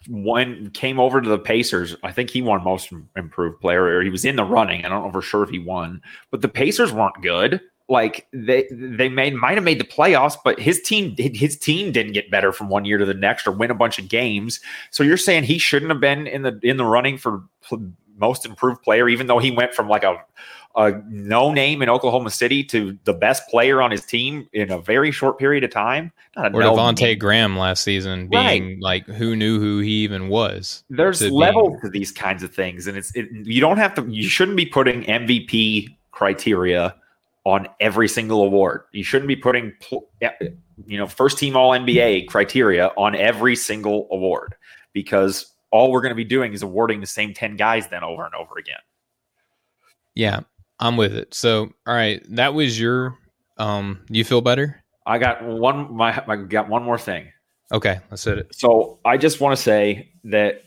[0.08, 4.10] when came over to the Pacers, I think he won most improved player, or he
[4.10, 4.84] was in the running.
[4.84, 8.66] I don't know for sure if he won, but the Pacers weren't good like they
[8.70, 12.52] they made might have made the playoffs, but his team his team didn't get better
[12.52, 14.60] from one year to the next or win a bunch of games.
[14.90, 17.42] So you're saying he shouldn't have been in the in the running for
[18.16, 20.16] most improved player, even though he went from like a
[20.74, 24.80] a no name in Oklahoma City to the best player on his team in a
[24.80, 26.12] very short period of time.
[26.36, 28.78] Not or no Devonte Graham last season being right.
[28.80, 30.84] like who knew who he even was.
[30.88, 31.80] There's to levels being...
[31.80, 34.06] to these kinds of things, and it's it, you don't have to.
[34.08, 36.94] You shouldn't be putting MVP criteria
[37.44, 38.82] on every single award.
[38.92, 39.72] You shouldn't be putting,
[40.20, 40.30] eh,
[40.86, 44.54] you know, first team All NBA criteria on every single award
[44.92, 48.24] because all we're going to be doing is awarding the same 10 guys then over
[48.24, 48.78] and over again.
[50.14, 50.40] Yeah,
[50.82, 51.32] I'm with it.
[51.32, 53.18] So, all right, that was your,
[53.56, 54.82] um, you feel better?
[55.06, 57.28] I got one, my, I got one more thing.
[57.72, 58.54] Okay, let's hit it.
[58.54, 60.64] So I just want to say that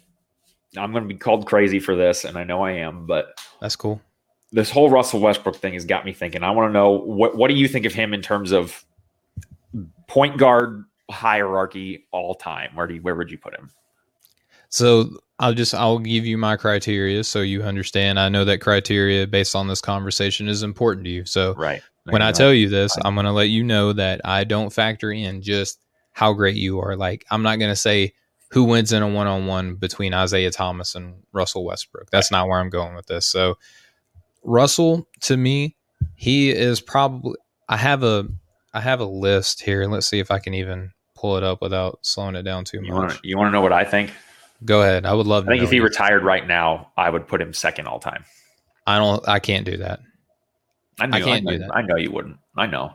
[0.76, 3.76] I'm going to be called crazy for this, and I know I am, but that's
[3.76, 4.02] cool
[4.56, 6.42] this whole Russell Westbrook thing has got me thinking.
[6.42, 8.86] I want to know what what do you think of him in terms of
[10.08, 12.72] point guard hierarchy all time?
[12.74, 13.70] Where do you, where would you put him?
[14.70, 18.20] So I'll just I'll give you my criteria so you understand.
[18.20, 21.26] I know that criteria based on this conversation is important to you.
[21.26, 21.82] So right.
[22.06, 25.12] when I tell you this, I'm going to let you know that I don't factor
[25.12, 25.80] in just
[26.14, 26.96] how great you are.
[26.96, 28.14] Like I'm not going to say
[28.52, 32.10] who wins in a one-on-one between Isiah Thomas and Russell Westbrook.
[32.12, 33.26] That's not where I'm going with this.
[33.26, 33.58] So
[34.44, 35.76] Russell to me,
[36.16, 37.36] he is probably.
[37.68, 38.28] I have a
[38.74, 39.86] I have a list here.
[39.88, 42.94] Let's see if I can even pull it up without slowing it down too You
[42.94, 43.20] much.
[43.24, 44.12] you want to know what I think?
[44.64, 45.06] Go ahead.
[45.06, 45.46] I would love.
[45.46, 48.24] I think if he retired right now, I would put him second all time.
[48.88, 49.28] I don't.
[49.28, 50.00] I can't do that.
[51.00, 51.76] I, knew, I can't know, do that.
[51.76, 52.38] I know you wouldn't.
[52.56, 52.94] I know.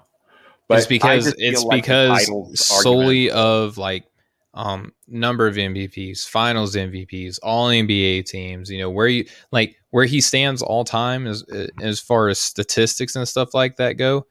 [0.69, 2.27] But it's because it's like because
[2.59, 4.05] solely argument- of like
[4.55, 10.07] um number of MVPs, finals MVPs, all NBA teams, you know, where you like where
[10.07, 11.45] he stands all time as
[11.81, 14.27] as far as statistics and stuff like that go,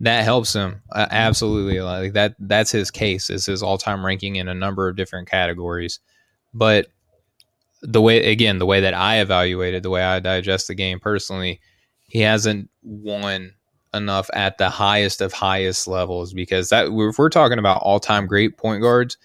[0.00, 0.82] that helps him.
[0.90, 1.80] Uh, absolutely.
[1.80, 3.30] Like that that's his case.
[3.30, 6.00] Is his all-time ranking in a number of different categories.
[6.54, 6.88] But
[7.82, 11.60] the way again, the way that I evaluated, the way I digest the game personally,
[12.04, 13.54] he hasn't won
[13.94, 18.56] enough at the highest of highest levels because that if we're talking about all-time great
[18.56, 19.16] point guards,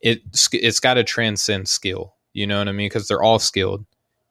[0.00, 0.20] it
[0.52, 2.14] it's got to transcend skill.
[2.32, 2.86] You know what I mean?
[2.86, 3.84] Because they're all skilled.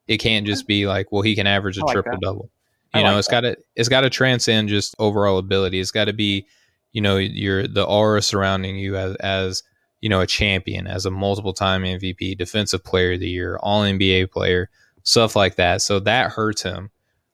[0.08, 2.22] It can't just be like, well, he can average a like triple that.
[2.22, 2.52] double.
[2.94, 5.80] I You know, like it's got to it's got to transcend just overall ability.
[5.80, 6.48] It's got to be,
[6.92, 9.64] you know, your the aura surrounding you as as
[10.06, 13.82] you know a champion, as a multiple time MVP, defensive player of the year, all
[13.82, 14.70] NBA player,
[15.02, 15.82] stuff like that.
[15.82, 16.92] So that hurts him.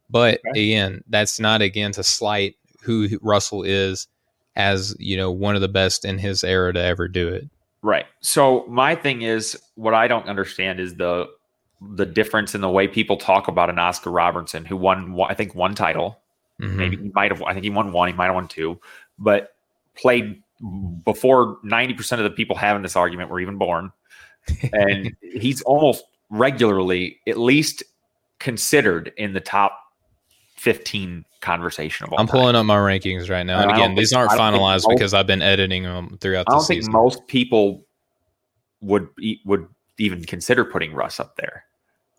[0.10, 0.72] But Okay.
[0.72, 4.08] again, that's not again to slight who Russell is
[4.56, 7.50] as you know one of the best in his era to ever do it.
[7.82, 8.06] Right.
[8.22, 11.28] So my thing is what I don't understand is the
[11.82, 15.54] the difference in the way people talk about an Oscar Robertson who won I think
[15.56, 16.22] one title.
[16.62, 16.76] Mhm.
[16.76, 18.80] Maybe he might have I think he won one, he might have won two,
[19.20, 19.56] but
[19.98, 20.42] played
[21.04, 23.92] before 90% of the people having this argument were even born.
[24.74, 27.84] And he's almost regularly at least
[28.40, 29.78] considered in the top
[30.58, 32.32] 15 conversation of all I'm time.
[32.40, 34.88] pulling up my rankings right now, and I again, these aren't I don't think finalized
[34.88, 36.94] most- because I've been editing them throughout I don't think season.
[36.94, 37.84] most people
[38.82, 39.08] would
[39.46, 39.68] would
[39.98, 41.66] even consider putting Russ up there.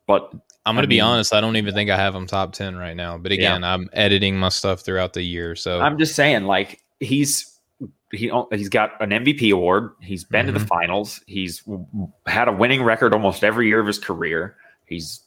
[0.07, 0.33] But
[0.67, 2.97] I'm going to be honest; I don't even think I have him top ten right
[2.97, 3.17] now.
[3.17, 7.52] But again, I'm editing my stuff throughout the year, so I'm just saying, like he's
[8.13, 9.91] he he's got an MVP award.
[10.01, 10.69] He's been to the Mhm.
[10.69, 11.21] finals.
[11.27, 11.63] He's
[12.27, 14.57] had a winning record almost every year of his career.
[14.87, 15.21] He's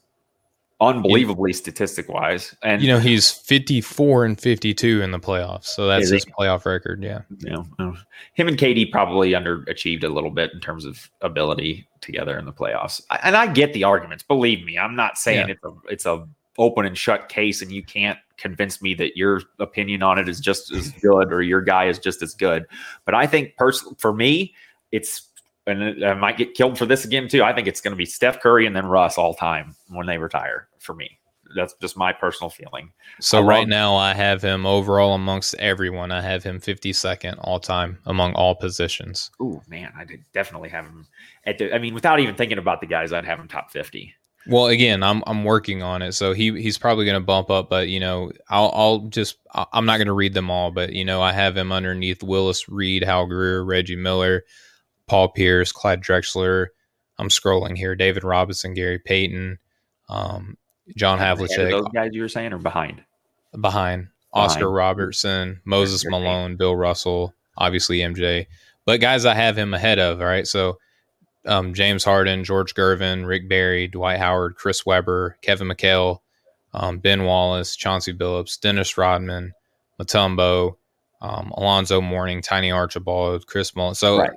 [0.82, 6.10] unbelievably statistic wise, and you know he's 54 and 52 in the playoffs, so that's
[6.10, 7.02] his playoff record.
[7.02, 7.22] Yeah,
[7.80, 7.94] uh,
[8.34, 12.52] him and KD probably underachieved a little bit in terms of ability together in the
[12.53, 13.02] playoffs.
[13.10, 14.22] I- And I get the arguments.
[14.24, 15.53] Believe me, I'm not saying Yeah.
[15.53, 19.41] it's a it's a open and shut case, and you can't convince me that your
[19.60, 22.66] opinion on it is just as good or your guy is just as good.
[23.06, 24.53] But I think personally, for me,
[24.91, 25.30] it's
[25.68, 27.44] and I might get killed for this again too.
[27.44, 30.18] I think it's going to be Steph Curry and then Russ all time when they
[30.18, 30.68] retire.
[30.80, 31.18] For me,
[31.56, 32.91] that's just my personal feeling.
[33.20, 36.12] so right now I have him overall amongst everyone.
[36.12, 39.32] I have him 52nd all time among all positions.
[39.41, 41.07] Ooh, man, I did definitely have him
[41.45, 44.14] at the, I mean, without even thinking about the guys, I'd have him top 50.
[44.47, 47.69] Well, again, I'm I'm working on it, so he he's probably going to bump up,
[47.69, 51.03] but you know, I'll I'll just I'm not going to read them all, but you
[51.03, 54.43] know, I have him underneath Willis Reed, Hal Greer, Reggie Miller,
[55.07, 56.67] Paul Pierce, Clyde Drexler.
[57.17, 59.57] I'm scrolling here: David Robinson, Gary Payton,
[60.09, 60.57] um,
[60.95, 63.03] John Havlicek Those guys you were saying are behind.
[63.59, 64.76] behind Oscar Behind.
[64.76, 66.05] Robertson, Moses.
[66.05, 68.45] Malone, Bill Russell, obviously MJ,
[68.85, 70.22] but guys I have him ahead of.
[70.22, 70.77] All right, so
[71.45, 76.19] um, James Harden, George Gervin, Rick Barry, Dwight Howard, Chris Webber, Kevin McHale,
[76.73, 79.53] um, Ben Wallace, Chauncey Billups, Dennis Rodman,
[79.99, 80.76] Mutombo,
[81.22, 83.95] um, Alonzo Mourning, Tiny Archibald, Chris Mullin.
[83.95, 84.31] So Right.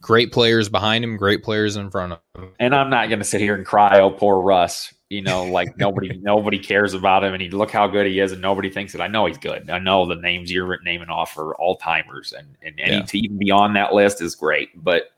[0.00, 2.50] great players behind him, great players in front of him.
[2.60, 4.94] And I'm not going to sit here and cry, oh, poor Russ.
[5.10, 8.32] You know, like nobody nobody cares about him, and he look how good he is,
[8.32, 9.00] and nobody thinks it.
[9.02, 9.68] I know he's good.
[9.68, 13.02] I know the names you're naming off are all timers, and and any Yeah.
[13.02, 14.70] to even be on that list is great.
[14.82, 15.10] But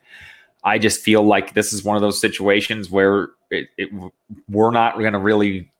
[0.64, 3.90] I just feel like this is one of those situations where it, it
[4.48, 5.70] we're not going to really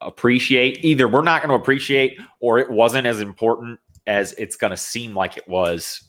[0.00, 1.06] appreciate either.
[1.06, 5.14] We're not going to appreciate, or it wasn't as important as it's going to seem
[5.14, 6.08] like it was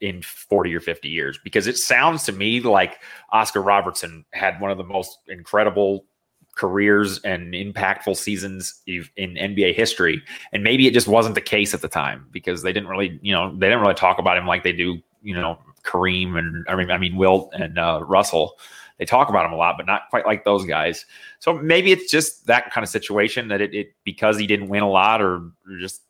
[0.00, 3.00] in 40 or 50 years because it sounds to me like
[3.32, 6.06] Oscar Robertson had one of the most incredible
[6.54, 10.22] careers and impactful seasons in NBA history.
[10.52, 13.32] And maybe it just wasn't the case at the time because they didn't really, you
[13.32, 16.76] know, they didn't really talk about him like they do, you know, Kareem and I
[16.76, 18.58] mean, I mean, Wilt and uh, Russell.
[18.98, 21.04] They talk about him a lot, but not quite like those guys.
[21.40, 24.84] So maybe it's just that kind of situation that it, it because he didn't win
[24.84, 26.02] a lot or, or just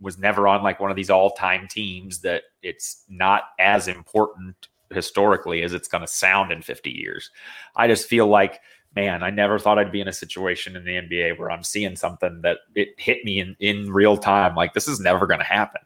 [0.00, 5.62] was never on like one of these all-time teams that it's not as important historically
[5.62, 7.30] as it's going to sound in 50 years.
[7.76, 8.60] I just feel like
[8.94, 11.96] man, I never thought I'd be in a situation in the NBA where I'm seeing
[11.96, 14.54] something that it hit me in, in real time.
[14.54, 15.82] Like this is never going to happen.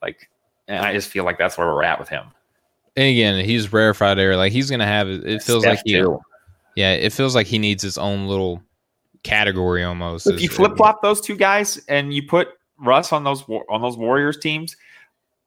[0.00, 0.28] Like,
[0.68, 2.26] and I just feel like that's where we're at with him.
[2.96, 4.36] And again, he's rarefied air.
[4.36, 5.42] Like he's gonna have it.
[5.42, 6.18] Feels Steph, like he, too.
[6.74, 8.62] yeah, it feels like he needs his own little
[9.22, 10.26] category almost.
[10.26, 12.48] If you flip flop those two guys and you put
[12.78, 14.76] Russ on those on those Warriors teams,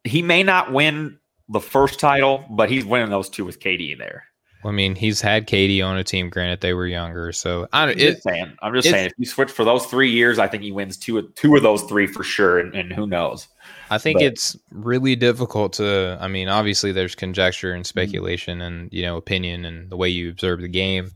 [0.03, 1.17] he may not win
[1.49, 4.25] the first title, but he's winning those two with KD there.
[4.63, 6.29] I mean, he's had KD on a team.
[6.29, 7.93] Granted, they were younger, so I don't.
[7.93, 8.57] I'm just saying.
[8.61, 9.07] I'm just saying.
[9.07, 11.83] If you switch for those three years, I think he wins two two of those
[11.83, 13.47] three for sure, and, and who knows.
[13.89, 16.17] I think but, it's really difficult to.
[16.19, 17.87] I mean, obviously, there's conjecture and mm-hmm.
[17.87, 21.11] speculation, and you know, opinion, and the way you observe the game.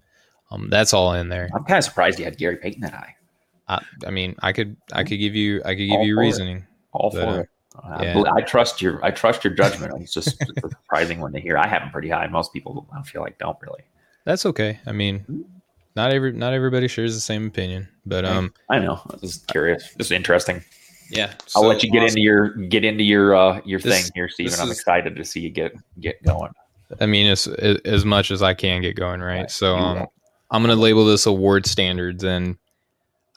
[0.52, 1.50] Um, that's all in there.
[1.56, 3.16] I'm kind of surprised you had Gary Payton that high.
[3.68, 6.58] I, I mean, I could, I could give you, I could give all you reasoning.
[6.58, 6.64] It.
[6.92, 7.50] All but, for it.
[8.04, 8.22] Yeah.
[8.22, 9.94] I, I, trust your, I trust your judgment.
[10.00, 12.28] It's just surprising when they hear I have them pretty high.
[12.28, 13.82] Most people, I feel like, don't really.
[14.26, 14.80] That's okay.
[14.86, 15.42] I mean, mm-hmm.
[15.96, 19.02] not every, not everybody shares the same opinion, but um, I know.
[19.10, 19.96] I was just curious.
[19.98, 20.64] Is interesting.
[21.16, 22.18] Yeah, so I'll let you get awesome.
[22.18, 24.60] into your get into your uh your this, thing here, Steven.
[24.60, 26.52] I'm is, excited to see you get get going.
[27.00, 29.42] I mean, as as much as I can get going, right?
[29.42, 29.52] right.
[29.52, 30.08] So um,
[30.52, 32.58] I'm gonna label this award standards, and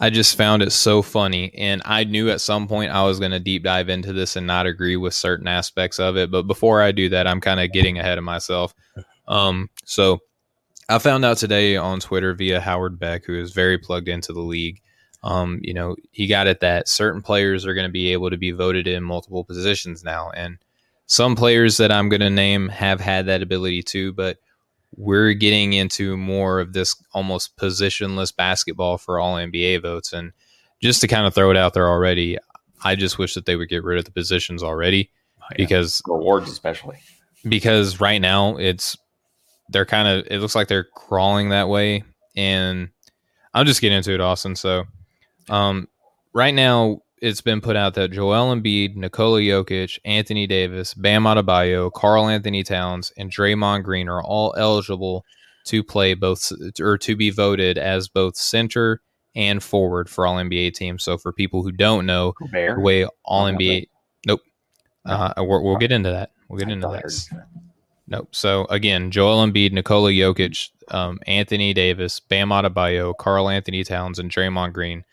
[0.01, 3.41] I just found it so funny, and I knew at some point I was gonna
[3.41, 6.31] deep dive into this and not agree with certain aspects of it.
[6.31, 8.75] But before I do that, I'm kind of getting ahead of myself.
[9.29, 10.21] Um, so
[10.89, 14.41] I found out today on Twitter via Howard Beck, who is very plugged into the
[14.41, 14.81] league.
[15.23, 18.37] Um, you know, he got it that certain players are going to be able to
[18.37, 20.31] be voted in multiple positions now.
[20.31, 20.59] And
[21.07, 24.39] some players that I'm going to name have had that ability too, but
[24.97, 30.13] we're getting into more of this almost positionless basketball for all NBA votes.
[30.13, 30.33] And
[30.81, 32.39] just to kind of throw it out there already,
[32.85, 35.11] I just wish that they would get rid of the positions already
[35.41, 35.57] oh, yeah.
[35.57, 36.99] because awards, especially
[37.49, 38.97] because right now it's
[39.71, 42.05] they're kind of it looks like they're crawling that way.
[42.37, 42.91] And
[43.55, 44.57] I'll just get into it, Austin.
[44.57, 44.85] So
[45.49, 45.89] um,
[46.33, 51.91] right now, it's been put out that Joel Embiid, Nikola Jokic, Anthony Davis, Bam Adebayo,
[51.93, 55.25] Karl-Anthony Towns, and Draymond Green are all eligible
[55.67, 59.01] to play both or to be voted as both center
[59.35, 61.03] and forward for all NBA teams.
[61.05, 63.89] So for people who don't know the way all NBA,
[64.27, 64.41] nope,
[65.05, 66.31] uh, we will get into that.
[66.49, 67.47] We'll get into that.
[68.07, 68.29] Nope.
[68.33, 74.73] So again, Joel Embiid, Nikola Jokic, um, Anthony Davis, Bam Adebayo, Karl-Anthony Towns, and Draymond
[74.75, 75.05] Green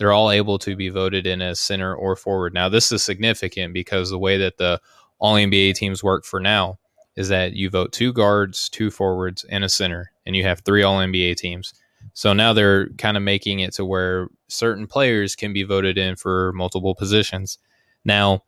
[0.00, 2.54] they're all able to be voted in as center or forward.
[2.54, 4.80] Now, this is significant because the way that the
[5.18, 6.78] all NBA teams work for now
[7.16, 10.82] is that you vote two guards, two forwards, and a center, and you have three
[10.82, 11.74] all NBA teams.
[12.14, 16.16] So now they're kind of making it to where certain players can be voted in
[16.16, 17.58] for multiple positions.
[18.02, 18.44] Now,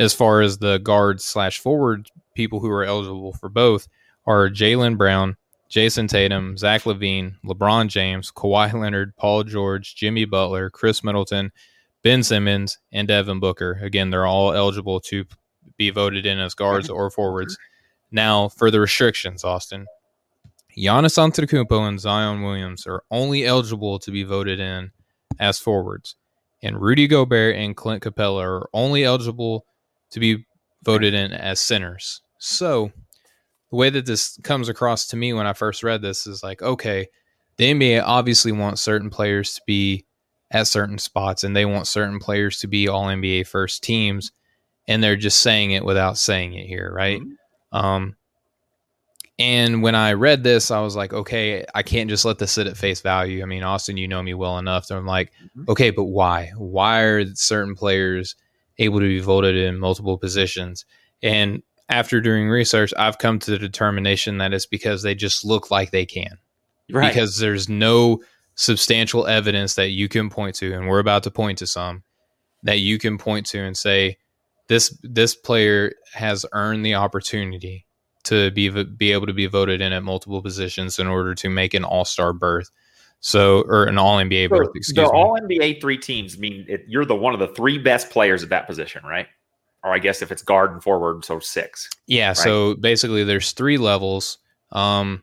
[0.00, 3.86] as far as the guard slash forward people who are eligible for both
[4.26, 5.36] are Jaylen Brown,
[5.70, 11.52] Jayson Tatum, Zach LaVine, LeBron James, Kawhi Leonard, Paul George, Jimmy Butler, Khris Middleton,
[12.02, 13.78] Ben Simmons, and Devin Booker.
[13.82, 15.26] Again, they're all eligible to
[15.76, 17.58] be voted in as guards or forwards.
[18.10, 19.86] Now, for the restrictions, Austin,
[20.76, 24.92] Giannis Antetokounmpo and Zion Williams are only eligible to be voted in
[25.38, 26.14] as forwards,
[26.62, 29.66] and Rudy Gobert and Clint Capela are only eligible
[30.10, 30.46] to be
[30.84, 32.22] voted in as centers.
[32.38, 32.92] So
[33.70, 36.62] the way that this comes across to me when I first read this is like,
[36.62, 37.08] okay,
[37.56, 40.06] the NBA obviously wants certain players to be
[40.50, 44.32] at certain spots and they want certain players to be all NBA first teams.
[44.86, 47.20] And they're just saying it without saying it here, right?
[47.20, 47.76] Mm-hmm.
[47.76, 48.16] Um,
[49.38, 52.66] and when I read this, I was like, okay, I can't just let this sit
[52.66, 53.42] at face value.
[53.42, 54.86] I mean, Austin, you know me well enough.
[54.86, 55.70] So I'm like, mm-hmm.
[55.70, 56.50] okay, but why?
[56.56, 58.34] Why are certain players
[58.78, 60.86] able to be voted in multiple positions?
[61.22, 65.70] And after doing research, I've come to the determination that it's because they just look
[65.70, 66.38] like they can.
[66.90, 67.08] Right.
[67.08, 68.22] Because there's no
[68.54, 72.02] substantial evidence that you can point to, and we're about to point to some
[72.62, 74.16] that you can point to and say
[74.68, 77.86] this this player has earned the opportunity
[78.24, 81.74] to be be able to be voted in at multiple positions in order to make
[81.74, 82.70] an All Star berth.
[83.20, 84.68] So, or an All NBA berth.
[84.74, 85.18] Excuse the me.
[85.18, 88.50] All NBA three teams mean it, you're the one of the three best players at
[88.50, 89.26] that position, right?
[89.84, 91.88] Or I guess if it's guard and forward, so six.
[92.06, 92.28] Yeah.
[92.28, 92.36] Right?
[92.36, 94.38] So basically, there's three levels:
[94.72, 95.22] um,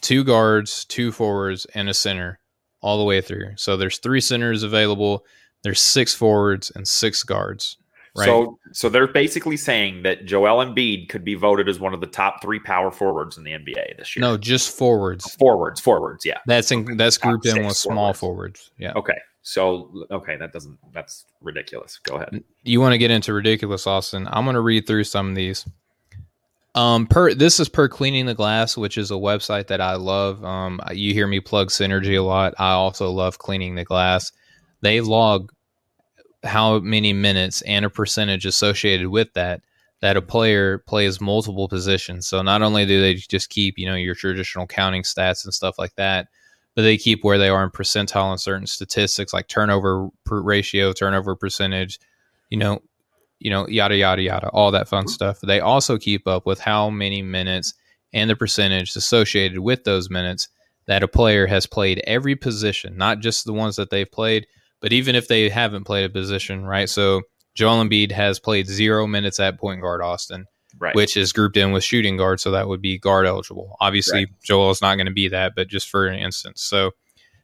[0.00, 2.38] two guards, two forwards, and a center,
[2.80, 3.52] all the way through.
[3.56, 5.24] So there's three centers available.
[5.62, 7.76] There's six forwards and six guards.
[8.16, 8.26] Right?
[8.26, 12.08] So, so they're basically saying that Joel Embiid could be voted as one of the
[12.08, 14.22] top three power forwards in the NBA this year.
[14.22, 15.32] No, just forwards.
[15.34, 16.26] Forwards, forwards.
[16.26, 18.72] Yeah, that's in, that's grouped in with small forwards.
[18.78, 18.94] Yeah.
[18.96, 19.18] Okay.
[19.42, 21.98] So okay, that doesn't that's ridiculous.
[22.02, 22.44] Go ahead.
[22.62, 24.28] You want to get into ridiculous, Austin?
[24.30, 25.66] I'm going to read through some of these.
[26.74, 30.44] Um, per this is per cleaning the glass, which is a website that I love.
[30.44, 32.54] Um, you hear me plug Synergy a lot.
[32.58, 34.30] I also love cleaning the glass.
[34.82, 35.52] They log
[36.44, 39.62] how many minutes and a percentage associated with that
[40.00, 42.26] that a player plays multiple positions.
[42.26, 45.78] So not only do they just keep you know your traditional counting stats and stuff
[45.78, 46.28] like that,
[46.74, 51.34] but they keep where they are in percentile in certain statistics like turnover ratio, turnover
[51.34, 51.98] percentage,
[52.48, 52.80] you know,
[53.38, 55.40] you know, yada yada yada, all that fun stuff.
[55.40, 57.74] They also keep up with how many minutes
[58.12, 60.48] and the percentage associated with those minutes
[60.86, 64.46] that a player has played every position, not just the ones that they've played,
[64.80, 66.88] but even if they haven't played a position, right?
[66.88, 67.22] So
[67.54, 70.46] Joel Embiid has played zero minutes at point guard, Austin,
[70.78, 70.94] right.
[70.94, 73.76] which is grouped in with shooting guard, so that would be guard eligible.
[73.80, 74.40] Obviously, right.
[74.42, 76.62] Joel is not going to be that, but just for an instance.
[76.62, 76.92] So,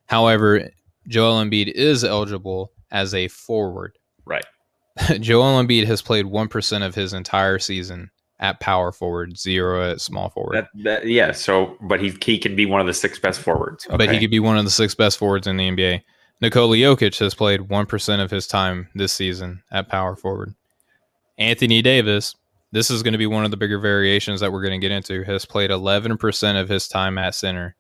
[0.07, 0.71] however,
[1.09, 3.99] Joel Embiid is eligible as a forward.
[4.25, 4.45] Right.
[5.21, 10.01] Joel Embiid has played one percent of his entire season at power forward, zero at
[10.01, 10.57] small forward.
[10.57, 11.33] That, that, yeah.
[11.33, 13.87] So, but he he can be one of the six best forwards.
[13.87, 13.97] Okay.
[13.97, 16.03] But he could be one of the six best forwards in the NBA.
[16.41, 20.55] Nikola Jokic has played one percent of his time this season at power forward.
[21.39, 22.35] Anthony Davis,
[22.73, 24.95] this is going to be one of the bigger variations that we're going to get
[24.95, 27.77] into, has played eleven percent of his time at center.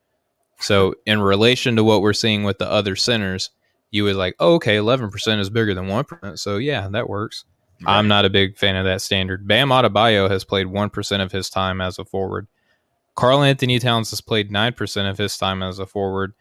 [0.58, 3.50] So, in relation to what we're seeing with the other centers,
[3.90, 6.38] you would like, oh, okay, eleven percent is bigger than one percent.
[6.38, 7.44] So, yeah, that works.
[7.82, 7.98] Right.
[7.98, 9.46] I'm not a big fan of that standard.
[9.46, 12.46] Bam Adebayo has played 1% of his time as a forward.
[13.16, 16.32] Karl-Anthony Towns has played 9% of his time as a forward.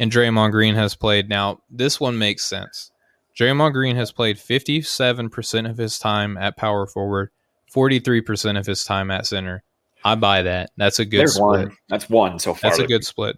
[0.00, 1.28] And Draymond Green has played.
[1.28, 2.90] Now, this one makes sense.
[3.38, 7.30] Draymond Green has played 57% of his time at power forward,
[7.74, 9.62] 43% of his time at center.
[10.04, 10.70] I buy that.
[10.76, 11.68] That's a good There's split.
[11.68, 11.76] One.
[11.88, 12.70] That's one so far.
[12.70, 13.36] That's a good split.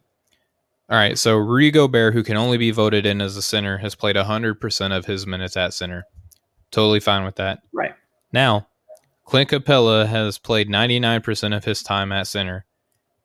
[0.88, 1.18] All right.
[1.18, 4.96] So Rudy Gobert, who can only be voted in as a center, has played 100%
[4.96, 6.04] of his minutes at center.
[6.70, 7.62] Totally fine with that.
[7.72, 7.94] Right.
[8.32, 8.68] Now,
[9.24, 12.64] Clint Capela has played 99% of his time at center.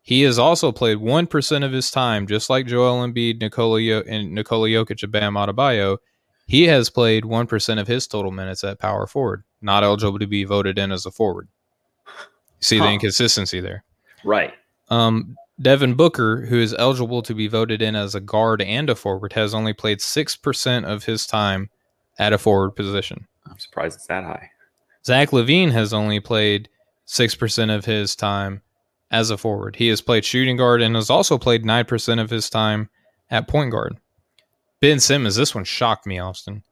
[0.01, 4.31] He has also played 1% of his time, just like Joel Embiid, Nikola Yo- and
[4.31, 5.97] Nikola Jokic, and Bam Adebayo.
[6.47, 10.45] He has played 1% of his total minutes at power forward, not eligible to be
[10.45, 11.49] voted in as a forward.
[12.61, 12.85] See huh.
[12.85, 13.83] the inconsistency there.
[14.23, 14.53] Right.
[14.89, 18.95] Um, Devin Booker, who is eligible to be voted in as a guard and a
[18.95, 21.69] forward, has only played 6% of his time
[22.17, 23.27] at a forward position.
[23.49, 24.49] I'm surprised it's that high.
[25.05, 26.69] Zach LaVine has only played
[27.07, 28.61] 6% of his time
[29.11, 29.75] as a forward.
[29.75, 32.89] He has played shooting guard and has also played 9% of his time
[33.29, 33.97] at point guard.
[34.79, 36.63] Ben Simmons, this one shocked me, Austin.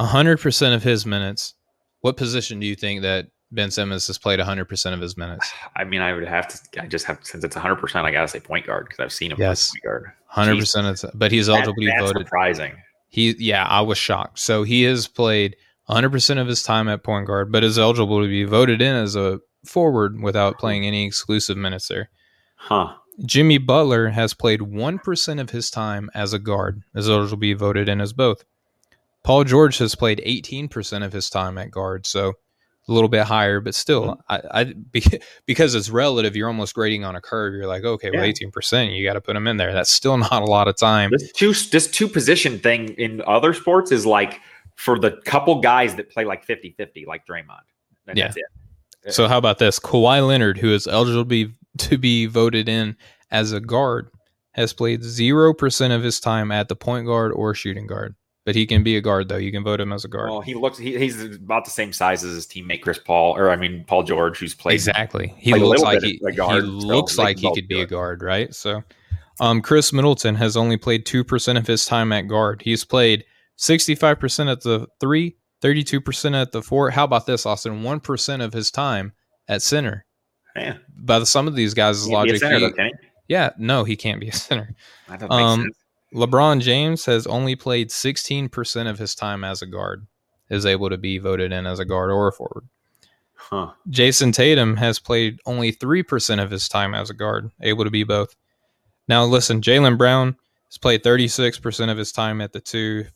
[0.00, 1.54] 100% of his minutes.
[2.00, 5.50] What position do you think that Ben Simmons has played 100% of his minutes?
[5.76, 8.28] I mean, I would have to, I just have, since it's 100%, I got to
[8.28, 9.70] say point guard because I've seen him yes.
[9.70, 10.12] point guard.
[10.34, 10.58] 100%.
[10.58, 11.04] Jeez.
[11.04, 12.26] Of, but he's eligible to be voted.
[12.26, 12.74] surprising.
[13.08, 14.38] He, yeah, I was shocked.
[14.38, 15.56] So he has played
[15.88, 19.16] 100% of his time at point guard, but is eligible to be voted in as
[19.16, 22.10] a forward without playing any exclusive minutes there.
[22.56, 22.94] Huh.
[23.24, 27.54] Jimmy Butler has played 1% of his time as a guard, as eligible to be
[27.54, 28.44] voted in as both.
[29.24, 32.34] Paul George has played 18% of his time at guard, so
[32.88, 34.48] a little bit higher, but still, mm-hmm.
[34.56, 34.74] I, I
[35.46, 37.54] because it's relative, you're almost grading on a curve.
[37.54, 38.20] You're like, okay, yeah.
[38.20, 39.72] well, 18%, you got to put them in there.
[39.72, 41.10] That's still not a lot of time.
[41.10, 44.40] This two, this two position thing in other sports is like
[44.76, 47.60] for the couple guys that play like 50 50, like Draymond.
[48.14, 48.32] Yeah.
[49.10, 49.78] So, how about this?
[49.78, 52.96] Kawhi Leonard, who is eligible to be, to be voted in
[53.30, 54.10] as a guard,
[54.52, 58.14] has played 0% of his time at the point guard or shooting guard.
[58.44, 59.36] But he can be a guard, though.
[59.36, 60.30] You can vote him as a guard.
[60.30, 63.50] Well, he looks, he, he's about the same size as his teammate, Chris Paul, or
[63.50, 64.74] I mean, Paul George, who's played.
[64.74, 65.34] Exactly.
[65.36, 68.54] He looks like he, guard, he looks so like he could be a guard, right?
[68.54, 68.82] So,
[69.40, 72.62] um, Khris Middleton has only played 2% of his time at guard.
[72.62, 73.24] He's played
[73.58, 76.90] 65% at the three, 32% at the four.
[76.90, 77.82] How about this, Austin?
[77.82, 79.12] 1% of his time
[79.46, 80.06] at center.
[80.58, 80.76] Yeah.
[80.96, 82.38] By the, some of these guys' logic.
[82.38, 82.92] Center, he,
[83.28, 84.74] yeah, no, he can't be a center.
[85.30, 85.70] Um,
[86.14, 90.06] LeBron James has only played 16% of his time as a guard,
[90.48, 92.64] is able to be voted in as a guard or a forward.
[93.34, 93.70] Huh.
[93.88, 98.04] Jayson Tatum has played only 3% of his time as a guard, able to be
[98.04, 98.34] both.
[99.06, 100.36] Now, listen, Jaylen Brown
[100.68, 103.06] has played 36% of his time at the two,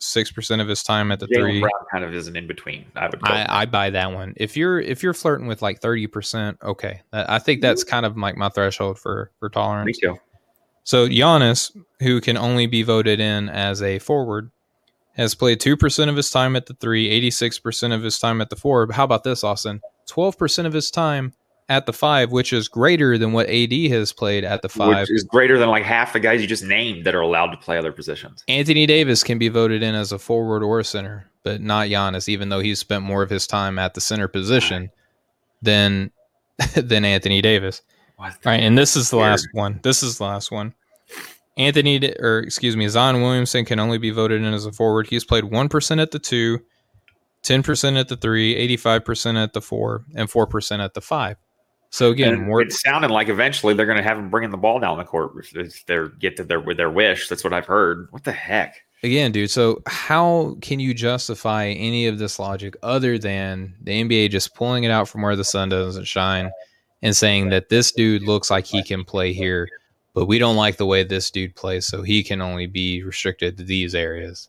[0.00, 1.60] 56% of his time at the Jaylen three.
[1.60, 2.84] Brown kind of is an in between.
[2.96, 3.20] I would.
[3.22, 4.34] I, I, buy that one.
[4.36, 8.36] If you're if you're flirting with like 30%, okay, I think that's kind of like
[8.36, 9.86] my threshold for for tolerance.
[9.86, 10.18] Me too.
[10.84, 14.50] So Giannis, who can only be voted in as a forward,
[15.18, 18.56] has played 2% of his time at the three, 86% of his time at the
[18.56, 18.86] four.
[18.86, 19.82] But how about this, Austin?
[20.08, 21.34] 12% of his time
[21.68, 25.02] at the five, which is greater than what AD has played at the five.
[25.02, 27.56] Which is greater than like half the guys you just named that are allowed to
[27.56, 28.42] play other positions.
[28.48, 32.28] Anthony Davis can be voted in as a forward or a center, but not Giannis,
[32.28, 34.90] even though he's spent more of his time at the center position
[35.60, 36.10] than
[36.74, 37.82] than Anthony Davis.
[38.18, 39.78] All right, and this is the last one.
[39.82, 40.74] This is the last one.
[41.56, 45.08] Anthony, or excuse me, Zion Williamson can only be voted in as a forward.
[45.08, 46.60] He's played 1% at the two,
[47.42, 51.36] 10% at the three, 85% at the four, and 4% at the five.
[51.90, 54.58] So again, And more it's sounding like eventually they're going to have him bringing the
[54.58, 57.28] ball down the court if they get to their with their wish.
[57.28, 58.08] That's what I've heard.
[58.10, 58.82] What the heck?
[59.02, 59.50] again, dude.
[59.50, 64.84] So how can you justify any of this logic other than the NBA just pulling
[64.84, 66.50] it out from where the sun doesn't shine
[67.02, 69.68] and saying that this dude looks like he can play here,
[70.14, 73.56] but we don't like the way this dude plays, so he can only be restricted
[73.56, 74.48] to these areas.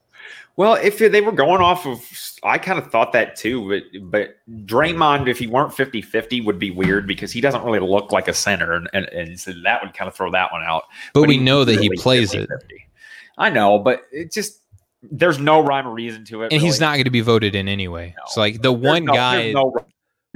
[0.60, 2.06] Well, if they were going off of,
[2.44, 4.36] I kind of thought that too, but but
[4.68, 8.28] Draymond, if he weren't 50 50, would be weird because he doesn't really look like
[8.28, 8.74] a center.
[8.74, 10.84] And, and, and so that would kind of throw that one out.
[11.14, 12.60] But, we know that he really plays it, 50-50.
[13.38, 14.60] I know, but it just,
[15.02, 16.52] there's no rhyme or reason to it.
[16.52, 18.14] and he's not going to be voted in anyway.
[18.18, 18.24] No.
[18.28, 19.86] So like the There's one no- guy, there's no rhyme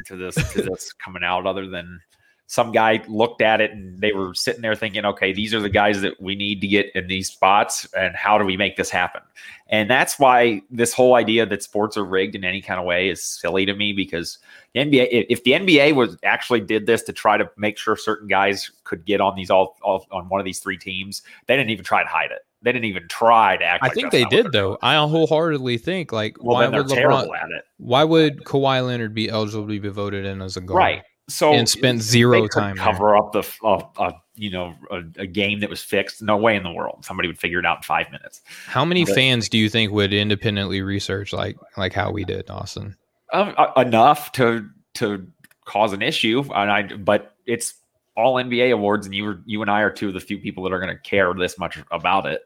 [0.05, 1.99] to this to this coming out other than
[2.47, 5.69] some guy looked at it and they were sitting there thinking, okay, these are the
[5.69, 8.89] guys that we need to get in these spots, and how do we make this
[8.89, 9.21] happen?
[9.69, 13.09] And that's why this whole idea that sports are rigged in any kind of way
[13.09, 14.37] is silly to me because
[14.73, 18.27] the NBA, if- the NBA was actually did this to try to make sure certain
[18.27, 21.71] guys could get on these all, all on one of these three teams, they didn't
[21.71, 22.45] even try to hide it.
[22.61, 23.83] They didn't even try to act.
[23.83, 24.77] I like think they did though.
[24.81, 27.27] I wholeheartedly think like Well, why would LeBron?
[27.37, 30.77] at it, Why would Kawhi Leonard be eligible to be voted in as a guard?
[30.77, 31.03] right?
[31.29, 32.85] So And spent zero time there.
[32.85, 36.21] cover up the uh, uh, you know a, a game that was fixed.
[36.21, 38.41] No way in the world somebody would figure it out in five minutes.
[38.65, 42.49] How many But- fans do you think would independently research like like how we did,
[42.49, 42.97] Austin?
[43.31, 45.25] Uh, enough to to
[45.65, 47.73] cause an issue, and I but it's
[48.15, 50.63] all NBA awards, and you were you and I are two of the few people
[50.65, 52.41] that are going to care this much about it.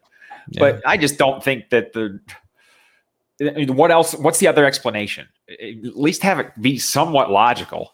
[0.52, 0.60] Yeah.
[0.60, 2.20] But I just don't think that the
[3.42, 4.14] I mean, what else?
[4.14, 5.28] What's the other explanation?
[5.50, 7.94] At least have it be somewhat logical.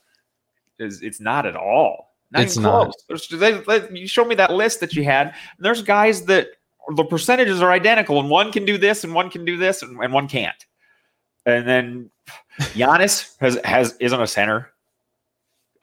[0.84, 2.14] Is it's not at all.
[2.32, 2.96] Not It's even not.
[3.32, 5.28] they, they- you showed me that list that you had.
[5.28, 6.50] And there's guys that
[6.96, 9.98] the percentages are identical, and one can do this, and one can do this, and,
[10.00, 10.66] and one can't.
[11.46, 12.10] And then
[12.60, 14.70] Giannis has has isn't a center.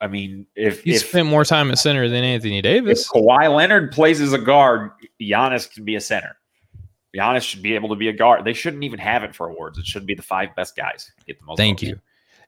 [0.01, 3.07] I mean, if he if, spent more time at center than Anthony if Davis.
[3.07, 4.91] Kawhi Leonard plays as a guard,
[5.21, 6.35] Giannis can be a center.
[7.15, 8.43] Giannis should be able to be a guard.
[8.43, 9.77] They shouldn't even have it for awards.
[9.77, 11.57] It should be the five best guys get the most.
[11.57, 11.89] Thank votes.
[11.89, 11.99] you.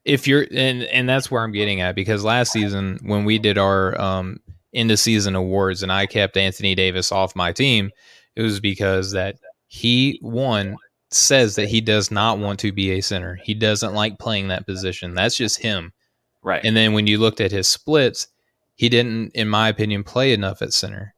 [0.06, 3.58] If you're and and that's where I'm getting at because last season when we did
[3.58, 4.40] our um
[4.74, 7.92] end of season awards and I kept Anthony Davis off my team,
[8.36, 10.78] it was because that he one
[11.12, 13.36] says that he does not want to be a center.
[13.44, 15.14] He doesn't like playing that position.
[15.14, 15.94] That's just him.
[16.42, 16.64] Right.
[16.64, 18.28] And then when you looked at his splits,
[18.76, 21.14] he didn't, in my opinion, play enough at center.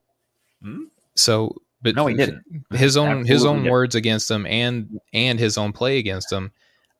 [0.61, 0.83] Hmm?
[1.15, 2.43] So, but No, he didn't.
[2.71, 3.71] His own his own didn't.
[3.71, 6.51] words against him and and his own play against him.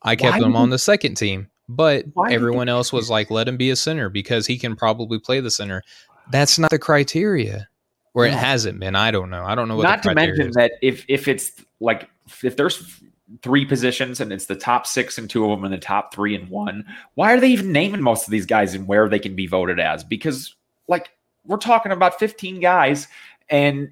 [0.02, 3.48] I kept Why him on the second team, but Why everyone else was like, "Let
[3.48, 5.82] him be a center because he can probably play the center."
[6.32, 7.68] That's not the criteria,
[8.14, 8.96] or it hasn't been.
[8.96, 9.44] I don't know.
[9.44, 9.84] I don't know what.
[9.84, 10.56] Not to mention is.
[10.56, 12.10] that if if it's like
[12.44, 13.02] if there's
[13.42, 16.36] three positions and it's the top six and two of them and the top three
[16.36, 16.86] and one,
[17.16, 19.80] why are they even naming most of these guys and where they can be voted
[19.80, 20.04] as?
[20.04, 20.56] Because
[20.88, 21.10] like
[21.46, 23.08] we're talking about 15 guys
[23.50, 23.90] and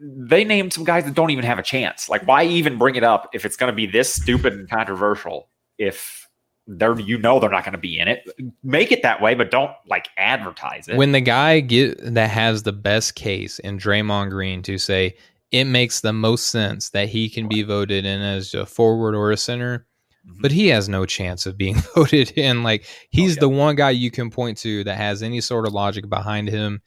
[0.00, 2.08] they named some guys that don't even have a chance.
[2.08, 5.48] Like, why even bring it up if it's going to be this stupid and controversial?
[5.78, 6.23] If
[6.66, 8.24] they're, you know, they're not going to be in it.
[8.62, 10.96] Make it that way, but don't like advertise it.
[10.96, 15.14] when the guy get that has the best case in Draymond Green to say
[15.50, 19.30] it makes the most sense that he can be voted in as a forward or
[19.30, 19.86] a center,
[20.26, 20.40] Mhm.
[20.40, 22.62] but he has no chance of being voted in.
[22.62, 23.40] Like he's yeah.
[23.40, 26.80] the one guy you can point to that has any sort of logic behind him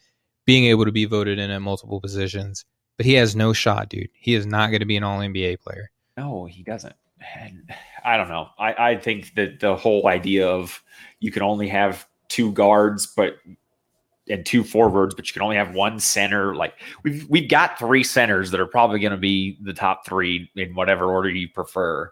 [0.47, 2.65] being able to be voted in at multiple positions.
[2.97, 4.09] But he has no shot, dude.
[4.13, 5.91] He is not going to be an all NBA player.
[6.17, 6.95] No, he doesn't.
[7.39, 7.69] And
[8.05, 8.49] I don't know.
[8.57, 10.81] I, I think that the whole idea of
[11.19, 13.37] you can only have two guards, but
[14.29, 16.55] and two forwards, but you can only have one center.
[16.55, 20.49] Like we've we've got three centers that are probably going to be the top three
[20.55, 22.11] in whatever order you prefer.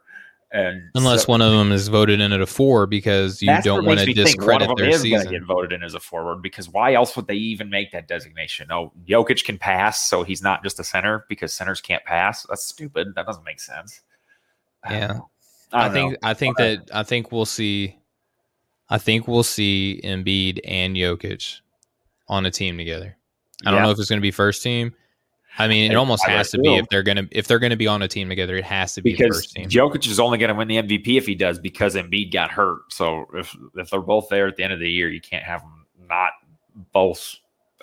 [0.51, 3.83] And Unless so- one of them is voted in at a four because you don't
[3.83, 5.29] want to discredit one of them their season.
[5.29, 8.71] get voted in as a forward because why else would they even make that designation?
[8.71, 12.45] Oh, Jokic can pass, so he's not just a center because centers can't pass.
[12.47, 13.15] That's stupid.
[13.15, 14.01] That doesn't make sense.
[14.85, 15.07] I don't Yeah.
[15.07, 15.29] know.
[15.73, 16.17] I, think know.
[16.23, 17.97] I think that I think we'll see
[18.89, 21.59] I think we'll see Embiid and Jokic
[22.27, 23.17] on a team together.
[23.65, 23.85] I don't Yeah.
[23.85, 24.93] know if it's going to be first team.
[25.57, 27.69] I mean, it almost I has to be if they're going to if they're going
[27.71, 28.57] to be on a team together.
[28.57, 29.69] It has to be the because first team.
[29.69, 32.91] Jokic is only going to win the MVP if he does because Embiid got hurt.
[32.91, 35.61] So if if they're both there at the end of the year, you can't have
[35.61, 36.31] them not
[36.91, 37.35] both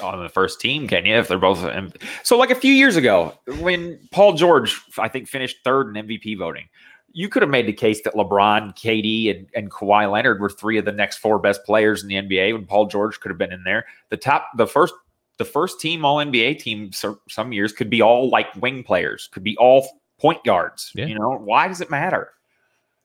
[0.03, 1.15] on the first team, can you?
[1.17, 1.93] If they're both um,
[2.23, 6.37] so, like a few years ago when Paul George, I think, finished third in MVP
[6.39, 6.69] voting.
[7.13, 10.79] You could have made the case that LeBron, KD, and, and Kawhi Leonard were three
[10.79, 12.53] of the next four best players in the NBA.
[12.55, 14.95] When Paul George could have been in there, the top, the first,
[15.39, 16.93] the first team All NBA team.
[16.93, 19.87] So, some years could be all like wing players, could be all
[20.19, 20.93] point guards.
[20.95, 21.07] Yeah.
[21.07, 22.33] You know, why does it matter?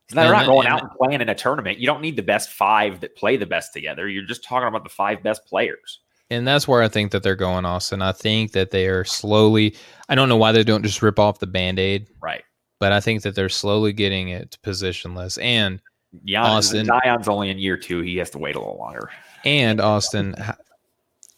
[0.09, 1.79] They're And not going and out and playing in a tournament.
[1.79, 4.07] You don't need the best five that play the best together.
[4.07, 5.99] You're just talking about the five best players.
[6.29, 8.01] And that's where I think that they're going, Austin.
[8.01, 9.75] I think that they are slowly.
[10.09, 12.43] I don't know why they don't just rip off the band aid, Right.
[12.79, 15.41] But I think that they're slowly getting it positionless.
[15.41, 15.81] And
[16.25, 18.01] Giannis, Austin- Zion's only in year two.
[18.01, 19.09] He has to wait a little longer.
[19.45, 20.35] and Austin,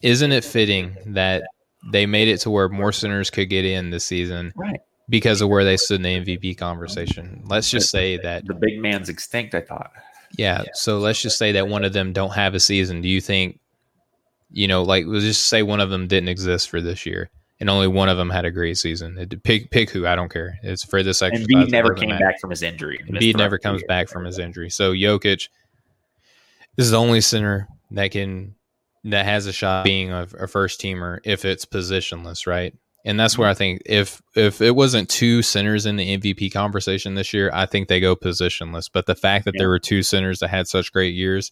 [0.02, 1.44] isn't it fitting that
[1.92, 4.80] they made it to where more centers could get in this season Right.
[5.10, 7.44] because of where they stood in the MVP conversation?
[7.46, 9.92] Let's just say that The big man's extinct, I thought.
[10.38, 10.64] Yeah.
[10.74, 13.02] So let's just say that one of them don't have a season.
[13.02, 13.60] Do you think,
[14.52, 17.30] you know, like let's just say one of them didn't exist for this year,
[17.60, 19.18] and only one of them had a great season.
[19.18, 20.58] It, pick pick who I don't care.
[20.64, 21.48] It's for this And exercise.
[21.48, 23.00] Embiid never came back from his injury.
[23.06, 24.70] He Embiid never rest of the comes back from his injury.
[24.70, 25.50] So Jokic
[26.78, 28.56] is the only center that can
[29.06, 32.74] that has a shot being a, a first teamer if it's positionless, right?
[33.06, 37.16] And that's where I think if if it wasn't two centers in the MVP conversation
[37.16, 38.90] this year, I think they go positionless.
[38.92, 39.60] But the fact that Yeah.
[39.60, 41.52] there were two centers that had such great years,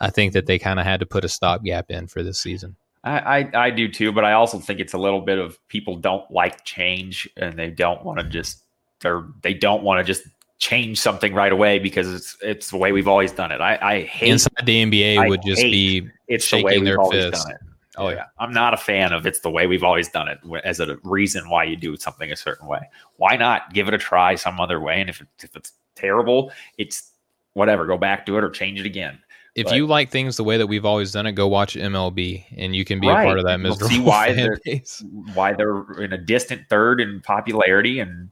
[0.00, 2.76] I think that they kind of had to put a stopgap in for this season.
[3.04, 5.96] I, I I do too, but I also think it's a little bit of people
[5.96, 8.62] don't like change and they don't want to just
[9.00, 10.22] they're they don't want to just
[10.58, 13.60] change something right away because it's it's the way we've always done it.
[13.60, 16.84] I, I hate Inside the NBA I would just be it's the way shaking we've
[16.84, 17.44] their always fist.
[17.44, 17.60] done it.
[17.96, 20.80] Oh yeah, I'm not a fan of it's the way we've always done it as
[20.80, 22.80] a reason why you do something a certain way.
[23.16, 25.00] Why not give it a try some other way?
[25.00, 27.10] And if it, if it's terrible, it's
[27.52, 27.84] whatever.
[27.84, 29.18] Go back to it or change it again.
[29.54, 32.44] If But- you like things the way that we've always done it, go watch MLB
[32.56, 33.22] and you can be Right.
[33.22, 35.02] a part of that You'll see why they're- base.
[35.34, 38.30] Why they're in a distant third in popularity and.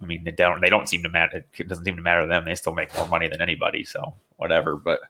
[0.00, 0.60] I mean, they don't.
[0.60, 1.42] They don't seem to matter.
[1.56, 2.44] It doesn't seem to matter to them.
[2.44, 3.82] They still make more money than anybody.
[3.82, 4.76] So whatever.
[4.76, 5.00] But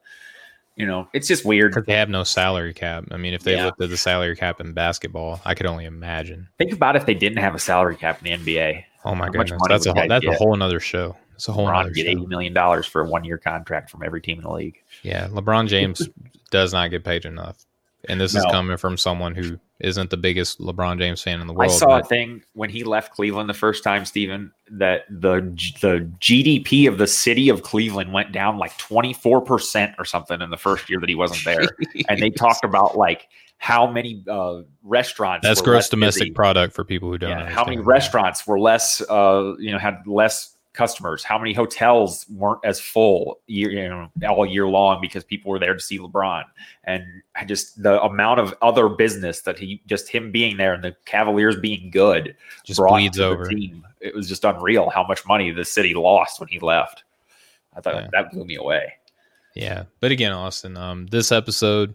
[0.77, 1.73] you know, it's just weird.
[1.73, 3.05] Because they have no salary cap.
[3.10, 3.64] I mean, if they Yeah.
[3.66, 6.47] looked at the salary cap in basketball, I could only imagine.
[6.56, 8.85] Think about if they didn't have a salary cap in the NBA.
[9.05, 11.16] Oh my How goodness, that's a whole, that's a whole another show.
[11.36, 14.20] It's a whole LeBron get eighty million dollars for a one year contract from every
[14.20, 14.82] team in the league.
[15.02, 16.08] Yeah, LeBron James
[16.50, 17.64] does not get paid enough,
[18.08, 21.52] and this is coming from someone who isn't the biggest LeBron James fan in the
[21.52, 21.70] world.
[21.70, 25.42] I saw a thing when he left Cleveland the first time, Steven, that the
[25.82, 30.40] the GDP of the city of Cleveland went down like twenty four percent or something
[30.40, 31.68] in the first year that he wasn't there.
[32.08, 35.46] and they talked about like how many uh, restaurants.
[35.46, 36.30] that's gross domestic busy.
[36.30, 37.30] product for people who don't.
[37.30, 41.24] Yeah, how many restaurants were less, uh, you know, had less customers?
[41.24, 45.58] How many hotels weren't as full year, you know, all year long because people were
[45.58, 46.44] there to see LeBron?
[46.84, 47.02] And
[47.34, 50.94] I just the amount of other business that he just him being there and the
[51.06, 53.48] Cavaliers being good just bleeds over.
[53.48, 53.84] team.
[54.00, 57.02] It was just unreal how much money the city lost when he left.
[57.74, 58.08] I thought Yeah.
[58.12, 58.92] that blew me away.
[59.54, 61.94] Yeah, but again, Austin, um, this episode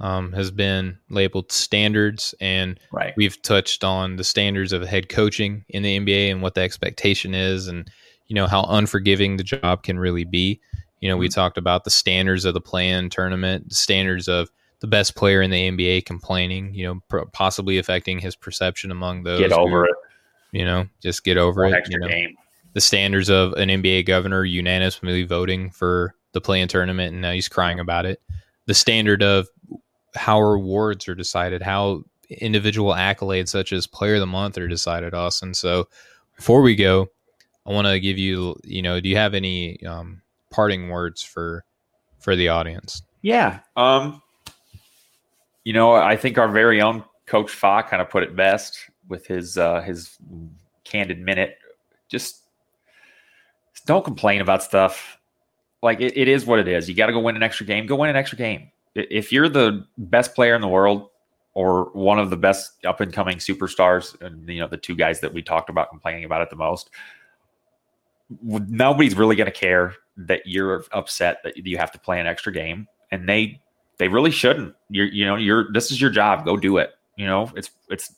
[0.00, 3.14] um, has been labeled standards, and Right.
[3.16, 7.34] we've touched on the standards of head coaching in the NBA and what the expectation
[7.34, 7.88] is, and
[8.32, 10.58] you know how unforgiving the job can really be.
[11.00, 11.34] You know, we Mm-hmm.
[11.34, 14.50] talked about the standards of the play-in tournament, the standards of
[14.80, 19.24] the best player in the NBA complaining, you know, pro- possibly affecting his perception among
[19.24, 19.38] those.
[19.40, 19.96] Get over who, it.
[20.58, 21.86] You know, just get over One it.
[21.90, 22.34] You know, game.
[22.72, 27.50] the standards of an NBA governor unanimously voting for the play-in tournament, and now he's
[27.50, 28.22] crying about it.
[28.64, 29.46] The standard of
[30.14, 35.12] how awards are decided, how individual accolades such as Player of the Month are decided,
[35.12, 35.52] Austin.
[35.52, 35.88] So
[36.34, 37.08] before we go,
[37.66, 41.64] I want to give you, you know, do you have any um, parting words for
[42.18, 43.02] for the audience?
[43.22, 43.60] Yeah.
[43.76, 44.22] Um,
[45.64, 48.78] you know, I think our very own Coach Fa kind of put it best
[49.08, 50.16] with his uh, his
[50.84, 51.58] candid minute.
[52.08, 52.42] Just
[53.86, 55.18] don't complain about stuff.
[55.82, 56.88] Like it, it is what it is.
[56.88, 57.86] You got to go win an extra game.
[57.86, 58.70] Go win an extra game.
[58.94, 61.08] If you're the best player in the world
[61.54, 65.20] or one of the best up and coming superstars, and you know the two guys
[65.20, 67.21] that we talked about complaining about it the most, w-
[68.42, 72.52] nobody's really going to care that you're upset that you have to play an extra
[72.52, 73.60] game, and they
[73.98, 74.74] they really shouldn't.
[74.90, 76.44] You're you know you're this is your job.
[76.44, 76.90] Go do it.
[77.16, 78.14] You know it's it's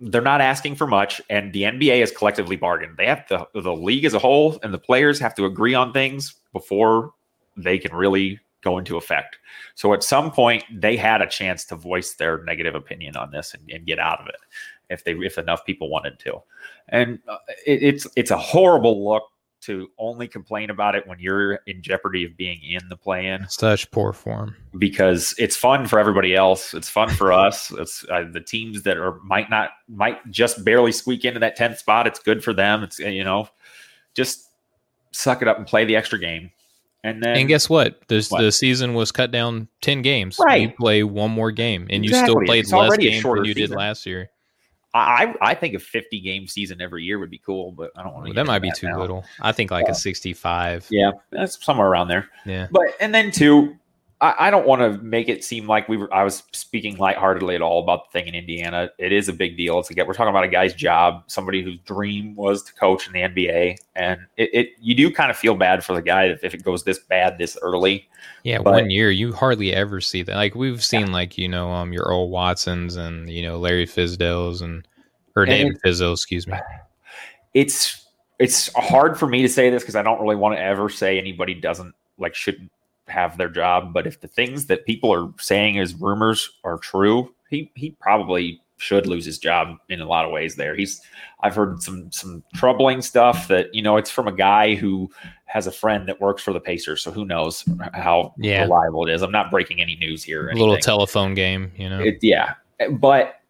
[0.00, 2.96] they're not asking for much, and the NBA has collectively bargained.
[2.96, 5.92] They have to the league as a whole and the players have to agree on
[5.92, 7.12] things before
[7.56, 9.38] they can really go into effect.
[9.74, 13.54] So at some point, they had a chance to voice their negative opinion on this
[13.54, 14.36] and, and get out of it
[14.90, 16.42] if they if enough people wanted to.
[16.88, 17.36] And uh,
[17.66, 19.24] it, it's it's a horrible look
[19.66, 23.90] to only complain about it when you're in jeopardy of being in the play-in Such
[23.90, 24.56] poor form.
[24.78, 26.74] because it's fun for everybody else.
[26.74, 27.70] It's fun for us.
[27.72, 31.78] It's uh, the teams that are might not might just barely squeak into that 10th
[31.78, 32.06] spot.
[32.06, 32.82] It's good for them.
[32.82, 33.48] It's you know,
[34.14, 34.48] just
[35.12, 36.50] suck it up and play the extra game.
[37.02, 38.00] And then And guess what?
[38.08, 38.40] This What?
[38.40, 40.38] the season was cut down ten games.
[40.42, 40.62] Right.
[40.62, 43.68] You play one more game, and you still played It's less games than you did
[43.70, 44.30] last year.
[44.94, 48.14] I I think a 50 game season every year would be cool, but I don't
[48.14, 48.30] want to.
[48.30, 49.00] Well, that might be too now.
[49.00, 49.24] little.
[49.40, 50.86] I think like a 65.
[50.90, 52.28] Yeah, that's somewhere around there.
[52.46, 52.68] Yeah.
[52.70, 53.76] But and then too,
[54.24, 56.12] I, I don't want to make it seem like we were.
[56.12, 58.88] I was speaking lightheartedly at all about the thing in Indiana.
[58.96, 59.78] It is a big deal.
[59.78, 63.12] It's like we're talking about a guy's job, somebody whose dream was to coach in
[63.12, 66.42] the NBA, and it, it you do kind of feel bad for the guy if,
[66.42, 68.08] if it goes this bad this early.
[68.44, 70.36] Yeah, but, one year you hardly ever see that.
[70.36, 71.12] Like we've seen, yeah.
[71.12, 74.88] like you know, um, your Earl Watsons and you know Larry Fizdale's and
[75.36, 76.56] or David Fizdale, excuse me.
[77.52, 78.06] It's
[78.38, 81.18] it's hard for me to say this because I don't really want to ever say
[81.18, 82.70] anybody doesn't like shouldn't
[83.08, 83.92] have their job.
[83.92, 88.60] But if the things that people are saying as rumors are true, he he probably
[88.76, 90.74] should lose his job in a lot of ways there.
[90.74, 91.00] He's
[91.40, 95.10] I've heard some some troubling stuff that, you know, it's from a guy who
[95.46, 98.62] has a friend that works for the Pacers, so who knows how yeah.
[98.62, 99.22] reliable it is.
[99.22, 100.48] I'm not breaking any news here.
[100.48, 102.00] A little telephone game, you know.
[102.00, 102.54] It, yeah.
[102.90, 103.40] But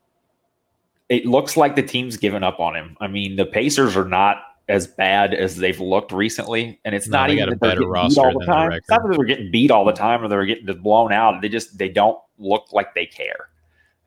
[1.08, 2.96] it looks like the team's given up on him.
[3.00, 7.18] I mean, the Pacers are not as bad as they've looked recently, and it's no,
[7.18, 8.70] not even a better roster all the time.
[8.70, 11.40] The it's not that they're getting beat all the time or they're getting blown out.
[11.42, 13.50] They just they don't look like they care,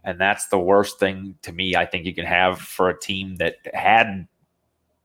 [0.03, 1.75] and that's the worst thing to me.
[1.75, 4.27] I think you can have for a team that had,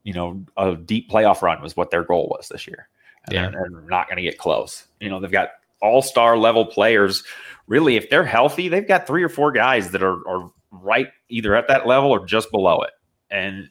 [0.05, 2.89] you know, a deep playoff run was what their goal was this year,
[3.27, 3.51] and yeah.
[3.51, 4.87] they're, they're not going to get close.
[5.01, 5.51] You know, they've got
[5.83, 7.25] all star level players.
[7.67, 11.55] Really, if they're healthy, they've got three or four guys that are, are right either
[11.55, 12.93] at that level or just below it,
[13.31, 13.69] and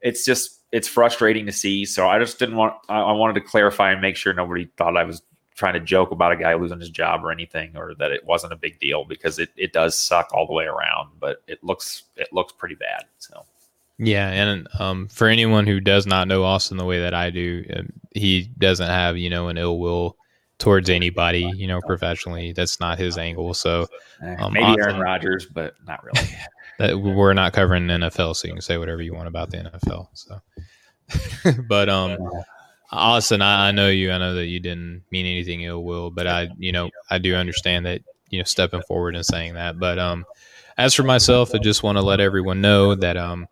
[0.00, 1.84] it's just it's frustrating to see.
[1.84, 2.74] So I just didn't want.
[2.88, 5.22] I, I wanted to clarify and make sure nobody thought I was
[5.54, 8.52] trying to joke about a guy losing his job or anything, or that it wasn't
[8.52, 11.10] a big deal because it, it does suck all the way around.
[11.18, 13.04] But it looks it looks pretty bad.
[13.18, 13.44] So.
[14.00, 17.64] Yeah, and um, for anyone who does not know Austin the way that I do,
[17.76, 20.16] um, he doesn't have you know an ill will
[20.58, 22.52] towards anybody, you know, professionally.
[22.52, 23.54] That's not his angle.
[23.54, 23.86] So
[24.22, 26.28] eh, um, maybe Austin, Aaron Rodgers, but not really.
[26.78, 29.58] that we're not covering the NFL, so you can say whatever you want about the
[29.58, 30.08] NFL.
[30.14, 30.40] So,
[31.68, 32.16] but um,
[32.90, 34.12] Austin, I, I, know you.
[34.12, 37.34] I know that you didn't mean anything ill will, but I, you know, I do
[37.34, 39.78] understand that you know stepping forward and saying that.
[39.78, 40.24] But um,
[40.76, 43.48] as for myself, I just want to let everyone know that um,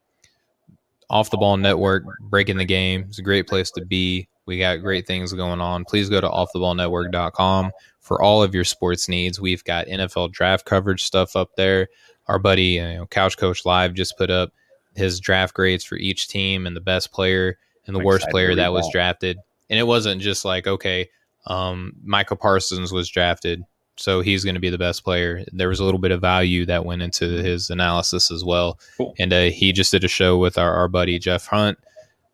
[1.11, 4.29] off the ball network, breaking the game is a great place to be.
[4.47, 5.85] We got great things going on.
[5.85, 9.41] Please go to offtheballnetwork.com for all of your sports needs.
[9.41, 11.89] We've got NFL draft coverage stuff up there
[12.29, 14.53] our buddy, you know, Couch Coach Live just put up
[14.95, 18.55] his draft grades for each team and the best player and the I'm worst player
[18.55, 19.39] that was drafted.
[19.69, 21.09] And it wasn't just like, okay,
[21.47, 23.63] um, Micah Parsons was drafted,
[23.97, 25.45] so he's going to be the best player.
[25.53, 28.79] There was a little bit of value that went into his analysis as well.
[28.97, 29.15] Cool.
[29.19, 31.79] And uh, he just did a show with our, our buddy Jeff Hunt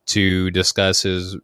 [0.07, 1.37] to discuss his,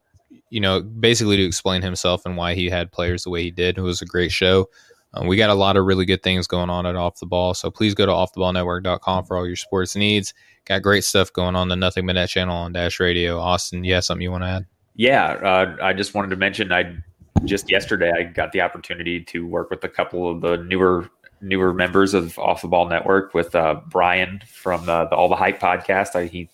[0.51, 3.79] you know, basically to explain himself and why he had players the way he did.
[3.79, 4.69] It was a great show.
[5.15, 7.55] Um, we got a lot of really good things going on at Off the Ball.
[7.55, 10.35] So please go to offtheballnetwork.com for all your sports needs.
[10.67, 13.39] Got great stuff going on the Nothing But Net channel on Dash Radio.
[13.39, 14.67] Austin, have something you want to add?
[14.97, 16.97] Yeah, uh, I just wanted to mention I
[17.45, 21.09] just yesterday I got the opportunity to work with a couple of the newer
[21.41, 25.37] newer members of Off the Ball Network with uh, Brian from the, the, All the
[25.37, 26.17] Hype podcast.
[26.17, 26.49] I, he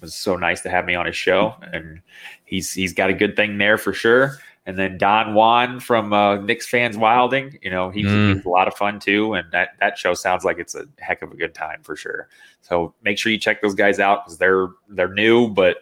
[0.00, 2.00] was so nice to have me on his show, and
[2.44, 4.38] he's he's got a good thing there for sure.
[4.68, 8.34] And then Don Juan from uh, Knicks fans Wilding, you know, he's, mm.
[8.34, 9.32] he's, a lot of fun too.
[9.32, 12.28] And that that show sounds like it's a heck of a good time for sure.
[12.60, 15.78] So make sure you check those guys out because they're they're new, but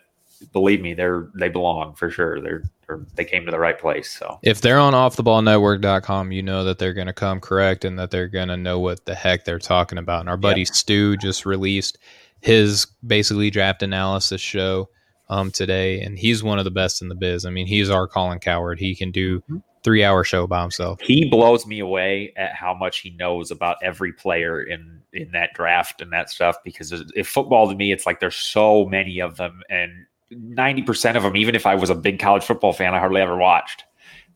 [0.52, 2.40] believe me, they're they belong for sure.
[2.40, 4.16] They're, they're they came to the right place.
[4.16, 8.12] So if they're on offtheballnetwork.com, you know that they're going to come correct and that
[8.12, 10.20] they're going to know what the heck they're talking about.
[10.20, 10.68] And our buddy yep.
[10.68, 11.98] Stu just released
[12.40, 14.90] his basically draft analysis show
[15.28, 17.44] um, today, and he's one of the best in the biz.
[17.44, 18.78] I mean, he's our Colin Cowherd.
[18.78, 19.58] He can do mm-hmm.
[19.82, 21.00] three hour show by himself.
[21.00, 25.54] He blows me away at how much he knows about every player in in that
[25.54, 26.56] draft and that stuff.
[26.64, 31.16] Because if football to me, it's like there's so many of them, and ninety percent
[31.16, 31.36] of them.
[31.36, 33.84] Even if I was a big college football fan, I hardly ever watched.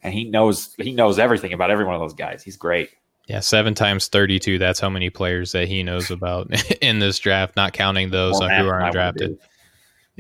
[0.03, 2.43] And he knows he knows everything about every one of those guys.
[2.43, 2.91] He's great.
[3.29, 4.59] Yeah, seven times thirty-two.
[4.59, 6.51] That's how many players that he knows about
[6.83, 9.39] in this draft, not counting those who are undrafted.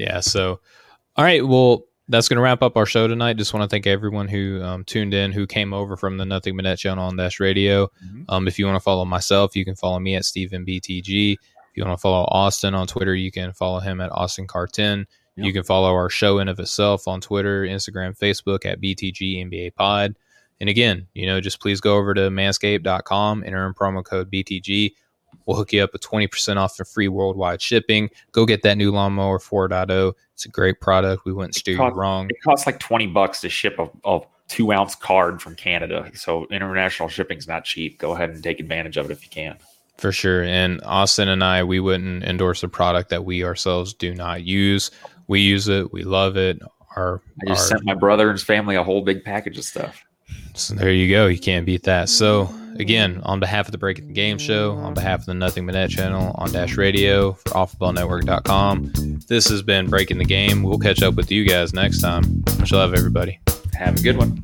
[0.00, 0.20] Yeah.
[0.20, 0.60] So,
[1.16, 1.46] all right.
[1.46, 3.36] Well, that's going to wrap up our show tonight.
[3.36, 6.56] Just want to thank everyone who um, tuned in, who came over from the Nothing
[6.56, 7.86] But Net channel on Dash Radio.
[8.04, 8.22] Mm-hmm.
[8.28, 11.34] Um, if you want to follow myself, you can follow me at Stephen BTG.
[11.34, 15.04] If you want to follow Austin on Twitter, you can follow him at Austin Car10.
[15.36, 15.46] Yep.
[15.46, 19.74] You can follow our show in of itself on Twitter, Instagram, Facebook at BTG NBA
[19.74, 20.16] Pod.
[20.60, 24.92] And again, you know, just please go over to manscaped.com, enter in promo code BTG.
[25.46, 28.10] We'll hook you up with 20% off for free worldwide shipping.
[28.32, 30.12] Go get that new lawnmower 4.0.
[30.34, 31.24] It's a great product.
[31.24, 32.26] We wouldn't steer cost, you wrong.
[32.30, 36.10] It costs like 20 bucks to ship a, a two ounce card from Canada.
[36.14, 37.98] So international shipping is not cheap.
[37.98, 39.56] Go ahead and take advantage of it if you can.
[39.96, 40.42] For sure.
[40.42, 44.90] And Austin and I, we wouldn't endorse a product that we ourselves do not use.
[45.28, 45.92] We use it.
[45.92, 46.58] We love it.
[46.96, 49.64] Our, I just our, sent my brother and his family a whole big package of
[49.64, 50.04] stuff.
[50.60, 51.26] So there you go.
[51.26, 52.08] You can't beat that.
[52.08, 55.66] So again, on behalf of the Breaking the Game show, on behalf of the Nothing
[55.66, 60.62] But Net channel, on Dash Radio, for OffBallNetwork.com, this has been Breaking the Game.
[60.62, 62.44] We'll catch up with you guys next time.
[62.58, 63.40] Much love, everybody.
[63.74, 64.40] Have a good one.